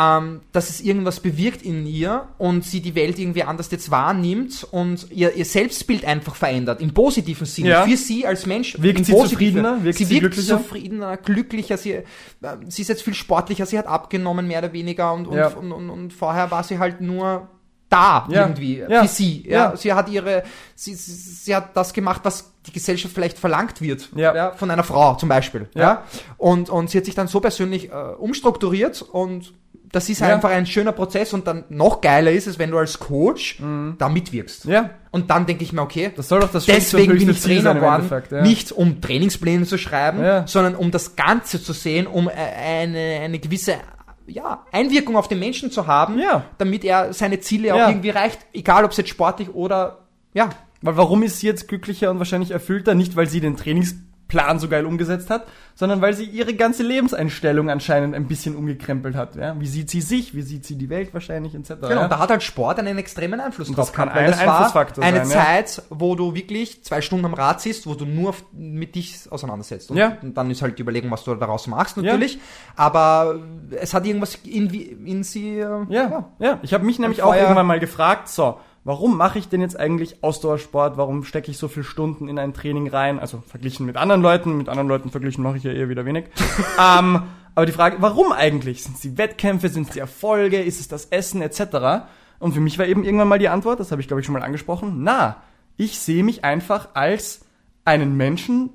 [0.00, 4.66] ähm, dass es irgendwas bewirkt in ihr und sie die Welt irgendwie anders jetzt wahrnimmt
[4.70, 7.68] und ihr, ihr Selbstbild einfach verändert, im positiven Sinne.
[7.70, 7.82] Ja.
[7.84, 8.80] Für sie als Mensch.
[8.80, 9.82] Wirkt sie zufriedener?
[9.84, 10.58] Wirkt sie sie wirkt glücklicher?
[10.58, 11.76] zufriedener, glücklicher.
[11.76, 12.04] Sie, äh,
[12.68, 15.48] sie ist jetzt viel sportlicher, sie hat abgenommen, mehr oder weniger und, und, Ja.
[15.48, 17.48] und, und, und vorher war sie halt nur
[17.88, 18.42] da Ja.
[18.42, 19.02] irgendwie Ja.
[19.02, 19.44] für sie.
[19.48, 19.70] Ja.
[19.70, 19.76] Ja.
[19.76, 20.44] Sie hat ihre,
[20.76, 24.08] sie, sie, sie hat das gemacht, was die Gesellschaft vielleicht verlangt wird.
[24.14, 24.52] Ja.
[24.52, 25.68] von einer Frau zum Beispiel.
[25.74, 25.80] Ja.
[25.82, 26.04] Ja.
[26.38, 29.52] Und, und sie hat sich dann so persönlich äh, umstrukturiert und
[29.92, 30.28] das ist Ja.
[30.34, 33.58] einfach ein schöner Prozess und dann noch geiler ist es, wenn du als Coach
[33.98, 34.66] da mitwirkst.
[34.66, 34.72] Mhm.
[34.72, 37.74] Ja, Und dann denke ich mir, okay, das soll doch das deswegen bin ich Trainer
[37.74, 38.42] geworden, ja.
[38.42, 40.46] nicht um Trainingspläne zu schreiben, Ja.
[40.46, 43.74] sondern um das Ganze zu sehen, um äh, eine, eine gewisse
[44.26, 46.44] ja, Einwirkung auf den Menschen zu haben, Ja.
[46.58, 49.98] damit er seine Ziele auch irgendwie erreicht, egal ob es jetzt sportlich oder
[50.32, 50.50] ja,
[50.82, 52.94] Weil warum ist sie jetzt glücklicher und wahrscheinlich erfüllter?
[52.94, 53.56] Nicht, weil sie den
[54.30, 59.14] Trainingsplan so geil umgesetzt hat, sondern weil sie ihre ganze Lebenseinstellung anscheinend ein bisschen umgekrempelt
[59.16, 59.36] hat.
[59.36, 59.58] Ja?
[59.58, 60.34] Wie sieht sie sich?
[60.34, 61.68] Wie sieht sie die Welt wahrscheinlich etc.
[61.80, 62.02] Genau, ja?
[62.04, 64.46] und da hat halt Sport einen extremen Einfluss Und drauf das kann gehabt, ein das
[64.46, 65.44] war Einflussfaktor eine sein, ja.
[65.44, 69.90] Zeit, wo du wirklich zwei Stunden am Rad sitzt, wo du nur mit dich auseinandersetzt.
[69.90, 70.16] Und, Ja.
[70.22, 72.38] dann ist halt die Überlegung, was du daraus machst natürlich.
[72.76, 73.38] Aber
[73.72, 74.70] es hat irgendwas in,
[75.06, 75.58] in sie.
[75.58, 76.58] äh, Ja, ja.
[76.62, 80.22] Ich habe mich nämlich auch irgendwann mal gefragt, so, warum mache ich denn jetzt eigentlich
[80.22, 80.96] Ausdauersport?
[80.96, 83.18] Warum stecke ich so viele Stunden in ein Training rein?
[83.18, 86.26] Also verglichen mit anderen Leuten, mit anderen Leuten verglichen mache ich ja eher wieder wenig.
[86.78, 87.22] ähm,
[87.54, 88.82] aber die Frage, warum eigentlich?
[88.82, 92.06] Sind es die Wettkämpfe, sind es die Erfolge, ist es das Essen etc.?
[92.38, 94.32] Und für mich war eben irgendwann mal die Antwort, das habe ich glaube ich schon
[94.32, 95.42] mal angesprochen, na,
[95.76, 97.42] ich sehe mich einfach als
[97.84, 98.70] einen Menschen,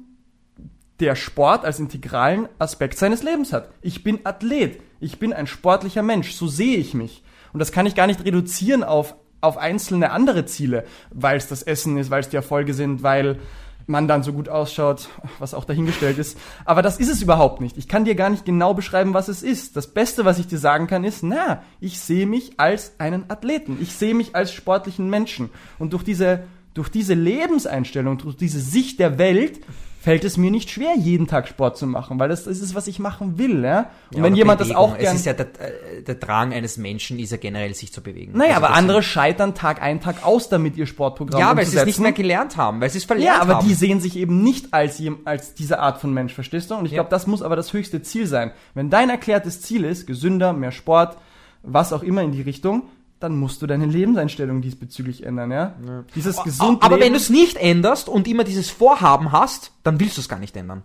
[0.99, 3.70] der Sport als integralen Aspekt seines Lebens hat.
[3.82, 4.80] Ich bin Athlet.
[4.99, 6.34] Ich bin ein sportlicher Mensch.
[6.34, 7.24] So sehe ich mich.
[7.53, 9.16] Und das kann ich gar nicht reduzieren auf,
[9.46, 13.39] auf einzelne andere Ziele, weil es das Essen ist, weil es die Erfolge sind, weil
[13.88, 16.38] man dann so gut ausschaut, was auch dahingestellt ist.
[16.66, 17.78] Aber das ist es überhaupt nicht.
[17.78, 19.76] Ich kann dir gar nicht genau beschreiben, was es ist.
[19.76, 23.78] Das Beste, was ich dir sagen kann, ist, na, ich sehe mich als einen Athleten.
[23.80, 25.50] Ich sehe mich als sportlichen Menschen.
[25.78, 26.43] Und durch diese,
[26.74, 29.60] durch diese Lebenseinstellung, durch diese Sicht der Welt,
[30.06, 32.86] fällt es mir nicht schwer, jeden Tag Sport zu machen, weil das, das ist, was
[32.86, 33.64] ich machen will.
[33.64, 33.89] Ja?
[34.12, 34.91] Und Ja, wenn jemand das Bewegung.
[34.91, 35.16] auch gern...
[35.16, 38.34] Es ist ja der, äh, der Drang eines Menschen, ist ja generell sich zu bewegen.
[38.38, 41.66] naja, Also aber das andere scheitern Tag ein, Tag aus damit, ihr Sportprogramm Ja, weil
[41.66, 43.68] sie es nicht mehr gelernt haben, weil sie es verlernt Ja, aber haben.
[43.68, 46.76] die sehen sich eben nicht als, als diese Art von Mensch, verstehst du?
[46.76, 46.97] Und ich Ja.
[46.97, 48.51] glaube, das muss aber das höchste Ziel sein.
[48.76, 51.18] Wenn dein erklärtes Ziel ist, gesünder, mehr Sport,
[51.64, 52.84] was auch immer in die Richtung,
[53.26, 55.73] dann musst du deine Lebenseinstellung diesbezüglich ändern, ja?
[56.15, 59.99] Dieses gesund aber wenn Leben, du es nicht änderst und immer dieses Vorhaben hast, dann
[59.99, 60.84] willst du es gar nicht ändern.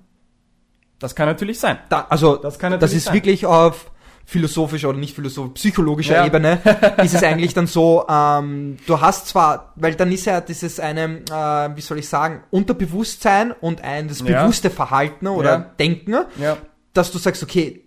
[0.98, 1.78] das kann natürlich sein.
[1.88, 3.14] Da, also Das kann das natürlich ist sein.
[3.14, 3.90] wirklich auf
[4.26, 6.26] philosophischer oder nicht philosophischer, psychologischer Ja.
[6.26, 6.60] Ebene
[7.02, 11.22] ist es eigentlich dann so, ähm, du hast zwar, weil dann ist ja dieses eine,
[11.30, 14.42] äh, wie soll ich sagen, Unterbewusstsein und ein das Ja.
[14.42, 15.58] bewusste Verhalten oder Ja.
[15.78, 16.56] Denken, Ja.
[16.92, 17.82] dass du sagst, okay,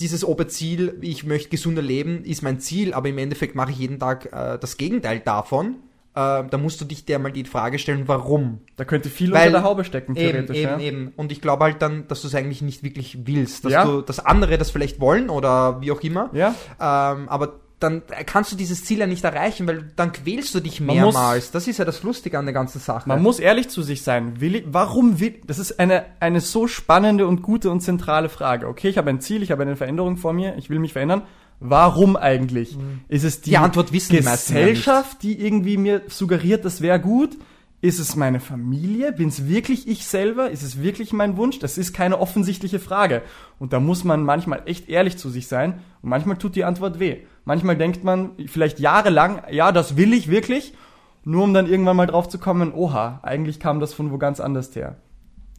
[0.00, 3.98] dieses Oberziel, ich möchte gesunder leben, ist mein Ziel, aber im Endeffekt mache ich jeden
[3.98, 5.76] Tag äh, das Gegenteil davon.
[6.14, 8.60] Äh, da musst du dich dir mal die Frage stellen, warum?
[8.76, 10.56] Da könnte viel Weil- unter der Haube stecken, Eben, theoretisch.
[10.56, 10.78] eben, ja?
[10.80, 11.12] eben.
[11.16, 13.64] Und ich glaube halt dann, dass du es eigentlich nicht wirklich willst.
[13.64, 13.84] Dass Ja.
[13.84, 16.30] du, dass andere das vielleicht wollen oder wie auch immer.
[16.32, 16.54] Ja.
[16.80, 20.80] Ähm, aber dann kannst du dieses Ziel ja nicht erreichen, weil dann quälst du dich
[20.80, 21.50] mehrmals.
[21.52, 23.08] Das ist ja das Lustige an der ganzen Sache.
[23.08, 24.40] Man muss ehrlich zu sich sein.
[24.40, 28.66] Will ich, warum will, das ist eine, eine so spannende und gute und zentrale Frage.
[28.66, 31.22] Okay, ich habe ein Ziel, ich habe eine Veränderung vor mir, ich will mich verändern.
[31.60, 32.76] Warum eigentlich?
[33.08, 37.36] Ist es die, Die Antwort wissen die Gesellschaft, die irgendwie mir suggeriert, das wäre gut?
[37.80, 39.12] Ist es meine Familie?
[39.12, 40.50] Bin es wirklich ich selber?
[40.50, 41.60] Ist es wirklich mein Wunsch?
[41.60, 43.22] Das ist keine offensichtliche Frage.
[43.60, 45.74] Und da muss man manchmal echt ehrlich zu sich sein.
[46.02, 47.18] Und manchmal tut die Antwort weh.
[47.44, 50.74] Manchmal denkt man vielleicht jahrelang, ja, das will ich wirklich.
[51.22, 54.40] Nur um dann irgendwann mal drauf zu kommen, oha, eigentlich kam das von wo ganz
[54.40, 54.96] anders her.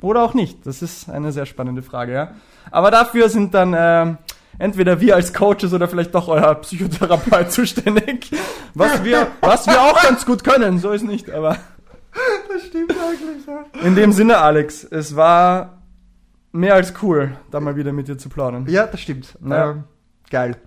[0.02, 0.66] Oder auch nicht.
[0.66, 2.32] Das ist eine sehr spannende Frage, ja.
[2.70, 4.16] Aber dafür sind dann äh,
[4.58, 8.30] entweder wir als Coaches oder vielleicht doch euer Psychotherapeut zuständig.
[8.74, 11.58] Was wir, was wir auch ganz gut können, so ist nicht, aber.
[12.52, 13.66] Das stimmt eigentlich, ja.
[13.88, 15.82] In dem Sinne, Alex, es war
[16.52, 18.66] mehr als cool, da mal wieder mit dir zu plaudern.
[18.68, 19.38] Ja, das stimmt.
[19.46, 19.72] Ja.
[19.72, 19.84] Ähm,
[20.30, 20.58] geil.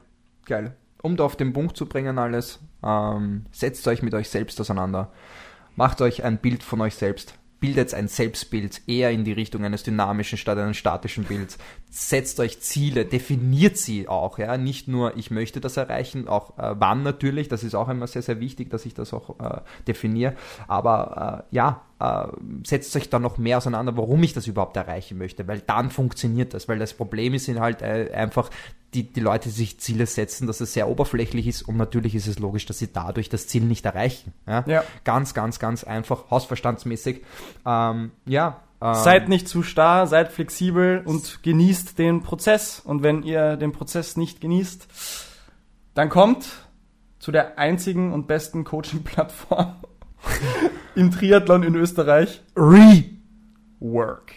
[0.47, 0.77] Geil.
[1.03, 5.13] um da auf den Punkt zu bringen alles, ähm, setzt euch mit euch selbst auseinander.
[5.77, 7.35] Macht euch ein Bild von euch selbst.
[7.61, 11.59] Bildet ein Selbstbild eher in die Richtung eines dynamischen statt eines statischen Bilds.
[11.95, 14.57] Setzt euch Ziele, definiert sie auch, ja.
[14.57, 18.23] Nicht nur, ich möchte das erreichen, auch äh, wann natürlich, das ist auch immer sehr,
[18.23, 20.35] sehr wichtig, dass ich das auch äh, definiere.
[20.69, 22.29] Aber äh, ja, äh,
[22.65, 26.55] setzt euch da noch mehr auseinander, warum ich das überhaupt erreichen möchte, weil dann funktioniert
[26.55, 28.49] das, weil das Problem ist halt äh, einfach,
[28.95, 32.27] die, die Leute die sich Ziele setzen, dass es sehr oberflächlich ist und natürlich ist
[32.27, 34.33] es logisch, dass sie dadurch das Ziel nicht erreichen.
[34.47, 34.65] Ja?
[34.67, 34.85] Ja.
[35.05, 37.21] Ganz, ganz, ganz einfach, hausverstandsmäßig.
[37.67, 38.63] Ähm, ja.
[38.83, 42.81] Ähm, Seid nicht zu starr, seid flexibel und genießt den Prozess.
[42.81, 44.89] Und wenn ihr den Prozess nicht genießt,
[45.95, 46.47] dann kommt
[47.21, 49.77] zu der einzigen und besten Coaching-Plattform
[50.97, 52.43] im Triathlon in Österreich.
[52.57, 53.05] Re
[53.79, 54.33] Work.